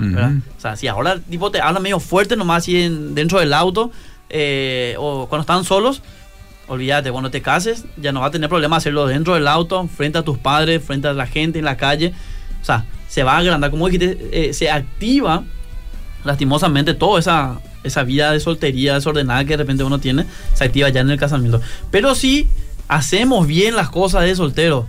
O 0.56 0.60
sea, 0.60 0.76
si 0.76 0.86
ahora 0.88 1.18
tipo 1.18 1.50
te 1.50 1.60
habla 1.60 1.80
medio 1.80 2.00
fuerte 2.00 2.36
nomás 2.36 2.62
así 2.62 2.80
en- 2.82 3.14
dentro 3.14 3.40
del 3.40 3.52
auto 3.52 3.90
eh, 4.30 4.94
o 4.98 5.26
cuando 5.28 5.42
están 5.42 5.64
solos, 5.64 6.00
olvídate, 6.68 7.10
cuando 7.12 7.30
te 7.30 7.42
cases 7.42 7.84
ya 7.98 8.10
no 8.12 8.20
va 8.20 8.26
a 8.26 8.30
tener 8.30 8.48
problema 8.48 8.76
hacerlo 8.76 9.06
dentro 9.06 9.34
del 9.34 9.46
auto, 9.48 9.86
frente 9.88 10.16
a 10.18 10.22
tus 10.22 10.38
padres, 10.38 10.82
frente 10.82 11.08
a 11.08 11.12
la 11.12 11.26
gente 11.26 11.58
en 11.58 11.64
la 11.66 11.76
calle. 11.76 12.14
O 12.62 12.64
sea, 12.64 12.86
se 13.08 13.22
va 13.22 13.34
a 13.34 13.38
agrandar, 13.38 13.70
como 13.70 13.88
dijiste, 13.88 14.16
eh, 14.32 14.54
se 14.54 14.70
activa 14.70 15.44
lastimosamente 16.24 16.94
toda 16.94 17.20
esa, 17.20 17.60
esa 17.82 18.02
vida 18.02 18.32
de 18.32 18.40
soltería 18.40 18.94
desordenada 18.94 19.44
que 19.44 19.50
de 19.50 19.56
repente 19.58 19.84
uno 19.84 19.98
tiene, 19.98 20.24
se 20.54 20.64
activa 20.64 20.88
ya 20.88 21.00
en 21.00 21.10
el 21.10 21.18
casamiento. 21.18 21.60
Pero 21.90 22.14
si 22.14 22.48
hacemos 22.88 23.46
bien 23.46 23.76
las 23.76 23.90
cosas 23.90 24.22
de 24.22 24.34
soltero, 24.34 24.86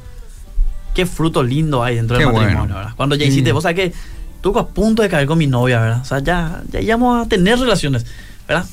qué 0.96 1.06
fruto 1.06 1.44
lindo 1.44 1.84
hay 1.84 1.98
dentro 1.98 2.18
del 2.18 2.26
matrimonio, 2.26 2.58
bueno. 2.60 2.76
¿verdad? 2.76 2.94
Cuando 2.96 3.16
ya 3.16 3.26
hiciste, 3.26 3.52
vos 3.52 3.64
sabés 3.64 3.76
que 3.76 3.94
estuve 4.36 4.60
a 4.60 4.66
punto 4.66 5.04
de 5.04 5.10
caer 5.10 5.28
con 5.28 5.38
mi 5.38 5.46
novia, 5.46 5.80
¿verdad? 5.80 6.02
O 6.02 6.06
sea, 6.06 6.20
ya, 6.20 6.64
ya 6.72 6.82
íbamos 6.82 7.24
a 7.24 7.30
tener 7.30 7.60
relaciones, 7.60 8.06
¿verdad? 8.48 8.66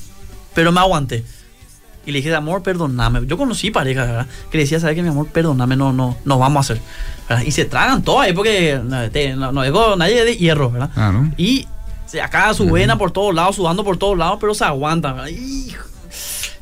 Pero 0.55 0.71
me 0.71 0.79
aguanté. 0.79 1.23
Y 2.05 2.11
le 2.11 2.19
dije, 2.19 2.33
amor, 2.33 2.63
perdóname. 2.63 3.25
Yo 3.27 3.37
conocí 3.37 3.71
parejas, 3.71 4.07
¿verdad? 4.07 4.27
Que 4.49 4.57
le 4.57 4.63
decía, 4.63 4.79
¿sabes 4.79 4.95
qué, 4.95 5.03
mi 5.03 5.09
amor? 5.09 5.27
Perdóname, 5.27 5.75
no, 5.75 5.93
no, 5.93 6.17
no 6.25 6.39
vamos 6.39 6.57
a 6.57 6.73
hacer. 6.73 6.83
¿verdad? 7.29 7.43
Y 7.43 7.51
se 7.51 7.65
tragan 7.65 8.03
todo 8.03 8.21
ahí 8.21 8.33
porque 8.33 8.79
no, 8.83 9.35
no, 9.35 9.51
no 9.51 9.63
digo 9.63 9.95
nadie 9.95 10.25
de 10.25 10.37
hierro, 10.37 10.71
¿verdad? 10.71 10.89
Claro. 10.93 11.29
Y 11.37 11.67
se 12.05 12.21
acaba 12.21 12.53
su 12.53 12.69
vena 12.69 12.97
por 12.97 13.11
todos 13.11 13.33
lados, 13.33 13.55
sudando 13.55 13.83
por 13.83 13.97
todos 13.97 14.17
lados, 14.17 14.37
pero 14.39 14.53
se 14.53 14.63
aguanta, 14.63 15.13
¿verdad? 15.13 15.27
Hijo. 15.27 15.85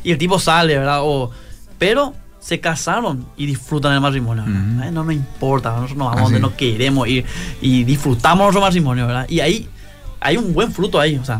Y 0.03 0.11
el 0.11 0.17
tipo 0.17 0.39
sale, 0.39 0.77
¿verdad? 0.77 0.99
O, 1.01 1.31
pero 1.77 2.13
se 2.41 2.59
casaron 2.59 3.25
y 3.37 3.45
disfrutan 3.45 3.93
el 3.93 4.01
matrimonio, 4.01 4.43
¿verdad? 4.45 4.59
Ujú. 4.73 4.81
Ay, 4.83 4.91
No 4.91 5.03
nos 5.05 5.13
importa, 5.13 5.69
nosotros 5.69 5.97
nos 5.97 6.07
vamos 6.07 6.21
Así. 6.23 6.33
donde 6.33 6.39
nos 6.41 6.53
queremos 6.53 7.07
ir 7.07 7.23
y 7.61 7.83
disfrutamos 7.85 8.45
nuestro 8.45 8.61
matrimonio, 8.61 9.07
¿verdad? 9.07 9.25
Y 9.29 9.39
ahí 9.39 9.69
hay 10.19 10.37
un 10.37 10.51
buen 10.53 10.71
fruto 10.71 10.99
ahí, 10.99 11.15
o 11.17 11.23
sea, 11.23 11.39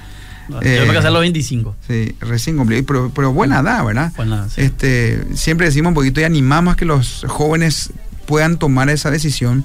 Eh, 0.63 0.77
Yo 0.81 0.87
me 0.87 0.93
casé 0.95 1.09
a 1.09 1.11
los 1.11 1.21
25. 1.21 1.75
Sí, 1.87 2.15
recién 2.21 2.57
cumplió, 2.57 2.85
pero, 2.85 3.11
pero 3.15 3.33
buena 3.33 3.61
edad, 3.61 3.85
¿verdad? 3.85 4.13
Buena, 4.17 4.49
sí. 4.49 4.61
Este, 4.63 5.25
siempre 5.35 5.67
decimos 5.67 5.91
un 5.91 5.95
poquito 5.95 6.21
y 6.21 6.25
animamos 6.25 6.75
a 6.75 6.77
que 6.77 6.85
los 6.85 7.25
jóvenes 7.29 7.91
puedan 8.27 8.59
tomar 8.59 8.89
esa 8.91 9.11
decisión 9.11 9.65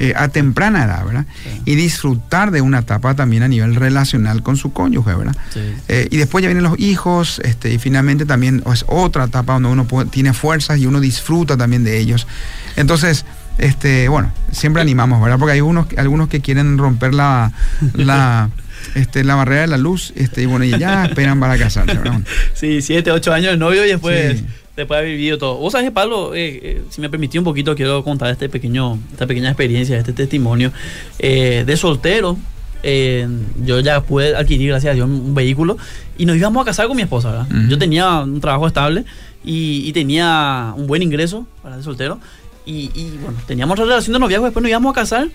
eh, 0.00 0.12
a 0.16 0.28
temprana 0.28 0.84
edad, 0.84 1.04
¿verdad? 1.04 1.26
Sí. 1.42 1.62
Y 1.72 1.74
disfrutar 1.74 2.52
de 2.52 2.60
una 2.60 2.78
etapa 2.80 3.14
también 3.16 3.42
a 3.42 3.48
nivel 3.48 3.74
relacional 3.74 4.44
con 4.44 4.56
su 4.56 4.72
cónyuge, 4.72 5.12
¿verdad? 5.14 5.36
Sí. 5.52 5.60
Eh, 5.88 6.06
y 6.10 6.18
después 6.18 6.42
ya 6.42 6.48
vienen 6.48 6.62
los 6.62 6.78
hijos, 6.78 7.40
este, 7.44 7.72
y 7.72 7.78
finalmente 7.78 8.24
también 8.24 8.62
es 8.72 8.84
otra 8.86 9.24
etapa 9.24 9.54
donde 9.54 9.70
uno 9.70 9.86
puede- 9.88 10.08
tiene 10.08 10.32
fuerzas 10.34 10.78
y 10.78 10.86
uno 10.86 11.00
disfruta 11.00 11.56
también 11.56 11.82
de 11.82 11.98
ellos. 11.98 12.28
Entonces, 12.76 13.24
este, 13.58 14.08
bueno, 14.08 14.30
siempre 14.52 14.82
animamos, 14.82 15.20
¿verdad? 15.20 15.36
Porque 15.36 15.54
hay 15.54 15.60
unos, 15.62 15.88
algunos 15.96 16.28
que 16.28 16.40
quieren 16.40 16.78
romper 16.78 17.12
la, 17.12 17.50
la, 17.94 18.50
este, 18.94 19.24
la 19.24 19.34
barrera 19.34 19.62
de 19.62 19.66
la 19.68 19.76
luz, 19.78 20.12
este, 20.16 20.42
y 20.42 20.46
bueno, 20.46 20.64
y 20.64 20.70
ya 20.78 21.06
esperan 21.06 21.38
para 21.40 21.56
casarse, 21.58 21.94
¿verdad? 21.96 22.20
Sí, 22.54 22.82
siete, 22.82 23.10
ocho 23.10 23.32
años 23.32 23.52
de 23.52 23.56
novio 23.56 23.84
y 23.84 23.88
después, 23.88 24.38
Sí. 24.38 24.44
después 24.76 24.96
de 24.98 25.02
haber 25.06 25.10
vivido 25.16 25.38
todo. 25.38 25.56
Vos 25.56 25.72
sabés, 25.72 25.90
Pablo, 25.90 26.34
eh, 26.34 26.60
eh, 26.62 26.82
si 26.90 27.00
me 27.00 27.08
permití 27.10 27.38
un 27.38 27.44
poquito, 27.44 27.74
quiero 27.74 28.02
contar 28.04 28.30
este 28.30 28.48
pequeño, 28.48 28.98
esta 29.12 29.26
pequeña 29.26 29.48
experiencia, 29.48 29.98
este 29.98 30.12
testimonio. 30.12 30.72
Eh, 31.18 31.64
de 31.66 31.76
soltero, 31.76 32.36
eh, 32.82 33.26
yo 33.64 33.80
ya 33.80 34.00
pude 34.02 34.36
adquirir, 34.36 34.68
gracias 34.70 34.92
a 34.92 34.94
Dios, 34.94 35.08
un 35.08 35.34
vehículo 35.34 35.76
y 36.16 36.26
nos 36.26 36.36
íbamos 36.36 36.62
a 36.62 36.64
casar 36.64 36.86
con 36.86 36.96
mi 36.96 37.02
esposa, 37.02 37.30
¿verdad? 37.32 37.46
Ujú. 37.50 37.68
Yo 37.70 37.78
tenía 37.78 38.20
un 38.20 38.40
trabajo 38.40 38.66
estable 38.68 39.04
y, 39.44 39.82
y 39.88 39.92
tenía 39.92 40.72
un 40.76 40.86
buen 40.86 41.02
ingreso 41.02 41.46
para 41.62 41.76
de 41.76 41.82
soltero. 41.82 42.20
Y, 42.66 42.90
y, 42.94 43.18
bueno, 43.22 43.38
teníamos 43.46 43.78
relación 43.78 44.12
de 44.12 44.18
noviazgo, 44.18 44.44
después 44.44 44.62
nos 44.62 44.68
íbamos 44.68 44.92
a 44.92 44.94
casar. 45.00 45.28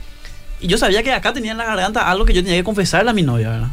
Y 0.64 0.68
yo 0.68 0.78
sabía 0.78 1.04
que 1.04 1.12
acá 1.12 1.34
tenía 1.34 1.52
en 1.52 1.58
la 1.58 1.66
garganta 1.66 2.10
algo 2.10 2.24
que 2.24 2.34
yo 2.34 2.42
tenía 2.42 2.58
que 2.58 2.64
confesarle 2.64 3.12
a 3.12 3.14
mi 3.14 3.22
novia, 3.22 3.50
¿verdad? 3.50 3.68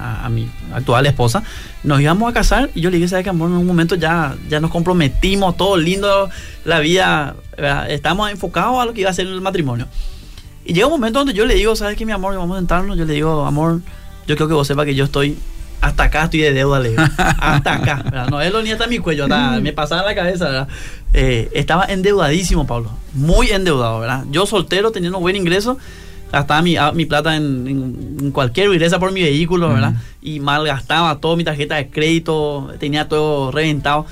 A, 0.00 0.26
a 0.26 0.28
mi 0.28 0.50
actual 0.74 1.06
esposa. 1.06 1.44
Nos 1.84 2.00
íbamos 2.00 2.28
a 2.28 2.34
casar 2.34 2.68
y 2.74 2.80
yo 2.80 2.90
le 2.90 2.96
dije, 2.96 3.08
¿sabes 3.08 3.22
qué, 3.22 3.30
amor? 3.30 3.48
En 3.48 3.56
un 3.56 3.66
momento 3.66 3.94
ya, 3.94 4.34
ya 4.50 4.58
nos 4.58 4.72
comprometimos, 4.72 5.56
todo 5.56 5.76
lindo, 5.76 6.28
la 6.64 6.80
vida, 6.80 7.36
¿verdad? 7.56 7.88
Estamos 7.90 8.28
enfocados 8.28 8.80
a 8.80 8.84
lo 8.84 8.92
que 8.92 9.02
iba 9.02 9.10
a 9.10 9.12
ser 9.14 9.28
el 9.28 9.40
matrimonio. 9.40 9.86
Y 10.64 10.72
llega 10.74 10.86
un 10.86 10.92
momento 10.92 11.20
donde 11.20 11.32
yo 11.32 11.46
le 11.46 11.54
digo, 11.54 11.76
¿sabes 11.76 11.96
qué, 11.96 12.04
mi 12.04 12.12
amor? 12.12 12.36
Vamos 12.36 12.56
a 12.56 12.58
sentarnos. 12.58 12.98
Yo 12.98 13.04
le 13.04 13.14
digo, 13.14 13.46
amor, 13.46 13.80
yo 14.26 14.34
creo 14.34 14.48
que 14.48 14.54
vos 14.54 14.66
sepas 14.66 14.84
que 14.84 14.96
yo 14.96 15.04
estoy 15.04 15.38
hasta 15.80 16.04
acá, 16.04 16.24
estoy 16.24 16.40
de 16.40 16.52
deuda, 16.52 16.80
le 16.80 16.90
digo. 16.90 17.02
Hasta 17.18 17.74
acá, 17.74 18.02
¿verdad? 18.04 18.28
No 18.28 18.40
es 18.40 18.52
lo 18.52 18.62
ni 18.62 18.70
hasta 18.70 18.86
mi 18.86 18.98
cuello, 18.98 19.24
hasta 19.24 19.60
me 19.60 19.72
pasaba 19.72 20.02
la 20.02 20.14
cabeza, 20.14 20.44
¿verdad? 20.46 20.68
Eh, 21.12 21.50
estaba 21.54 21.84
endeudadísimo, 21.86 22.66
Pablo. 22.66 22.90
Muy 23.14 23.50
endeudado, 23.50 24.00
¿verdad? 24.00 24.24
Yo 24.30 24.46
soltero, 24.46 24.92
teniendo 24.92 25.18
buen 25.18 25.34
ingreso, 25.34 25.78
gastaba 26.32 26.62
mi, 26.62 26.76
a- 26.76 26.92
mi 26.92 27.04
plata 27.06 27.36
en, 27.36 27.66
en- 27.68 28.16
en 28.20 28.30
cualquier 28.32 28.70
regresa 28.70 28.98
por 28.98 29.12
mi 29.12 29.22
vehículo, 29.22 29.68
¿verdad? 29.68 29.90
Ujú. 29.92 30.00
Y 30.22 30.40
malgastaba 30.40 31.18
toda 31.20 31.36
mi 31.36 31.44
tarjeta 31.44 31.76
de 31.76 31.88
crédito, 31.90 32.70
tenía 32.80 33.08
todo 33.08 33.50
reventado. 33.52 34.06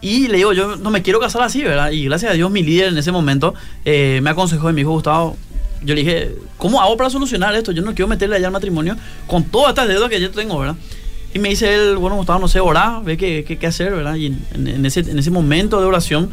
Y 0.00 0.28
le 0.28 0.38
digo, 0.38 0.52
yo 0.52 0.76
no 0.76 0.90
me 0.90 1.02
quiero 1.02 1.20
casar 1.20 1.42
así, 1.42 1.62
¿verdad? 1.62 1.90
Y 1.92 2.04
gracias 2.04 2.32
a 2.32 2.34
Dios 2.34 2.50
mi 2.50 2.62
líder 2.62 2.88
en 2.88 2.98
ese 2.98 3.12
momento 3.12 3.54
eh, 3.84 4.20
me 4.22 4.30
aconsejó 4.30 4.68
y 4.70 4.72
me 4.72 4.80
dijo, 4.80 4.90
Gustavo, 4.92 5.36
yo 5.84 5.94
le 5.94 6.02
dije, 6.02 6.34
¿cómo 6.58 6.80
hago 6.80 6.96
para 6.96 7.10
solucionar 7.10 7.54
esto? 7.54 7.72
Yo 7.72 7.82
no 7.82 7.94
quiero 7.94 8.08
meterle 8.08 8.36
allá 8.36 8.46
al 8.48 8.52
matrimonio 8.52 8.96
con 9.26 9.44
todas 9.44 9.70
estas 9.70 9.88
deudas 9.88 10.08
que 10.10 10.20
yo 10.20 10.30
tengo, 10.30 10.58
¿verdad? 10.58 10.76
Y 11.34 11.38
me 11.38 11.48
dice 11.48 11.72
él, 11.74 11.96
bueno, 11.96 12.16
Gustavo, 12.16 12.38
no 12.40 12.48
sé, 12.48 12.60
orar, 12.60 13.02
ve 13.04 13.16
qué, 13.16 13.44
qué, 13.46 13.58
qué 13.58 13.66
hacer, 13.66 13.92
¿verdad? 13.92 14.16
Y 14.16 14.26
en, 14.26 14.44
en 14.54 14.84
ese, 14.86 15.00
en 15.00 15.18
ese 15.18 15.30
momento 15.30 15.80
de 15.80 15.86
oración, 15.86 16.30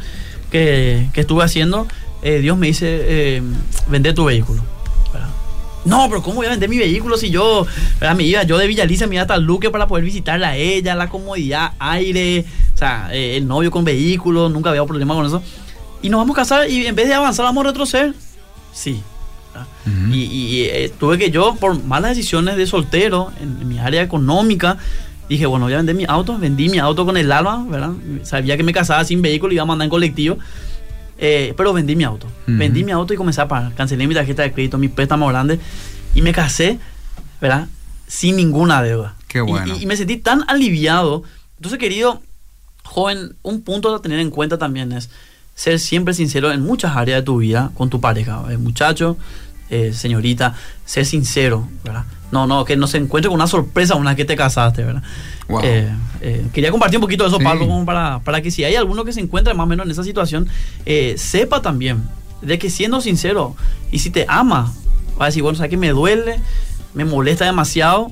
que, 0.51 1.07
que 1.13 1.21
estuve 1.21 1.43
haciendo, 1.43 1.87
eh, 2.23 2.39
Dios 2.39 2.57
me 2.57 2.67
dice, 2.67 2.87
eh, 3.07 3.41
vende 3.87 4.13
tu 4.13 4.25
vehículo. 4.25 4.63
No, 5.89 6.08
pero 6.08 6.21
¿cómo 6.21 6.36
voy 6.36 6.45
a 6.45 6.52
vender 6.52 6.69
mi 6.69 6.78
vehículo 6.78 7.17
si 7.17 7.32
yo, 7.32 7.65
me 8.15 8.23
iba, 8.23 8.43
yo 8.43 8.58
de 8.60 8.67
Villaliza 8.67 9.08
me 9.08 9.15
iba 9.15 9.23
hasta 9.23 9.38
Luque 9.38 9.71
para 9.71 9.88
poder 9.88 10.06
visitarla 10.06 10.49
a 10.49 10.56
ella, 10.56 10.93
la 10.93 11.10
comodidad, 11.10 11.73
aire, 11.80 12.45
o 12.75 12.78
sea, 12.78 13.10
eh, 13.12 13.38
el 13.38 13.47
novio 13.47 13.71
con 13.71 13.84
vehículo, 13.84 14.49
nunca 14.49 14.69
había 14.69 14.86
problema 14.86 15.15
con 15.15 15.25
eso. 15.25 15.41
Y 16.04 16.10
nos 16.10 16.19
vamos 16.19 16.36
a 16.38 16.41
casar 16.41 16.69
y 16.69 16.86
en 16.86 16.95
vez 16.95 17.08
de 17.08 17.15
avanzar 17.15 17.43
vamos 17.43 17.65
a 17.65 17.69
retroceder. 17.69 18.13
Sí. 18.71 19.02
¿verdad? 19.52 19.67
Ujú. 19.88 20.13
Y, 20.13 20.23
y, 20.25 20.63
eh, 20.65 20.93
tuve 20.99 21.17
que 21.17 21.32
yo, 21.32 21.56
por 21.56 21.84
malas 21.84 22.15
decisiones 22.15 22.56
de 22.56 22.67
soltero, 22.67 23.32
en, 23.41 23.58
en 23.60 23.67
mi 23.67 23.80
área 23.80 24.04
económica, 24.04 24.78
dije, 25.28 25.45
bueno, 25.45 25.65
voy 25.65 25.73
a 25.73 25.78
vender 25.78 25.95
mi 25.95 26.06
auto, 26.08 26.38
vendí 26.38 26.69
mi 26.69 26.80
auto 26.80 27.06
con 27.06 27.17
el 27.17 27.32
alma, 27.32 27.65
¿verdad? 27.69 27.91
Sabía 28.23 28.58
que 28.58 28.63
me 28.63 28.73
casaba 28.73 29.04
sin 29.06 29.21
vehículo 29.21 29.54
y 29.54 29.56
iba 29.56 29.63
a 29.63 29.65
mandar 29.65 29.86
en 29.86 29.89
colectivo. 29.89 30.38
Eh, 31.19 31.53
pero 31.58 31.73
vendí 31.73 31.95
mi 31.95 32.05
auto. 32.05 32.27
Ujú. 32.27 32.58
Vendí 32.58 32.84
mi 32.84 32.91
auto 32.91 33.13
y 33.13 33.17
comencé 33.17 33.41
a 33.41 33.47
pagar. 33.47 33.73
Cancelé 33.75 34.08
mi 34.08 34.15
tarjeta 34.15 34.43
de 34.43 34.53
crédito, 34.53 34.77
mi 34.77 34.88
préstamo 34.88 35.27
grande. 35.27 35.60
Y 36.15 36.21
me 36.21 36.32
casé, 36.32 36.79
¿verdad? 37.41 37.67
Sin 38.08 38.38
ninguna 38.38 38.82
deuda. 38.82 39.15
Qué 39.27 39.41
bueno. 39.41 39.75
Y, 39.75 39.84
y 39.84 39.86
me 39.86 39.97
sentí 39.97 40.17
tan 40.17 40.43
aliviado. 40.47 41.23
Entonces, 41.58 41.79
querido 41.79 42.21
joven, 42.84 43.36
un 43.43 43.62
punto 43.62 43.93
a 43.93 44.01
tener 44.01 44.19
en 44.19 44.32
cuenta 44.32 44.58
también 44.58 44.91
es 44.91 45.10
ser 45.55 45.77
siempre 45.79 46.13
sincero 46.13 46.51
en 46.51 46.62
muchas 46.62 46.95
áreas 46.95 47.19
de 47.19 47.23
tu 47.23 47.38
vida 47.38 47.71
con 47.75 47.89
tu 47.89 47.99
pareja. 47.99 48.43
Muchacho, 48.58 49.17
eh, 49.69 49.93
señorita, 49.93 50.55
ser 50.86 51.05
sincero, 51.05 51.67
¿verdad? 51.84 52.05
No, 52.32 52.45
no, 52.47 52.65
que 52.65 52.75
no 52.75 52.88
se 52.88 52.97
encuentre 52.97 53.29
con 53.29 53.36
una 53.36 53.47
sorpresa 53.47 53.95
una 53.95 54.12
vez 54.12 54.17
que 54.17 54.25
te 54.25 54.36
casaste, 54.36 54.84
¿verdad? 54.84 55.03
Wow. 55.47 55.62
Eh, 55.63 55.89
eh, 56.21 56.45
quería 56.53 56.71
compartir 56.71 56.97
un 56.97 57.01
poquito 57.01 57.23
de 57.23 57.29
eso, 57.29 57.38
Sí. 57.38 57.43
Pablo, 57.43 57.67
como 57.67 57.86
para, 57.86 58.19
para 58.19 58.41
que 58.41 58.51
si 58.51 58.63
hay 58.63 58.75
alguno 58.75 59.03
que 59.05 59.13
se 59.13 59.19
encuentre 59.19 59.53
más 59.53 59.63
o 59.63 59.67
menos 59.67 59.86
en 59.86 59.91
esa 59.91 60.03
situación, 60.03 60.47
sepa 61.15 61.62
también 61.62 62.03
de 62.41 62.60
que 62.60 62.69
siendo 62.69 63.01
sincero 63.01 63.55
y 63.91 63.99
si 63.99 64.10
te 64.10 64.25
ama, 64.27 64.73
va 65.19 65.25
a 65.25 65.27
decir, 65.27 65.43
bueno, 65.43 65.58
sabes 65.58 65.69
que 65.69 65.77
me 65.77 65.89
duele, 65.89 66.39
me 66.93 67.05
molesta 67.05 67.45
demasiado, 67.45 68.12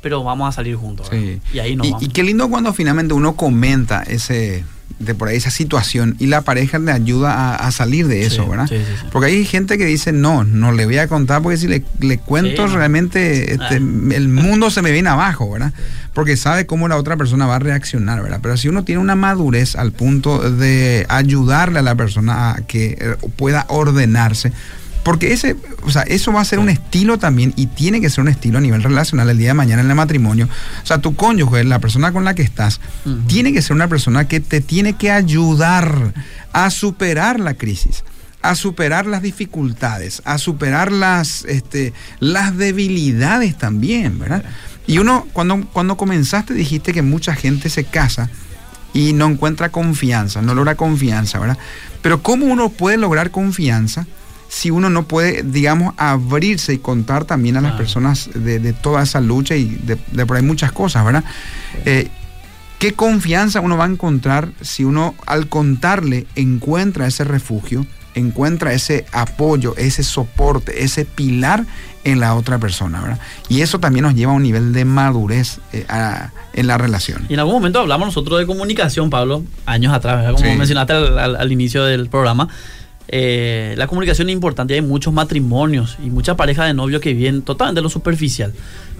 pero 0.00 0.22
vamos 0.22 0.48
a 0.48 0.52
salir 0.52 0.76
juntos. 0.76 1.08
Sí. 1.10 1.40
Y 1.52 1.58
ahí 1.58 1.76
nos 1.76 1.86
y, 1.86 1.90
vamos. 1.90 2.04
y 2.04 2.08
qué 2.08 2.22
lindo 2.22 2.48
cuando 2.50 2.72
finalmente 2.72 3.14
uno 3.14 3.36
comenta 3.36 4.02
ese 4.02 4.64
de 5.00 5.14
por 5.14 5.28
ahí 5.28 5.36
esa 5.36 5.50
situación 5.50 6.14
y 6.20 6.26
la 6.28 6.42
pareja 6.42 6.78
le 6.78 6.92
ayuda 6.92 7.32
a, 7.32 7.56
a 7.56 7.72
salir 7.72 8.06
de 8.06 8.24
eso, 8.26 8.44
Sí, 8.44 8.48
¿verdad? 8.48 8.66
sí, 8.68 8.76
sí, 8.76 8.84
sí. 9.00 9.06
Porque 9.10 9.26
hay 9.30 9.44
gente 9.44 9.76
que 9.76 9.84
dice, 9.86 10.12
no, 10.12 10.44
no 10.44 10.70
le 10.72 10.86
voy 10.86 10.98
a 10.98 11.08
contar 11.08 11.42
porque 11.42 11.56
si 11.58 11.66
le, 11.66 11.84
le 12.00 12.18
cuento 12.18 12.66
realmente 12.68 13.52
este, 13.54 13.74
Ah. 13.74 14.14
el 14.14 14.28
mundo 14.28 14.70
se 14.70 14.82
me 14.82 14.92
viene 14.92 15.08
abajo, 15.08 15.50
¿verdad? 15.50 15.72
Porque 16.14 16.36
sabe 16.36 16.64
cómo 16.66 16.86
la 16.86 16.96
otra 16.96 17.16
persona 17.16 17.44
va 17.46 17.56
a 17.56 17.58
reaccionar, 17.58 18.22
¿verdad? 18.22 18.38
Pero 18.40 18.56
si 18.56 18.68
uno 18.68 18.84
tiene 18.84 19.00
una 19.00 19.16
madurez 19.16 19.74
al 19.74 19.90
punto 19.90 20.48
de 20.50 21.06
ayudarle 21.08 21.80
a 21.80 21.82
la 21.82 21.96
persona 21.96 22.52
a 22.52 22.56
que 22.62 22.96
eh, 23.00 23.16
pueda 23.36 23.66
ordenarse, 23.68 24.52
porque 25.04 25.32
ese, 25.32 25.56
o 25.82 25.90
sea, 25.90 26.02
eso 26.02 26.32
va 26.32 26.40
a 26.40 26.44
ser 26.44 26.58
un 26.58 26.70
estilo 26.70 27.18
también 27.18 27.52
y 27.56 27.66
tiene 27.66 28.00
que 28.00 28.10
ser 28.10 28.22
un 28.22 28.28
estilo 28.28 28.58
a 28.58 28.60
nivel 28.60 28.82
relacional 28.82 29.28
el 29.30 29.38
día 29.38 29.48
de 29.48 29.54
mañana 29.54 29.82
en 29.82 29.90
el 29.90 29.94
matrimonio. 29.94 30.48
O 30.82 30.86
sea, 30.86 30.98
tu 30.98 31.14
cónyuge, 31.14 31.62
la 31.62 31.78
persona 31.78 32.12
con 32.12 32.24
la 32.24 32.34
que 32.34 32.42
estás, 32.42 32.80
tiene 33.26 33.52
que 33.52 33.62
ser 33.62 33.76
una 33.76 33.86
persona 33.86 34.26
que 34.26 34.40
te 34.40 34.60
tiene 34.60 34.94
que 34.94 35.10
ayudar 35.10 36.14
a 36.52 36.70
superar 36.70 37.38
la 37.38 37.54
crisis 37.54 38.02
a 38.44 38.54
superar 38.54 39.06
las 39.06 39.22
dificultades, 39.22 40.20
a 40.26 40.36
superar 40.36 40.92
las, 40.92 41.46
este, 41.46 41.94
las 42.20 42.54
debilidades 42.54 43.56
también, 43.56 44.18
¿verdad? 44.18 44.44
Y 44.86 44.98
uno, 44.98 45.26
cuando, 45.32 45.66
cuando 45.72 45.96
comenzaste 45.96 46.52
dijiste 46.52 46.92
que 46.92 47.00
mucha 47.00 47.34
gente 47.34 47.70
se 47.70 47.84
casa 47.84 48.28
y 48.92 49.14
no 49.14 49.28
encuentra 49.28 49.70
confianza, 49.70 50.42
no 50.42 50.54
logra 50.54 50.74
confianza, 50.74 51.38
¿verdad? 51.38 51.56
Pero 52.02 52.22
¿cómo 52.22 52.44
uno 52.44 52.68
puede 52.68 52.98
lograr 52.98 53.30
confianza 53.30 54.06
si 54.54 54.70
uno 54.70 54.88
no 54.88 55.02
puede, 55.08 55.42
digamos, 55.42 55.94
abrirse 55.96 56.74
y 56.74 56.78
contar 56.78 57.24
también 57.24 57.56
a 57.56 57.60
las 57.60 57.72
personas 57.72 58.30
de, 58.34 58.60
de 58.60 58.72
toda 58.72 59.02
esa 59.02 59.20
lucha 59.20 59.56
y 59.56 59.64
de, 59.64 59.98
de 60.12 60.26
por 60.26 60.36
ahí 60.36 60.44
muchas 60.44 60.70
cosas, 60.70 61.04
¿verdad? 61.04 61.24
Eh, 61.84 62.06
¿Qué 62.78 62.92
confianza 62.92 63.58
uno 63.60 63.76
va 63.76 63.84
a 63.84 63.88
encontrar 63.88 64.50
si 64.60 64.84
uno 64.84 65.16
al 65.26 65.48
contarle 65.48 66.26
encuentra 66.36 67.06
ese 67.08 67.24
refugio, 67.24 67.84
encuentra 68.14 68.72
ese 68.74 69.06
apoyo, 69.10 69.74
ese 69.76 70.04
soporte, 70.04 70.84
ese 70.84 71.04
pilar 71.04 71.64
en 72.04 72.20
la 72.20 72.34
otra 72.36 72.58
persona, 72.58 73.00
¿verdad? 73.00 73.18
Y 73.48 73.62
eso 73.62 73.80
también 73.80 74.04
nos 74.04 74.14
lleva 74.14 74.30
a 74.32 74.36
un 74.36 74.42
nivel 74.44 74.72
de 74.72 74.84
madurez 74.84 75.58
eh, 75.72 75.84
a- 75.88 76.30
en 76.52 76.66
la 76.68 76.78
relación. 76.78 77.26
Y 77.28 77.34
en 77.34 77.40
algún 77.40 77.54
momento 77.54 77.80
hablamos 77.80 78.06
nosotros 78.06 78.38
de 78.38 78.46
comunicación, 78.46 79.10
Pablo, 79.10 79.42
años 79.66 79.92
atrás, 79.92 80.18
¿verdad? 80.18 80.34
como 80.34 80.52
Sí. 80.52 80.56
mencionaste 80.58 80.92
al, 80.92 81.18
al- 81.18 81.36
al 81.36 81.50
inicio 81.52 81.82
del 81.84 82.08
programa. 82.08 82.48
Eh, 83.08 83.74
la 83.76 83.86
comunicación 83.86 84.28
es 84.28 84.32
importante 84.32 84.74
hay 84.74 84.80
muchos 84.82 85.12
matrimonios 85.12 85.96
y 86.04 86.08
muchas 86.10 86.36
parejas 86.36 86.66
de 86.66 86.74
novios 86.74 87.00
que 87.00 87.12
viven 87.14 87.42
totalmente 87.42 87.80
lo 87.82 87.88
superficial. 87.90 88.52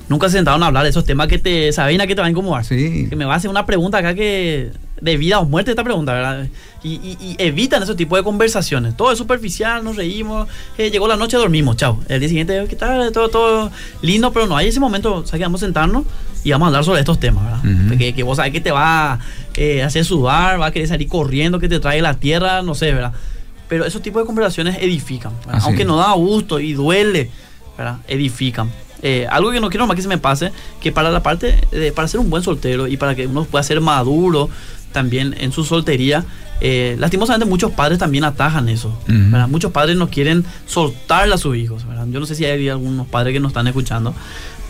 Nunca 0.08 0.28
se 0.28 0.36
sentaron 0.36 0.62
a 0.62 0.66
hablar 0.66 0.82
de 0.84 0.90
esos 0.90 1.06
temas 1.06 1.28
que 1.28 1.38
te 1.38 1.72
saben 1.72 1.98
a 2.02 2.06
que 2.06 2.14
te 2.14 2.20
va 2.20 2.26
a 2.26 2.30
incomodar. 2.30 2.62
Sí. 2.64 3.06
Que 3.08 3.16
me 3.16 3.24
va 3.24 3.32
a 3.32 3.36
hacer 3.36 3.48
una 3.48 3.64
pregunta 3.64 3.96
acá 3.98 4.14
que 4.14 4.70
de 5.00 5.16
vida 5.16 5.38
o 5.38 5.46
muerte 5.46 5.70
esta 5.70 5.82
pregunta, 5.82 6.12
¿verdad? 6.12 6.46
Y, 6.82 6.90
y- 6.96 7.16
y 7.18 7.36
evitan 7.38 7.82
ese 7.82 7.94
tipo 7.94 8.14
de 8.14 8.22
conversaciones. 8.22 8.94
Todo 8.96 9.10
es 9.12 9.16
superficial, 9.18 9.82
nos 9.82 9.96
reímos, 9.96 10.46
eh, 10.76 10.90
llegó 10.90 11.08
la 11.08 11.16
noche, 11.16 11.38
dormimos, 11.38 11.76
chao. 11.78 11.98
El 12.08 12.20
día 12.20 12.28
siguiente, 12.28 12.66
¿qué 12.68 12.76
tal? 12.76 13.10
Todo, 13.12 13.30
todo 13.30 13.70
lindo, 14.02 14.30
pero 14.30 14.46
no 14.46 14.56
hay 14.58 14.68
ese 14.68 14.78
momento, 14.80 15.14
o 15.16 15.26
sea, 15.26 15.38
que 15.38 15.44
vamos 15.46 15.62
a 15.62 15.66
sentarnos 15.66 16.04
y 16.44 16.50
vamos 16.50 16.66
a 16.66 16.68
hablar 16.68 16.84
sobre 16.84 17.00
estos 17.00 17.18
temas, 17.18 17.44
¿verdad? 17.62 17.86
Ujú. 17.88 17.98
que, 17.98 18.12
que 18.14 18.22
vos 18.22 18.36
sabés 18.36 18.52
que 18.52 18.60
te 18.60 18.70
va 18.72 19.14
a 19.14 19.18
eh, 19.56 19.82
hacer 19.82 20.04
sudar, 20.04 20.60
va 20.60 20.66
a 20.66 20.70
querer 20.70 20.86
salir 20.88 21.08
corriendo, 21.08 21.58
que 21.58 21.68
te 21.70 21.80
trae 21.80 22.02
la 22.02 22.12
tierra, 22.20 22.60
no 22.60 22.74
sé, 22.74 22.92
¿verdad? 22.92 23.12
Pero 23.68 23.84
esos 23.84 24.02
tipos 24.02 24.22
de 24.22 24.26
conversaciones 24.26 24.78
edifican, 24.80 25.32
aunque 25.62 25.84
no 25.84 25.96
da 25.96 26.12
gusto 26.12 26.60
y 26.60 26.74
duele, 26.74 27.30
¿verdad? 27.76 27.98
Edifican. 28.08 28.70
Eh, 29.02 29.26
algo 29.30 29.50
que 29.50 29.60
no 29.60 29.68
quiero 29.68 29.86
más 29.86 29.96
que 29.96 30.02
se 30.02 30.08
me 30.08 30.18
pase, 30.18 30.50
que 30.80 30.90
para 30.90 31.10
la 31.10 31.22
parte, 31.22 31.60
de, 31.70 31.92
para 31.92 32.08
ser 32.08 32.20
un 32.20 32.30
buen 32.30 32.42
soltero 32.42 32.86
y 32.86 32.96
para 32.96 33.14
que 33.14 33.26
uno 33.26 33.44
pueda 33.44 33.62
ser 33.62 33.80
maduro 33.80 34.48
también 34.92 35.34
en 35.38 35.52
su 35.52 35.64
soltería, 35.64 36.24
eh, 36.60 36.96
lastimosamente 36.98 37.44
muchos 37.44 37.72
padres 37.72 37.98
también 37.98 38.24
atajan 38.24 38.68
eso. 38.68 38.88
Ujú. 38.88 39.30
¿verdad? 39.30 39.48
Muchos 39.48 39.72
padres 39.72 39.96
no 39.96 40.08
quieren 40.08 40.44
soltarle 40.66 41.34
a 41.34 41.38
sus 41.38 41.56
hijos. 41.56 41.86
¿verdad? 41.86 42.06
Yo 42.10 42.20
no 42.20 42.26
sé 42.26 42.34
si 42.34 42.46
hay 42.46 42.68
algunos 42.68 43.06
padres 43.06 43.34
que 43.34 43.40
nos 43.40 43.50
están 43.50 43.66
escuchando, 43.66 44.14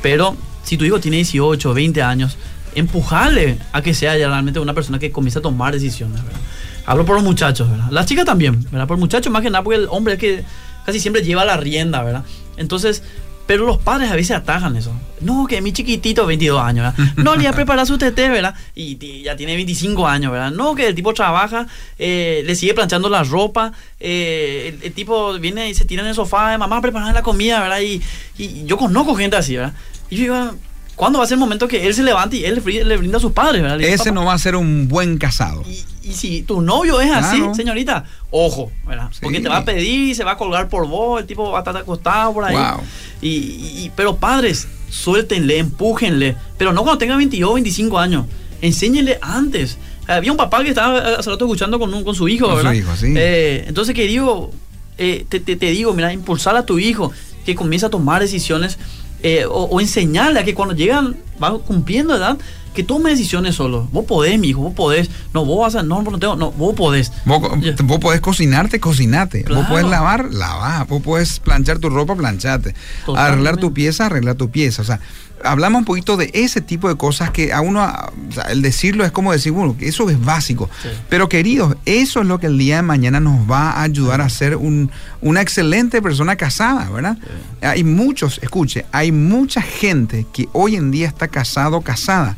pero 0.03 0.37
si 0.65 0.77
tu 0.77 0.85
hijo 0.85 0.99
tiene 0.99 1.19
18, 1.19 1.73
20 1.73 2.03
años, 2.03 2.37
empujarle 2.75 3.59
a 3.73 3.83
que 3.83 3.95
sea 3.95 4.17
ya 4.19 4.27
realmente 4.27 4.59
una 4.59 4.75
persona 4.75 4.99
que 4.99 5.13
comience 5.13 5.39
a 5.39 5.43
tomar 5.43 5.73
decisiones. 5.73 6.25
¿verdad? 6.25 6.41
Hablo 6.87 7.05
por 7.07 7.15
los 7.17 7.25
muchachos, 7.25 7.71
¿verdad? 7.71 7.87
Las 7.91 8.07
chicas 8.07 8.25
también, 8.25 8.63
¿verdad? 8.71 8.87
Por 8.87 8.99
muchachos 8.99 9.33
más 9.33 9.43
que 9.43 9.51
nada, 9.51 9.63
porque 9.65 9.81
el 9.81 9.89
hombre 9.91 10.15
es 10.15 10.21
que 10.21 10.45
casi 10.85 11.01
siempre 11.01 11.23
lleva 11.23 11.45
la 11.45 11.57
rienda, 11.57 12.03
¿verdad? 12.03 12.25
Entonces, 12.57 13.03
pero 13.47 13.67
los 13.67 13.79
padres 13.79 14.11
a 14.11 14.17
veces 14.17 14.37
atajan 14.37 14.75
eso. 14.77 14.91
No, 15.21 15.47
que 15.47 15.61
mi 15.61 15.73
chiquitito, 15.73 16.27
22 16.27 16.61
años, 16.63 16.95
¿verdad? 16.95 17.13
No, 17.17 17.37
le 17.37 17.47
ha 17.49 17.53
preparado 17.55 17.87
su 17.87 17.97
tete, 17.99 18.29
¿verdad? 18.29 18.55
Y, 18.75 18.97
ya 19.23 19.37
tiene 19.37 19.55
25 19.55 20.07
años, 20.07 20.33
¿verdad? 20.33 20.51
No, 20.51 20.75
que 20.75 20.87
el 20.89 20.95
tipo 20.95 21.13
trabaja, 21.15 21.67
eh, 21.99 22.43
le 22.47 22.55
sigue 22.55 22.75
planchando 22.75 23.09
la 23.09 23.23
ropa, 23.23 23.73
eh, 24.01 24.75
el, 24.79 24.87
el 24.87 24.93
tipo 24.93 25.33
viene 25.39 25.69
y 25.71 25.75
se 25.75 25.85
tira 25.85 26.03
en 26.03 26.09
el 26.09 26.15
sofá, 26.15 26.57
mamá, 26.59 26.81
preparar 26.83 27.15
la 27.15 27.23
comida, 27.23 27.61
¿verdad? 27.61 27.81
Y, 27.81 28.03
y 28.39 28.65
yo 28.67 28.77
conozco 28.77 29.15
gente 29.15 29.37
así, 29.37 29.57
¿verdad? 29.57 29.75
Y 30.11 30.17
yo 30.17 30.23
digo, 30.23 30.55
¿cuándo 30.97 31.19
va 31.19 31.25
a 31.25 31.29
ser 31.29 31.37
el 31.37 31.41
momento 31.41 31.67
que 31.69 31.87
él 31.87 31.95
se 31.95 32.03
levante 32.03 32.37
y 32.37 32.45
él 32.45 32.57
le, 32.57 32.63
bri- 32.63 32.85
le 32.85 32.97
brinda 32.99 33.17
a 33.19 33.21
sus 33.21 33.33
padres, 33.33 33.63
¿verdad? 33.63 33.79
Dice, 33.79 33.91
Ese 33.95 34.05
"Papá, 34.11 34.11
no 34.15 34.25
va 34.27 34.35
a 34.35 34.39
ser 34.39 34.57
un 34.57 34.87
buen 34.89 35.17
casado. 35.19 35.65
y, 35.69 35.85
y 36.05 36.13
si 36.13 36.43
tu 36.43 36.61
novio 36.61 37.01
es 37.01 37.11
así, 37.13 37.39
Claro. 37.39 37.55
señorita, 37.55 38.05
ojo, 38.31 38.71
¿verdad? 38.87 39.09
Sí. 39.13 39.21
Porque 39.23 39.41
te 39.41 39.49
va 39.49 39.59
a 39.59 39.65
pedir 39.65 40.09
y 40.11 40.15
se 40.15 40.25
va 40.25 40.33
a 40.33 40.37
colgar 40.37 40.69
por 40.69 40.87
vos, 40.89 41.21
el 41.21 41.27
tipo 41.27 41.51
va 41.51 41.59
a 41.59 41.61
estar 41.63 41.77
acostado 41.77 42.33
por 42.35 42.45
ahí. 42.45 42.55
Wow. 42.57 42.83
Y, 43.23 43.29
y- 43.29 43.93
pero 43.97 44.17
padres, 44.17 44.69
suéltenle, 44.91 45.59
empújenle, 45.59 46.37
pero 46.59 46.73
no 46.73 46.83
cuando 46.83 46.99
tenga 46.99 47.17
22 47.17 47.55
25 47.55 47.99
años, 47.99 48.27
enséñenle 48.63 49.19
antes. 49.23 49.79
Había 50.07 50.31
un 50.33 50.37
papá 50.37 50.63
que 50.63 50.69
estaba 50.71 50.99
eh, 50.99 51.15
hace 51.19 51.31
rato 51.31 51.45
escuchando 51.47 51.79
con, 51.79 51.93
un- 51.93 52.05
con 52.05 52.15
su 52.15 52.29
hijo, 52.29 52.47
Con 52.47 52.57
su 52.57 52.63
¿verdad? 52.65 52.73
hijo, 52.75 52.95
sí. 52.97 53.15
Eh, 53.17 53.65
entonces, 53.67 53.95
que 53.95 54.07
digo, 54.07 54.51
eh, 54.99 55.25
te, 55.29 55.41
te- 55.41 55.57
te 55.57 55.67
digo, 55.71 55.93
mira, 55.95 56.13
impulsar 56.13 56.57
a 56.57 56.65
tu 56.67 56.79
hijo 56.79 57.11
que 57.47 57.55
comience 57.55 57.87
a 57.87 57.91
tomar 57.91 58.21
decisiones 58.21 58.79
eh, 59.23 59.45
o, 59.47 59.65
o 59.65 59.81
enseñarle 59.81 60.41
a 60.41 60.45
que 60.45 60.55
cuando 60.55 60.75
llegan, 60.75 61.17
va 61.43 61.59
cumpliendo 61.59 62.15
edad, 62.15 62.37
que 62.75 62.83
tome 62.83 63.11
decisiones 63.11 63.55
solo. 63.55 63.89
Vos 63.93 64.05
podés, 64.05 64.39
mi 64.39 64.49
hijo, 64.49 64.61
vos 64.61 64.75
podés. 64.75 65.09
No, 65.33 65.45
vos 65.45 65.61
vas 65.61 65.75
a. 65.77 65.83
No, 65.83 66.03
no 66.03 66.19
tengo. 66.19 66.37
No, 66.37 66.51
vos 66.53 66.75
podés. 66.75 67.13
Vos, 67.25 67.41
vos 67.85 67.99
podés 68.01 68.21
cocinarte, 68.21 68.81
cocinate. 68.81 69.45
Vos 69.49 69.67
podés 69.67 69.87
lavar, 69.87 70.33
lavá. 70.33 70.85
Vos 70.89 71.03
podés 71.03 71.39
planchar 71.41 71.79
tu 71.79 71.89
ropa, 71.89 72.15
planchate. 72.17 72.75
Totalmente. 73.07 73.33
Arreglar 73.33 73.57
tu 73.59 73.73
pieza, 73.73 74.07
arreglar 74.07 74.35
tu 74.35 74.51
pieza. 74.51 74.83
O 74.83 74.85
sea, 74.85 75.01
hablamos 75.45 75.81
un 75.81 75.85
poquito 75.85 76.17
de 76.17 76.31
ese 76.33 76.61
tipo 76.63 76.89
de 76.89 76.97
cosas 76.97 77.31
que 77.31 77.53
a 77.53 77.61
uno, 77.61 77.81
a- 77.83 78.11
o 78.29 78.33
sea, 78.33 78.45
el 78.45 78.63
decirlo 78.63 79.05
es 79.05 79.13
como 79.13 79.31
decir, 79.31 79.53
bueno, 79.53 79.77
que 79.77 79.87
eso 79.89 80.09
es 80.11 80.23
básico. 80.25 80.71
Sí. 80.83 80.89
Pero 81.11 81.29
queridos, 81.29 81.77
eso 81.85 82.21
es 82.23 82.27
lo 82.27 82.39
que 82.41 82.47
el 82.47 82.57
día 82.59 82.77
de 82.77 82.83
mañana 82.83 83.21
nos 83.21 83.49
va 83.51 83.71
a 83.73 83.83
ayudar 83.83 84.21
a 84.23 84.29
ser 84.31 84.57
un, 84.57 84.91
una 85.21 85.43
excelente 85.43 86.01
persona 86.01 86.37
casada, 86.37 86.89
¿verdad? 86.91 87.19
Hay 87.61 87.85
muchos, 87.85 88.39
escuche, 88.43 88.87
hay 88.91 89.13
mucha 89.13 89.61
gente 89.61 90.27
que 90.33 90.49
hoy 90.55 90.77
en 90.77 90.91
día 90.91 91.07
está 91.09 91.29
casado 91.29 91.77
o 91.77 91.81
casada, 91.83 92.37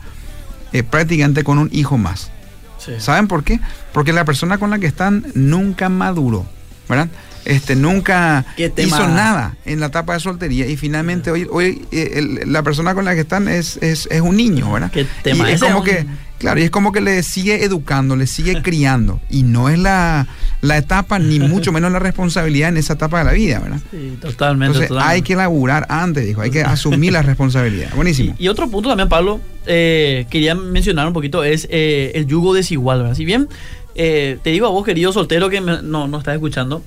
eh, 0.76 0.82
prácticamente 0.82 1.42
con 1.42 1.58
un 1.58 1.70
hijo 1.72 1.96
más. 1.96 2.30
Sí. 2.78 2.92
¿Saben 2.98 3.28
por 3.28 3.44
qué? 3.44 3.60
Porque 3.92 4.12
la 4.12 4.24
persona 4.24 4.58
con 4.58 4.68
la 4.68 4.78
que 4.78 4.86
están 4.86 5.26
nunca 5.34 5.88
maduró, 5.88 6.44
¿verdad? 6.88 7.08
Este, 7.46 7.76
nunca 7.76 8.44
hizo 8.58 9.08
nada 9.08 9.56
en 9.64 9.80
la 9.80 9.86
etapa 9.86 10.14
de 10.14 10.20
soltería 10.20 10.66
y 10.66 10.76
finalmente 10.76 11.30
hoy, 11.30 11.46
hoy 11.50 11.86
eh, 11.92 12.42
la 12.44 12.62
persona 12.62 12.94
con 12.94 13.04
la 13.04 13.14
que 13.14 13.20
están 13.20 13.48
es, 13.48 13.78
es, 13.78 14.06
es 14.10 14.20
un 14.20 14.36
niño, 14.36 14.70
¿verdad? 14.70 14.90
¿Qué 14.90 15.06
tema? 15.22 15.48
Y 15.48 15.54
es 15.54 15.62
como 15.62 15.82
que, 15.82 16.04
claro, 16.38 16.60
y 16.60 16.64
es 16.64 16.70
como 16.70 16.92
que 16.92 17.00
le 17.00 17.22
sigue 17.22 17.64
educando, 17.64 18.16
le 18.16 18.26
sigue 18.26 18.60
criando 18.64 19.20
y 19.30 19.42
no 19.42 19.68
es 19.68 19.78
la, 19.78 20.26
la 20.60 20.78
etapa 20.78 21.18
ni 21.18 21.38
mucho 21.40 21.72
menos 21.72 21.92
la 21.92 21.98
responsabilidad 21.98 22.70
en 22.70 22.76
esa 22.76 22.94
etapa 22.94 23.18
de 23.18 23.24
la 23.24 23.32
vida, 23.32 23.58
¿verdad? 23.60 23.80
Sí, 23.90 24.18
totalmente. 24.20 24.78
Entonces 24.78 25.04
hay 25.04 25.22
que 25.22 25.36
laburar 25.36 25.86
antes, 25.88 26.26
dijo, 26.26 26.40
hay 26.40 26.50
que 26.50 26.62
asumir 26.62 27.12
la 27.12 27.22
responsabilidad. 27.22 27.94
Buenísimo. 27.94 28.34
Y, 28.38 28.48
otro 28.48 28.68
punto 28.70 28.88
también, 28.88 29.08
Pablo, 29.08 29.40
eh, 29.66 30.26
quería 30.30 30.54
mencionar 30.54 31.06
un 31.06 31.12
poquito 31.12 31.44
es 31.44 31.66
eh, 31.70 32.12
el 32.14 32.26
yugo 32.26 32.54
desigual, 32.54 33.00
¿verdad? 33.02 33.14
Si 33.14 33.24
bien 33.24 33.48
te 33.94 34.38
digo 34.44 34.66
a 34.66 34.70
vos, 34.70 34.84
querido 34.84 35.10
soltero 35.10 35.48
que 35.48 35.60
no, 35.60 36.06
no 36.06 36.18
estás 36.18 36.34
escuchando, 36.34 36.82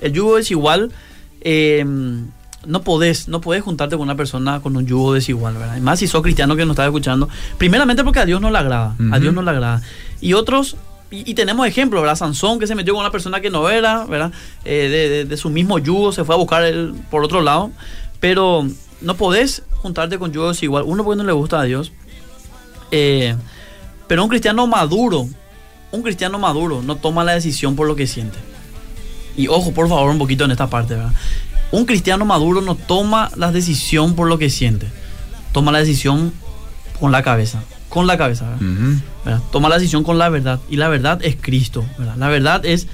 el 0.00 0.12
yugo 0.12 0.36
desigual, 0.36 0.90
eh, 1.40 1.84
no 2.66 2.82
podés, 2.82 3.28
no 3.28 3.40
podés 3.40 3.62
juntarte 3.62 3.96
con 3.96 4.02
una 4.04 4.16
persona 4.16 4.60
con 4.60 4.76
un 4.76 4.86
yugo 4.86 5.14
desigual, 5.14 5.54
¿verdad? 5.54 5.78
más 5.78 5.98
si 5.98 6.06
sos 6.06 6.22
cristiano 6.22 6.56
que 6.56 6.64
nos 6.64 6.74
estás 6.74 6.86
escuchando. 6.86 7.28
Primeramente 7.58 8.04
porque 8.04 8.20
a 8.20 8.26
Dios 8.26 8.40
no 8.40 8.50
le 8.50 8.58
agrada, 8.58 8.96
a 9.12 9.18
Dios 9.18 9.32
no 9.34 9.42
le 9.42 9.50
agrada. 9.50 9.82
Y 10.20 10.32
otros, 10.32 10.76
y, 11.10 11.34
tenemos 11.34 11.66
ejemplos, 11.66 12.02
¿verdad? 12.02 12.16
Sansón 12.16 12.58
que 12.58 12.66
se 12.66 12.74
metió 12.74 12.94
con 12.94 13.02
una 13.02 13.10
persona 13.10 13.40
que 13.40 13.50
no 13.50 13.68
era, 13.68 14.04
¿verdad? 14.04 14.32
Eh, 14.64 15.24
de, 15.28 15.36
su 15.36 15.50
mismo 15.50 15.78
yugo, 15.78 16.12
se 16.12 16.24
fue 16.24 16.34
a 16.34 16.38
buscar 16.38 16.64
él 16.64 16.94
por 17.10 17.22
otro 17.24 17.40
lado. 17.40 17.70
Pero 18.20 18.66
no 19.00 19.16
podés 19.16 19.62
juntarte 19.76 20.18
con 20.18 20.32
yugo 20.32 20.48
desigual. 20.48 20.84
Uno 20.86 21.04
porque 21.04 21.18
no 21.18 21.24
le 21.24 21.32
gusta 21.32 21.60
a 21.60 21.64
Dios. 21.64 21.92
Eh, 22.90 23.36
pero 24.08 24.24
un 24.24 24.28
cristiano 24.28 24.66
maduro, 24.66 25.28
un 25.92 26.02
cristiano 26.02 26.38
maduro 26.38 26.82
no 26.82 26.96
toma 26.96 27.24
la 27.24 27.32
decisión 27.32 27.76
por 27.76 27.86
lo 27.86 27.96
que 27.96 28.06
siente. 28.06 28.38
Y 29.36 29.48
ojo, 29.48 29.72
por 29.72 29.88
favor, 29.88 30.10
un 30.10 30.18
poquito 30.18 30.44
en 30.44 30.52
esta 30.52 30.68
parte, 30.68 30.94
¿verdad? 30.94 31.12
Un 31.70 31.86
cristiano 31.86 32.24
maduro 32.24 32.60
no 32.60 32.74
toma 32.74 33.30
la 33.36 33.52
decisión 33.52 34.14
por 34.14 34.28
lo 34.28 34.38
que 34.38 34.50
siente. 34.50 34.86
Toma 35.52 35.72
la 35.72 35.78
decisión 35.78 36.32
con 37.00 37.12
la 37.12 37.22
cabeza. 37.22 37.62
Con 37.88 38.06
la 38.06 38.18
cabeza, 38.18 38.46
¿verdad? 39.24 39.40
Toma 39.52 39.68
la 39.68 39.76
decisión 39.76 40.02
con 40.02 40.18
la 40.18 40.28
verdad. 40.28 40.58
Y 40.68 40.76
la 40.76 40.88
verdad 40.88 41.20
es 41.22 41.36
Cristo, 41.40 41.84
¿verdad? 41.98 42.16
La 42.16 42.28
verdad 42.28 42.64
es. 42.64 42.88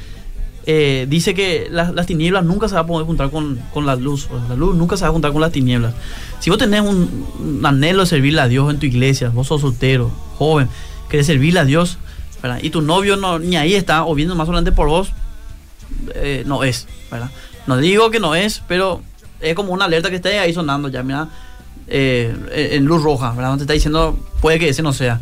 Eh, 0.66 1.06
dice 1.08 1.32
que 1.32 1.68
las, 1.70 2.06
tinieblas 2.06 2.44
nunca 2.44 2.68
se 2.68 2.74
va 2.74 2.82
a 2.82 2.86
poder 2.86 3.06
juntar 3.06 3.30
con, 3.30 3.58
la 3.86 3.96
luz. 3.96 4.28
La 4.48 4.56
luz 4.56 4.76
nunca 4.76 4.98
se 4.98 5.04
va 5.04 5.08
a 5.08 5.12
juntar 5.12 5.32
con 5.32 5.40
las 5.40 5.52
tinieblas. 5.52 5.94
Si 6.38 6.50
vos 6.50 6.58
tenés 6.58 6.82
un, 6.82 7.62
anhelo 7.64 8.00
de 8.00 8.06
servirle 8.06 8.42
a 8.42 8.48
Dios 8.48 8.70
en 8.70 8.78
tu 8.78 8.86
iglesia, 8.86 9.30
vos 9.30 9.46
sos 9.46 9.62
soltero, 9.62 10.10
joven, 10.36 10.68
querés 11.08 11.26
servirle 11.26 11.60
a 11.60 11.64
Dios, 11.64 11.96
¿verdad? 12.42 12.58
y 12.62 12.68
tu 12.68 12.82
novio 12.82 13.16
no, 13.16 13.38
ni 13.38 13.56
ahí 13.56 13.74
está, 13.74 14.04
o 14.04 14.14
viendo 14.14 14.34
más 14.34 14.46
solamente 14.46 14.72
por 14.72 14.88
vos, 14.88 15.12
eh, 16.14 16.44
no 16.46 16.62
es, 16.62 16.86
¿verdad? 17.10 17.30
No 17.66 17.76
digo 17.76 18.10
que 18.10 18.20
no 18.20 18.34
es, 18.34 18.62
pero 18.66 19.02
es 19.40 19.54
como 19.54 19.72
una 19.72 19.86
alerta 19.86 20.10
que 20.10 20.16
está 20.16 20.28
ahí 20.28 20.52
sonando 20.52 20.88
ya, 20.88 21.02
mira, 21.02 21.28
eh, 21.88 22.70
en 22.72 22.84
luz 22.84 23.02
roja, 23.02 23.32
¿verdad? 23.32 23.56
Te 23.56 23.62
está 23.62 23.72
diciendo, 23.72 24.18
puede 24.40 24.58
que 24.58 24.68
ese 24.68 24.82
no 24.82 24.92
sea. 24.92 25.20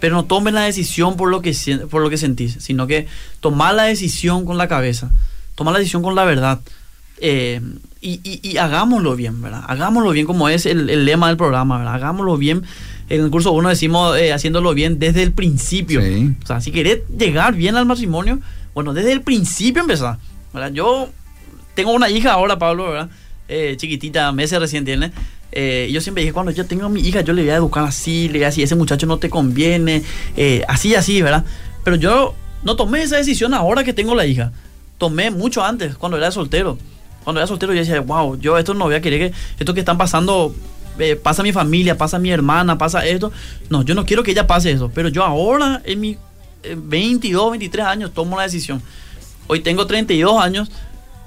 Pero 0.00 0.16
no 0.16 0.24
tomes 0.24 0.52
la 0.54 0.62
decisión 0.62 1.16
por 1.16 1.30
lo 1.30 1.40
que, 1.40 1.54
por 1.90 2.02
lo 2.02 2.10
que 2.10 2.18
sentís, 2.18 2.58
sino 2.60 2.86
que 2.86 3.06
toma 3.40 3.72
la 3.72 3.84
decisión 3.84 4.44
con 4.44 4.58
la 4.58 4.68
cabeza, 4.68 5.10
toma 5.54 5.72
la 5.72 5.78
decisión 5.78 6.02
con 6.02 6.14
la 6.14 6.24
verdad. 6.24 6.60
Eh, 7.18 7.60
y, 8.00 8.58
hagámoslo 8.58 9.16
bien, 9.16 9.40
¿verdad? 9.40 9.62
Hagámoslo 9.66 10.10
bien 10.10 10.26
como 10.26 10.50
es 10.50 10.66
el, 10.66 11.06
lema 11.06 11.28
del 11.28 11.38
programa, 11.38 11.78
¿verdad? 11.78 11.94
Hagámoslo 11.94 12.36
bien. 12.36 12.62
En 13.08 13.22
el 13.22 13.30
curso 13.30 13.52
1 13.52 13.70
decimos 13.70 14.14
haciéndolo 14.32 14.74
bien 14.74 14.98
desde 14.98 15.22
el 15.22 15.32
principio. 15.32 16.00
O 16.00 16.46
sea, 16.46 16.60
si 16.60 16.70
querés 16.70 17.00
llegar 17.16 17.54
bien 17.54 17.76
al 17.76 17.86
matrimonio, 17.86 18.40
bueno, 18.74 18.92
desde 18.92 19.12
el 19.12 19.22
principio 19.22 19.80
empezó. 19.82 20.18
¿verdad? 20.52 20.72
Yo 20.72 21.08
tengo 21.74 21.92
una 21.92 22.08
hija 22.08 22.32
ahora, 22.32 22.58
Pablo, 22.58 22.90
¿verdad? 22.90 23.08
Eh, 23.48 23.74
chiquitita, 23.76 24.32
meses 24.32 24.58
recién 24.58 24.84
tiene. 24.84 25.12
Eh, 25.52 25.88
yo 25.92 26.00
siempre 26.00 26.22
dije, 26.22 26.32
cuando 26.32 26.50
yo 26.50 26.66
tengo 26.66 26.86
a 26.86 26.88
mi 26.88 27.00
hija, 27.00 27.20
yo 27.20 27.32
le 27.32 27.42
voy 27.42 27.50
a 27.50 27.56
educar 27.56 27.84
así, 27.84 28.28
le 28.28 28.38
voy 28.38 28.44
a 28.44 28.46
decir, 28.46 28.64
ese 28.64 28.74
muchacho 28.74 29.06
no 29.06 29.18
te 29.18 29.30
conviene, 29.30 30.02
eh, 30.36 30.64
así, 30.66 30.94
así, 30.94 31.22
¿verdad? 31.22 31.44
Pero 31.84 31.96
yo 31.96 32.34
no 32.62 32.76
tomé 32.76 33.02
esa 33.02 33.16
decisión 33.16 33.54
ahora 33.54 33.84
que 33.84 33.92
tengo 33.92 34.14
la 34.14 34.26
hija. 34.26 34.52
Tomé 34.98 35.30
mucho 35.30 35.62
antes, 35.62 35.96
cuando 35.96 36.16
era 36.16 36.30
soltero. 36.30 36.78
Cuando 37.22 37.40
era 37.40 37.46
soltero 37.46 37.72
yo 37.72 37.80
decía, 37.80 38.00
wow, 38.00 38.38
yo 38.38 38.58
esto 38.58 38.74
no 38.74 38.84
voy 38.84 38.94
a 38.94 39.00
querer 39.00 39.30
que 39.30 39.36
esto 39.58 39.74
que 39.74 39.80
están 39.80 39.98
pasando, 39.98 40.54
pasa 41.22 41.42
a 41.42 41.44
mi 41.44 41.52
familia, 41.52 41.96
pasa 41.96 42.18
mi 42.18 42.30
hermana, 42.30 42.78
pasa 42.78 43.04
esto. 43.06 43.32
No, 43.68 43.82
yo 43.82 43.94
no 43.94 44.04
quiero 44.04 44.22
que 44.22 44.32
ella 44.32 44.46
pase 44.46 44.72
eso. 44.72 44.90
Pero 44.94 45.08
yo 45.08 45.24
ahora, 45.24 45.82
en 45.84 46.00
mi 46.00 46.18
22, 46.76 47.52
23 47.52 47.86
años 47.86 48.12
tomo 48.12 48.36
la 48.36 48.44
decisión. 48.44 48.82
Hoy 49.46 49.60
tengo 49.60 49.86
32 49.86 50.42
años 50.42 50.70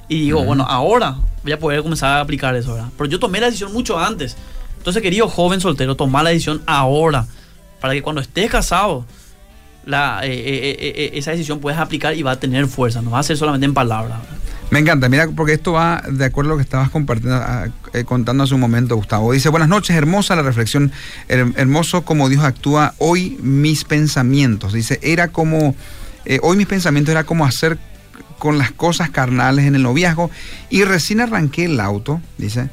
y 0.08 0.22
digo, 0.22 0.44
bueno, 0.44 0.64
ahora 0.64 1.16
voy 1.44 1.52
a 1.52 1.60
poder 1.60 1.82
comenzar 1.82 2.18
a 2.18 2.22
aplicar 2.22 2.56
eso, 2.56 2.74
¿verdad? 2.74 2.90
Pero 2.98 3.10
yo 3.10 3.20
tomé 3.20 3.40
la 3.40 3.48
decisión 3.48 3.74
mucho 3.74 4.00
antes. 4.00 4.38
Entonces, 4.78 5.02
querido 5.02 5.28
joven 5.28 5.60
soltero, 5.60 5.96
tomar 5.96 6.24
la 6.24 6.30
decisión 6.30 6.62
ahora, 6.66 7.26
para 7.82 7.94
que 7.94 8.02
cuando 8.02 8.22
estés 8.22 8.50
casado, 8.50 9.06
la, 9.86 10.22
eh, 10.24 10.30
eh, 10.30 10.76
eh, 10.80 11.12
esa 11.14 11.32
decisión 11.32 11.60
puedas 11.60 11.80
aplicar 11.80 12.16
y 12.16 12.22
va 12.22 12.32
a 12.32 12.40
tener 12.40 12.68
fuerza, 12.68 13.02
no 13.02 13.12
va 13.12 13.20
a 13.20 13.24
ser 13.24 13.38
solamente 13.38 13.66
en 13.66 13.74
palabras. 13.74 14.20
Me 14.70 14.80
encanta, 14.80 15.08
mira, 15.08 15.30
porque 15.34 15.54
esto 15.54 15.72
va 15.72 16.04
de 16.10 16.26
acuerdo 16.26 16.52
a 16.52 16.54
lo 16.54 16.58
que 16.58 16.64
estabas 16.64 16.90
compartiendo, 16.90 17.42
eh, 17.94 18.04
contando 18.04 18.44
hace 18.44 18.54
un 18.54 18.60
momento, 18.60 18.98
Gustavo. 18.98 19.32
Dice, 19.32 19.48
buenas 19.48 19.70
noches, 19.70 19.96
hermosa 19.96 20.36
la 20.36 20.42
reflexión, 20.42 20.92
hermoso 21.30 22.02
como 22.02 22.28
Dios 22.28 22.44
actúa 22.44 22.94
hoy 22.98 23.38
mis 23.42 23.86
pensamientos. 23.86 24.74
Dice, 24.74 25.00
era 25.02 25.30
como, 25.30 25.74
eh, 26.26 26.40
hoy 26.44 26.58
mis 26.58 26.68
pensamientos 26.68 27.14
era 27.14 27.24
como 27.24 27.46
hacer 27.46 27.78
con 28.38 28.58
las 28.58 28.72
cosas 28.72 29.10
carnales 29.10 29.66
en 29.66 29.76
el 29.76 29.84
noviazgo 29.84 30.30
y 30.70 30.84
recién 30.84 31.22
arranqué 31.22 31.66
el 31.66 31.80
auto, 31.80 32.22
dice, 32.38 32.70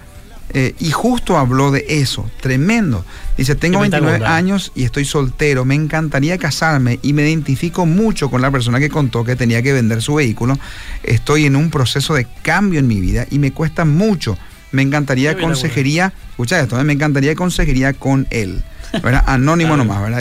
eh, 0.57 0.75
y 0.79 0.91
justo 0.91 1.39
habló 1.39 1.71
de 1.71 1.85
eso, 1.89 2.31
tremendo. 2.41 3.05
Dice, 3.37 3.55
tengo 3.55 3.81
29 3.81 4.25
años 4.27 4.73
y 4.75 4.85
estoy 4.85 5.05
soltero, 5.05 5.65
me 5.65 5.75
encantaría 5.75 6.39
casarme 6.39 7.01
y 7.03 7.13
me 7.13 7.29
identifico 7.29 7.87
mucho 7.87 8.31
con 8.31 8.43
la 8.43 8.51
persona 8.51 8.79
que 8.79 8.91
contó 8.91 9.25
que 9.25 9.37
tenía 9.37 9.63
que 9.63 9.73
vender 9.73 10.03
su 10.03 10.15
vehículo. 10.15 10.59
Estoy 11.03 11.47
en 11.47 11.57
un 11.57 11.71
proceso 11.71 12.15
de 12.15 12.27
cambio 12.43 12.79
en 12.79 12.87
mi 12.87 13.01
vida 13.01 13.27
y 13.31 13.39
me 13.39 13.53
cuesta 13.53 13.85
mucho. 13.85 14.39
Me 14.71 14.83
encantaría 14.83 15.37
consejería, 15.37 16.13
escucha 16.31 16.61
esto, 16.61 16.79
eh, 16.79 16.85
me 16.85 16.93
encantaría 16.93 17.35
consejería 17.35 17.93
con 17.93 18.27
él. 18.31 18.63
Anónimo 19.27 19.77
nomás, 19.77 20.03
¿verdad? 20.03 20.21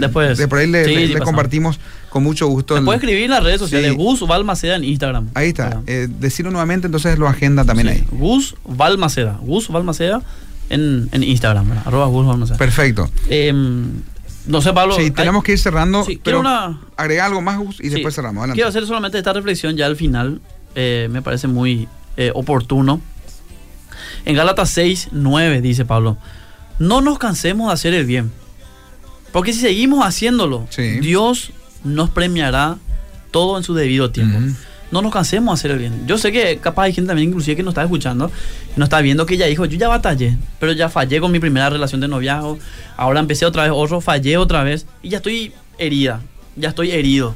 Después, 0.00 0.40
por 0.48 0.58
ahí 0.58 0.66
le, 0.66 1.18
compartimos 1.20 1.78
con 2.10 2.22
mucho 2.22 2.46
gusto. 2.46 2.82
puede 2.84 2.98
escribir 2.98 3.24
en 3.24 3.30
las 3.30 3.42
redes 3.42 3.58
sociales, 3.58 3.94
Gus 3.94 4.26
Valmaceda 4.26 4.76
en 4.76 4.84
Instagram. 4.84 5.28
Ahí 5.34 5.48
está. 5.48 5.82
Eh, 5.86 6.08
decirlo 6.08 6.50
nuevamente, 6.50 6.86
entonces 6.86 7.18
lo 7.18 7.28
agenda 7.28 7.64
también 7.64 7.88
ahí. 7.88 8.04
Gus 8.12 8.54
Valmaceda. 8.64 9.38
Gus 9.42 9.68
Valmaceda 9.68 10.22
en, 10.70 11.08
en 11.12 11.22
Instagram, 11.22 11.66
arroba 11.84 12.06
Gus 12.06 12.26
Valmaceda. 12.26 12.58
Perfecto. 12.58 13.10
Em, 13.28 14.02
no 14.46 14.60
sé, 14.60 14.72
Pablo. 14.72 14.94
Sí, 14.96 15.10
tenemos 15.10 15.42
que 15.42 15.52
ir 15.52 15.58
cerrando. 15.58 16.06
pero 16.22 16.40
una... 16.40 16.80
Agrega 16.96 17.26
algo 17.26 17.40
más, 17.40 17.58
Gus, 17.58 17.80
y 17.80 17.88
después 17.88 18.14
cerramos. 18.14 18.42
Adelante. 18.42 18.58
Quiero 18.58 18.68
hacer 18.68 18.86
solamente 18.86 19.18
esta 19.18 19.32
reflexión 19.32 19.76
ya 19.76 19.86
al 19.86 19.96
final. 19.96 20.40
Eh, 20.74 21.08
me 21.10 21.22
parece 21.22 21.48
muy 21.48 21.88
eh, 22.16 22.30
oportuno. 22.34 23.00
En 24.24 24.36
Gálatas 24.36 24.70
6, 24.70 25.08
9 25.12 25.60
dice 25.60 25.84
Pablo 25.84 26.16
no 26.78 27.00
nos 27.00 27.18
cansemos 27.18 27.68
de 27.68 27.74
hacer 27.74 27.94
el 27.94 28.06
bien. 28.06 28.32
Porque 29.32 29.52
si 29.52 29.60
seguimos 29.60 30.04
haciéndolo, 30.04 30.68
Dios 31.00 31.50
nos 31.82 32.10
premiará 32.10 32.78
todo 33.30 33.58
en 33.58 33.64
su 33.64 33.74
debido 33.74 34.10
tiempo. 34.10 34.38
No 34.92 35.02
nos 35.02 35.12
cansemos 35.12 35.52
de 35.52 35.60
hacer 35.60 35.70
el 35.72 35.78
bien. 35.78 36.06
Yo 36.06 36.18
sé 36.18 36.30
que 36.30 36.58
capaz 36.58 36.84
hay 36.84 36.92
gente 36.92 37.08
también 37.08 37.30
inclusive 37.30 37.56
que 37.56 37.64
nos 37.64 37.72
está 37.72 37.82
escuchando, 37.82 38.30
no 38.76 38.84
está 38.84 39.00
viendo 39.00 39.26
que 39.26 39.34
ella 39.34 39.46
dijo, 39.46 39.64
yo 39.64 39.76
ya 39.76 39.88
batallé, 39.88 40.38
pero 40.60 40.70
ya 40.72 40.88
fallé 40.88 41.20
con 41.20 41.32
mi 41.32 41.40
primera 41.40 41.68
relación 41.68 42.00
de 42.00 42.06
noviazgo, 42.06 42.60
ahora 42.96 43.18
empecé 43.18 43.44
otra 43.44 43.64
vez 43.64 43.72
otro, 43.74 44.00
fallé 44.00 44.36
otra 44.36 44.62
vez 44.62 44.86
y 45.02 45.08
ya 45.08 45.16
estoy 45.16 45.52
herida, 45.78 46.20
ya 46.54 46.68
estoy 46.68 46.92
herido. 46.92 47.34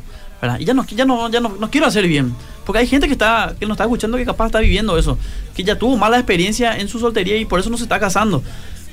Y 0.61 0.65
ya 0.65 0.75
no, 0.75 0.87
ya 0.87 1.05
no, 1.05 1.29
ya 1.31 1.41
no, 1.41 1.71
quiero 1.71 1.87
hacer 1.87 2.07
bien. 2.07 2.33
Porque 2.65 2.79
hay 2.79 2.87
gente 2.87 3.07
que 3.07 3.15
está, 3.15 3.57
que 3.59 3.67
nos 3.67 3.75
está 3.75 3.85
escuchando 3.85 4.17
que 4.17 4.25
capaz 4.25 4.47
está 4.47 4.61
viviendo 4.61 4.97
eso, 4.97 5.19
que 5.55 5.65
ya 5.65 5.77
tuvo 5.77 5.97
mala 5.97 6.17
experiencia 6.17 6.79
en 6.79 6.89
su 6.89 7.01
soltería 7.01 7.37
y 7.37 7.45
por 7.45 7.59
eso 7.59 7.71
no 7.71 7.77
se 7.77 7.85
está 7.85 7.99
casando. 7.99 8.43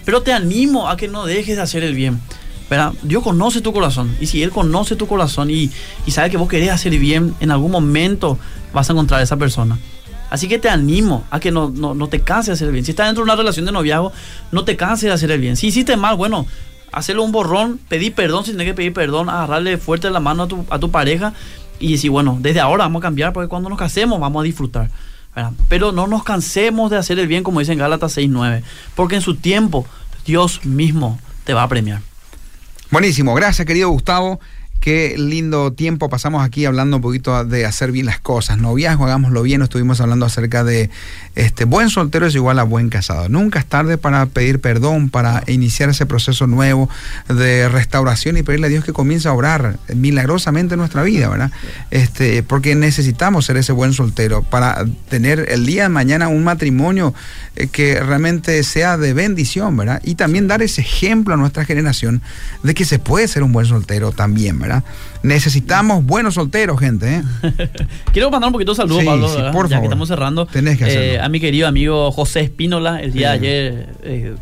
Pero 0.06 0.22
te 0.22 0.32
animo 0.32 0.88
a 0.88 0.96
que 0.96 1.08
no 1.08 1.26
dejes 1.26 1.56
de 1.58 1.62
hacer 1.62 1.84
el 1.84 1.96
bien. 1.96 2.22
¿verdad? 2.70 2.94
Dios 3.04 3.24
conoce 3.24 3.62
tu 3.62 3.74
corazón. 3.74 4.16
Y 4.20 4.28
si 4.28 4.42
Él 4.44 4.52
conoce 4.52 4.96
tu 4.96 5.08
corazón 5.08 5.50
y, 5.50 5.72
sabe 6.08 6.30
que 6.30 6.38
vos 6.38 6.48
querés 6.48 6.70
hacer 6.72 6.98
bien, 6.98 7.36
en 7.40 7.52
algún 7.52 7.72
momento 7.72 8.38
vas 8.74 8.90
a 8.90 8.94
encontrar 8.94 9.20
a 9.20 9.24
esa 9.24 9.38
persona. 9.38 9.78
Así 10.30 10.48
que 10.48 10.58
te 10.58 10.70
animo 10.70 11.24
a 11.30 11.40
que 11.40 11.52
no, 11.52 11.70
no, 11.70 12.08
te 12.08 12.22
canses 12.22 12.48
de 12.48 12.54
hacer 12.54 12.68
el 12.68 12.74
bien. 12.74 12.86
Si 12.86 12.92
estás 12.92 13.08
dentro 13.08 13.24
de 13.24 13.32
una 13.32 13.36
relación 13.36 13.66
de 13.66 13.72
noviazgo, 13.72 14.12
no 14.52 14.66
te 14.66 14.76
canses 14.76 15.08
de 15.08 15.14
hacer 15.14 15.32
el 15.32 15.40
bien. 15.40 15.56
Si 15.56 15.68
hiciste 15.68 15.96
mal, 15.98 16.16
bueno, 16.16 16.48
hacerlo 16.92 17.24
un 17.24 17.32
borrón, 17.32 17.80
pedir 17.88 18.14
perdón 18.14 18.44
si 18.44 18.52
tienes 18.52 18.68
que 18.68 18.74
pedir 18.74 18.94
perdón, 18.94 19.30
agarrarle 19.30 19.78
fuerte 19.78 20.10
la 20.10 20.20
mano 20.20 20.44
a 20.44 20.48
tu, 20.48 20.66
a 20.70 20.80
tu 20.80 20.90
pareja 20.90 21.34
y 21.80 21.92
decir, 21.92 22.10
bueno, 22.10 22.38
desde 22.42 22.60
ahora 22.60 22.86
vamos 22.86 23.02
a 23.02 23.04
cambiar 23.04 23.34
porque 23.34 23.48
cuando 23.48 23.70
nos 23.70 23.78
casemos 23.78 24.20
vamos 24.20 24.42
a 24.42 24.44
disfrutar. 24.44 24.90
Pero 25.68 25.92
no 25.92 26.08
nos 26.08 26.24
cansemos 26.24 26.90
de 26.92 26.98
hacer 26.98 27.20
el 27.20 27.28
bien, 27.28 27.44
como 27.44 27.60
dice 27.60 27.74
en 27.74 27.80
Gálatas 27.80 28.18
6.9, 28.18 28.64
porque 28.96 29.16
en 29.16 29.22
su 29.22 29.36
tiempo 29.36 29.86
Dios 30.26 30.66
mismo 30.66 31.20
te 31.44 31.54
va 31.54 31.64
a 31.64 31.68
premiar. 31.68 32.02
Buenísimo, 32.92 33.34
gracias 33.34 33.66
querido 33.66 33.90
Gustavo. 33.90 34.40
Qué 34.86 35.16
lindo 35.18 35.74
tiempo 35.74 36.10
pasamos 36.10 36.46
aquí 36.46 36.64
hablando 36.66 36.98
un 36.98 37.02
poquito 37.02 37.44
de 37.44 37.66
hacer 37.66 37.92
bien 37.92 38.06
las 38.06 38.20
cosas. 38.20 38.60
Noviazgo, 38.60 39.06
hagámoslo 39.06 39.42
bien. 39.42 39.64
Estuvimos 39.64 40.00
hablando 40.00 40.28
acerca 40.28 40.64
de 40.64 40.92
este 41.34 41.66
buen 41.66 41.90
soltero 41.90 42.28
es 42.28 42.36
igual 42.36 42.60
a 42.60 42.64
buen 42.64 42.90
casado. 42.90 43.28
Nunca 43.28 43.58
es 43.58 43.66
tarde 43.66 43.98
para 43.98 44.28
pedir 44.28 44.62
perdón, 44.62 45.10
para 45.10 45.44
iniciar 45.48 45.90
ese 45.90 46.06
proceso 46.06 46.46
nuevo 46.46 46.88
de 47.28 47.68
restauración 47.68 48.38
y 48.38 48.44
pedirle 48.44 48.68
a 48.68 48.70
Dios 48.70 48.86
que 48.86 48.94
comience 48.94 49.28
a 49.28 49.34
orar 49.34 49.80
milagrosamente 49.96 50.76
en 50.76 50.80
nuestra 50.82 51.02
vida, 51.02 51.30
¿verdad? 51.30 51.52
Este, 51.90 52.44
porque 52.44 52.76
necesitamos 52.76 53.46
ser 53.46 53.58
ese 53.58 53.72
buen 53.72 53.92
soltero 53.92 54.44
para 54.44 54.86
tener 55.10 55.48
el 55.50 55.66
día 55.66 55.82
de 55.84 55.90
mañana 55.90 56.28
un 56.28 56.44
matrimonio 56.44 57.16
eh, 57.56 57.68
que 57.68 58.00
realmente 58.02 58.62
sea 58.62 58.98
de 58.98 59.14
bendición, 59.14 59.76
¿verdad? 59.76 60.00
Y 60.04 60.14
también 60.14 60.48
dar 60.48 60.62
ese 60.62 60.82
ejemplo 60.82 61.34
a 61.34 61.38
nuestra 61.38 61.66
generación 61.66 62.22
de 62.62 62.76
que 62.76 62.86
se 62.86 63.00
puede 63.00 63.28
ser 63.28 63.42
un 63.42 63.52
buen 63.52 63.66
soltero 63.66 64.12
también, 64.12 64.60
¿verdad? 64.60 64.75
Necesitamos 65.24 66.06
buenos 66.06 66.36
solteros, 66.36 66.80
gente. 66.80 67.16
¿eh? 67.16 67.24
Quiero 68.14 68.30
mandar 68.32 68.50
un 68.50 68.54
poquito 68.54 68.72
de 68.74 68.76
saludos, 68.78 69.04
Pablo, 69.04 69.28
sí, 69.28 69.36
por 69.36 69.44
ya 69.44 69.52
favor. 69.52 69.70
que 69.70 69.86
estamos 69.86 70.08
cerrando. 70.08 70.46
Tenés 70.46 70.78
que 70.78 70.86
hacerlo. 70.86 71.04
Eh, 71.04 71.20
a 71.20 71.30
mi 71.30 71.40
querido 71.40 71.68
amigo 71.68 72.12
José 72.12 72.42
Espínola, 72.42 73.02
el 73.02 73.12
día 73.14 73.30
de 73.32 73.34
ayer 73.36 73.90
eh, 74.04 74.36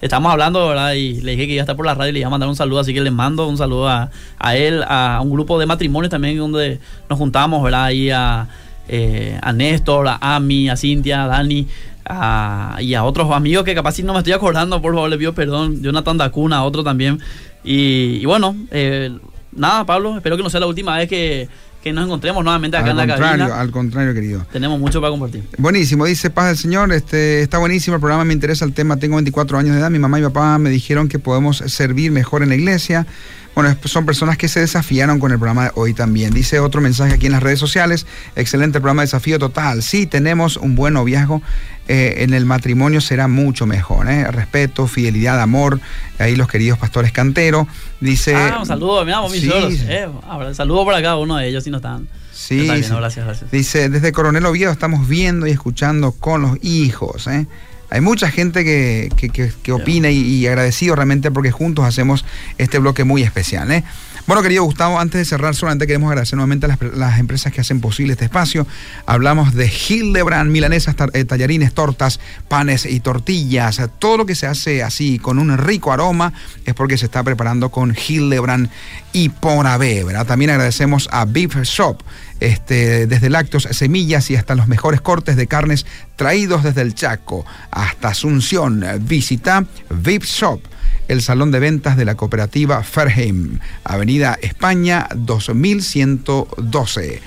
estamos 0.00 0.32
hablando, 0.32 0.68
¿verdad? 0.68 0.92
Y 0.94 1.20
le 1.20 1.32
dije 1.32 1.46
que 1.46 1.52
iba 1.54 1.60
a 1.62 1.64
estar 1.64 1.76
por 1.76 1.86
la 1.86 1.94
radio 1.94 2.10
y 2.10 2.12
le 2.14 2.18
iba 2.20 2.28
a 2.28 2.30
mandar 2.30 2.48
un 2.48 2.56
saludo, 2.56 2.80
así 2.80 2.94
que 2.94 3.00
le 3.00 3.10
mando 3.10 3.46
un 3.48 3.58
saludo 3.58 3.88
a, 3.88 4.10
a 4.38 4.56
él, 4.56 4.82
a 4.88 5.20
un 5.22 5.30
grupo 5.30 5.58
de 5.58 5.66
matrimonios 5.66 6.10
también 6.10 6.38
donde 6.38 6.80
nos 7.10 7.18
juntamos, 7.18 7.62
¿verdad? 7.62 7.84
Ahí 7.84 8.10
a, 8.10 8.48
eh, 8.88 9.38
a 9.42 9.52
Néstor, 9.52 10.08
a 10.08 10.18
Ami, 10.36 10.68
a 10.68 10.76
Cintia, 10.76 11.24
a 11.24 11.26
Dani. 11.26 11.66
a- 12.04 12.78
y 12.80 12.94
a 12.94 13.04
otros 13.04 13.30
amigos 13.32 13.64
que 13.64 13.74
capaz 13.74 13.92
si 13.92 14.02
no 14.02 14.12
me 14.12 14.18
estoy 14.18 14.32
acordando, 14.32 14.80
por 14.82 14.92
favor, 14.94 15.08
le 15.10 15.18
pido 15.18 15.34
perdón. 15.34 15.82
Jonathan 15.82 16.16
Dacuna, 16.18 16.56
a 16.58 16.64
otro 16.64 16.82
también. 16.82 17.20
Y, 17.64 18.18
y 18.20 18.24
bueno, 18.24 18.56
eh, 18.72 19.16
nada, 19.54 19.84
Pablo, 19.84 20.16
espero 20.16 20.36
que 20.36 20.42
no 20.42 20.50
sea 20.50 20.60
la 20.60 20.66
última 20.66 20.96
vez 20.96 21.08
que, 21.08 21.48
que 21.82 21.92
nos 21.92 22.04
encontremos 22.04 22.42
nuevamente 22.44 22.76
acá 22.76 22.86
Al 22.86 22.90
en 22.92 22.96
la 22.96 23.06
contrario, 23.06 23.44
cabina. 23.44 23.60
al 23.60 23.70
contrario, 23.70 24.14
querido. 24.14 24.46
Tenemos 24.52 24.78
mucho 24.78 25.00
para 25.00 25.10
compartir. 25.10 25.44
Buenísimo, 25.58 26.04
dice 26.06 26.30
Paz 26.30 26.48
del 26.48 26.56
Señor, 26.56 26.92
este, 26.92 27.42
está 27.42 27.58
buenísimo 27.58 27.94
el 27.96 28.00
programa, 28.00 28.24
me 28.24 28.32
interesa 28.34 28.64
el 28.64 28.72
tema, 28.72 28.96
tengo 28.98 29.16
24 29.16 29.58
años 29.58 29.74
de 29.74 29.80
edad, 29.80 29.90
mi 29.90 29.98
mamá 29.98 30.18
y 30.18 30.22
papá 30.22 30.58
me 30.58 30.70
dijeron 30.70 31.08
que 31.08 31.18
podemos 31.18 31.58
servir 31.66 32.10
mejor 32.12 32.42
en 32.42 32.50
la 32.50 32.54
iglesia. 32.54 33.06
Bueno, 33.54 33.76
son 33.84 34.06
personas 34.06 34.38
que 34.38 34.48
se 34.48 34.60
desafiaron 34.60 35.18
con 35.20 35.30
el 35.30 35.38
programa 35.38 35.64
de 35.64 35.70
hoy 35.74 35.92
también. 35.92 36.32
Dice 36.32 36.58
otro 36.58 36.80
mensaje 36.80 37.14
aquí 37.14 37.26
en 37.26 37.32
las 37.32 37.42
redes 37.42 37.58
sociales, 37.58 38.06
excelente 38.34 38.80
programa, 38.80 39.02
desafío 39.02 39.38
total. 39.38 39.82
Sí, 39.82 40.06
tenemos 40.06 40.56
un 40.56 40.74
buen 40.74 40.94
noviazgo, 40.94 41.42
eh, 41.88 42.16
en 42.18 42.32
el 42.32 42.46
matrimonio 42.46 43.00
será 43.00 43.28
mucho 43.28 43.66
mejor. 43.66 44.08
¿eh? 44.08 44.30
Respeto, 44.30 44.86
fidelidad, 44.86 45.40
amor. 45.40 45.80
Ahí 46.18 46.36
los 46.36 46.48
queridos 46.48 46.78
pastores 46.78 47.12
Cantero. 47.12 47.66
Dice... 48.00 48.34
ah, 48.34 48.58
un 48.60 48.66
saludo, 48.66 49.04
mira, 49.04 49.20
mis 49.28 49.42
Sí. 49.42 49.50
Eh, 49.88 50.08
ahora, 50.26 50.54
saludo 50.54 50.86
para 50.86 51.02
cada 51.02 51.16
uno 51.16 51.36
de 51.36 51.48
ellos 51.48 51.64
si 51.64 51.70
no 51.70 51.76
están. 51.76 52.08
Sí, 52.32 52.66
gracias, 52.66 53.26
gracias. 53.26 53.50
Dice, 53.50 53.88
desde 53.88 54.12
Coronel 54.12 54.46
Oviedo 54.46 54.72
estamos 54.72 55.06
viendo 55.06 55.46
y 55.46 55.50
escuchando 55.50 56.12
con 56.12 56.42
los 56.42 56.58
hijos. 56.62 57.26
¿eh? 57.26 57.46
Hay 57.92 58.00
mucha 58.00 58.30
gente 58.30 58.64
que, 58.64 59.10
que- 59.16 59.28
que- 59.28 59.52
que 59.62 59.72
opina 59.72 60.10
y, 60.10 60.18
y 60.18 60.46
agradecido 60.46 60.94
realmente 60.96 61.30
porque 61.30 61.50
juntos 61.50 61.84
hacemos 61.84 62.24
este 62.56 62.78
bloque 62.78 63.04
muy 63.04 63.22
especial. 63.22 63.70
¿eh? 63.70 63.84
Bueno, 64.24 64.40
querido 64.40 64.62
Gustavo, 64.62 65.00
antes 65.00 65.18
de 65.18 65.24
cerrar, 65.24 65.56
solamente 65.56 65.84
queremos 65.84 66.08
agradecer 66.08 66.36
nuevamente 66.36 66.66
a 66.66 66.78
las, 66.94 67.18
empresas 67.18 67.52
que 67.52 67.60
hacen 67.60 67.80
posible 67.80 68.12
este 68.12 68.26
espacio. 68.26 68.68
Hablamos 69.04 69.52
de 69.52 69.66
Hildebrand, 69.66 70.48
milanesas, 70.48 70.94
eh, 71.12 71.24
tallarines, 71.24 71.74
tortas, 71.74 72.20
panes 72.46 72.86
y 72.86 73.00
tortillas. 73.00 73.80
Todo 73.98 74.18
lo 74.18 74.26
que 74.26 74.36
se 74.36 74.46
hace 74.46 74.84
así 74.84 75.18
con 75.18 75.40
un 75.40 75.58
rico 75.58 75.92
aroma 75.92 76.32
es 76.64 76.72
porque 76.74 76.98
se 76.98 77.06
está 77.06 77.24
preparando 77.24 77.70
con 77.70 77.96
Hildebrand 77.96 78.70
y 79.12 79.28
por 79.28 79.66
AB, 79.66 80.04
¿verdad? 80.04 80.24
También 80.24 80.52
agradecemos 80.52 81.08
a 81.10 81.24
Beef 81.24 81.56
Shop, 81.64 82.00
este, 82.38 83.08
desde 83.08 83.28
lácteos, 83.28 83.64
semillas 83.72 84.30
y 84.30 84.36
hasta 84.36 84.54
los 84.54 84.68
mejores 84.68 85.00
cortes 85.00 85.34
de 85.34 85.48
carnes 85.48 85.84
traídos 86.14 86.62
desde 86.62 86.82
el 86.82 86.94
Chaco 86.94 87.44
hasta 87.72 88.08
Asunción. 88.10 88.84
Visita 89.00 89.66
Beef 89.90 90.24
Shop 90.24 90.62
el 91.08 91.22
salón 91.22 91.50
de 91.50 91.60
ventas 91.60 91.96
de 91.96 92.04
la 92.04 92.14
cooperativa 92.14 92.82
Ferheim, 92.82 93.58
Avenida 93.84 94.38
España 94.40 95.08
2112. 95.14 97.20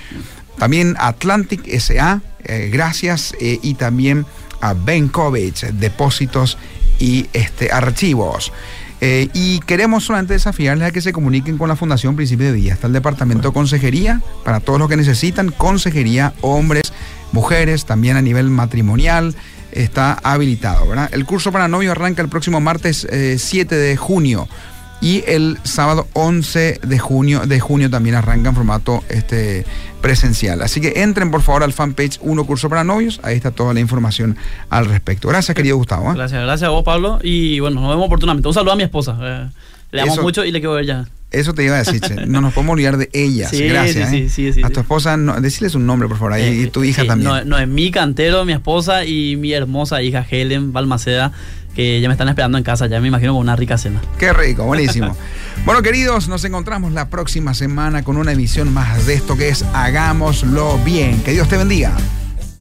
También 0.58 0.96
Atlantic 0.98 1.66
SA, 1.78 2.22
eh, 2.44 2.70
gracias, 2.72 3.34
eh, 3.40 3.58
y 3.62 3.74
también 3.74 4.26
a 4.60 4.74
Benkovich, 4.74 5.66
depósitos 5.72 6.56
y 6.98 7.26
este, 7.32 7.72
archivos. 7.72 8.52
Eh, 9.02 9.28
y 9.34 9.60
queremos 9.60 10.04
solamente 10.04 10.32
desafiarles 10.32 10.88
a 10.88 10.90
que 10.90 11.02
se 11.02 11.12
comuniquen 11.12 11.58
con 11.58 11.68
la 11.68 11.76
Fundación 11.76 12.16
Principio 12.16 12.46
de 12.46 12.52
Vida. 12.52 12.72
Está 12.72 12.86
el 12.86 12.94
Departamento 12.94 13.48
de 13.48 13.54
Consejería 13.54 14.22
para 14.44 14.60
todos 14.60 14.78
los 14.78 14.88
que 14.88 14.96
necesitan 14.96 15.50
consejería, 15.50 16.32
hombres, 16.40 16.92
mujeres, 17.32 17.84
también 17.84 18.16
a 18.16 18.22
nivel 18.22 18.48
matrimonial. 18.48 19.34
Está 19.76 20.14
habilitado, 20.22 20.86
¿verdad? 20.88 21.08
El 21.12 21.24
curso 21.24 21.52
para 21.52 21.68
novios 21.68 21.92
arranca 21.92 22.22
el 22.22 22.28
próximo 22.28 22.60
martes 22.60 23.06
eh, 23.10 23.36
7 23.38 23.74
de 23.74 23.96
junio 23.96 24.48
y 25.00 25.22
el 25.26 25.58
sábado 25.62 26.08
11 26.14 26.80
de 26.82 26.98
junio, 26.98 27.46
de 27.46 27.60
junio 27.60 27.90
también 27.90 28.14
arranca 28.14 28.48
en 28.48 28.54
formato 28.54 29.04
este, 29.10 29.66
presencial. 30.00 30.62
Así 30.62 30.80
que 30.80 31.02
entren 31.02 31.30
por 31.30 31.42
favor 31.42 31.62
al 31.62 31.72
fanpage 31.74 32.18
Uno 32.22 32.44
Curso 32.46 32.68
para 32.70 32.82
Novios, 32.84 33.20
ahí 33.22 33.36
está 33.36 33.50
toda 33.50 33.74
la 33.74 33.80
información 33.80 34.36
al 34.70 34.86
respecto. 34.86 35.28
Gracias 35.28 35.54
querido 35.54 35.76
Gustavo. 35.76 36.10
¿eh? 36.10 36.14
Gracias, 36.14 36.42
gracias 36.42 36.68
a 36.68 36.70
vos, 36.70 36.82
Pablo. 36.82 37.18
Y 37.22 37.60
bueno, 37.60 37.80
nos 37.82 37.90
vemos 37.90 38.06
oportunamente. 38.06 38.48
Un 38.48 38.54
saludo 38.54 38.72
a 38.72 38.76
mi 38.76 38.84
esposa. 38.84 39.18
eh, 39.20 39.48
le 39.92 40.00
amo 40.00 40.12
Eso- 40.14 40.22
mucho 40.22 40.44
y 40.44 40.50
le 40.52 40.60
quiero 40.60 40.74
ver 40.74 40.86
ya. 40.86 41.06
Eso 41.30 41.54
te 41.54 41.64
iba 41.64 41.74
a 41.74 41.78
decir, 41.78 42.00
che. 42.00 42.14
no 42.26 42.40
nos 42.40 42.52
podemos 42.52 42.74
olvidar 42.74 42.96
de 42.96 43.10
ellas. 43.12 43.50
Sí, 43.50 43.66
Gracias. 43.66 44.10
sí, 44.10 44.16
¿eh? 44.16 44.28
sí, 44.28 44.52
sí, 44.52 44.52
sí, 44.54 44.62
a 44.62 44.70
tu 44.70 44.80
esposa, 44.80 45.16
no, 45.16 45.40
decirles 45.40 45.74
un 45.74 45.86
nombre 45.86 46.08
por 46.08 46.18
favor, 46.18 46.34
ahí, 46.34 46.44
Eh, 46.44 46.62
y 46.62 46.66
tu 46.68 46.84
hija 46.84 47.04
también. 47.04 47.30
No, 47.30 47.44
no, 47.44 47.58
es 47.58 47.68
mi 47.68 47.90
cantero, 47.90 48.44
mi 48.44 48.52
esposa 48.52 49.04
y 49.04 49.36
mi 49.36 49.52
hermosa 49.52 50.02
hija 50.02 50.24
Helen 50.28 50.72
Balmaceda, 50.72 51.32
que 51.74 52.00
ya 52.00 52.08
me 52.08 52.14
están 52.14 52.28
esperando 52.28 52.58
en 52.58 52.64
casa, 52.64 52.86
ya 52.86 53.00
me 53.00 53.08
imagino 53.08 53.32
con 53.32 53.42
una 53.42 53.56
rica 53.56 53.76
cena. 53.76 54.00
Qué 54.18 54.32
rico, 54.32 54.64
buenísimo. 54.64 55.16
bueno, 55.64 55.82
queridos, 55.82 56.28
nos 56.28 56.44
encontramos 56.44 56.92
la 56.92 57.10
próxima 57.10 57.54
semana 57.54 58.02
con 58.02 58.16
una 58.16 58.32
emisión 58.32 58.72
más 58.72 59.06
de 59.06 59.14
esto 59.14 59.36
que 59.36 59.48
es 59.48 59.64
Hagámoslo 59.74 60.78
bien. 60.84 61.20
Que 61.22 61.32
Dios 61.32 61.48
te 61.48 61.56
bendiga. 61.56 61.92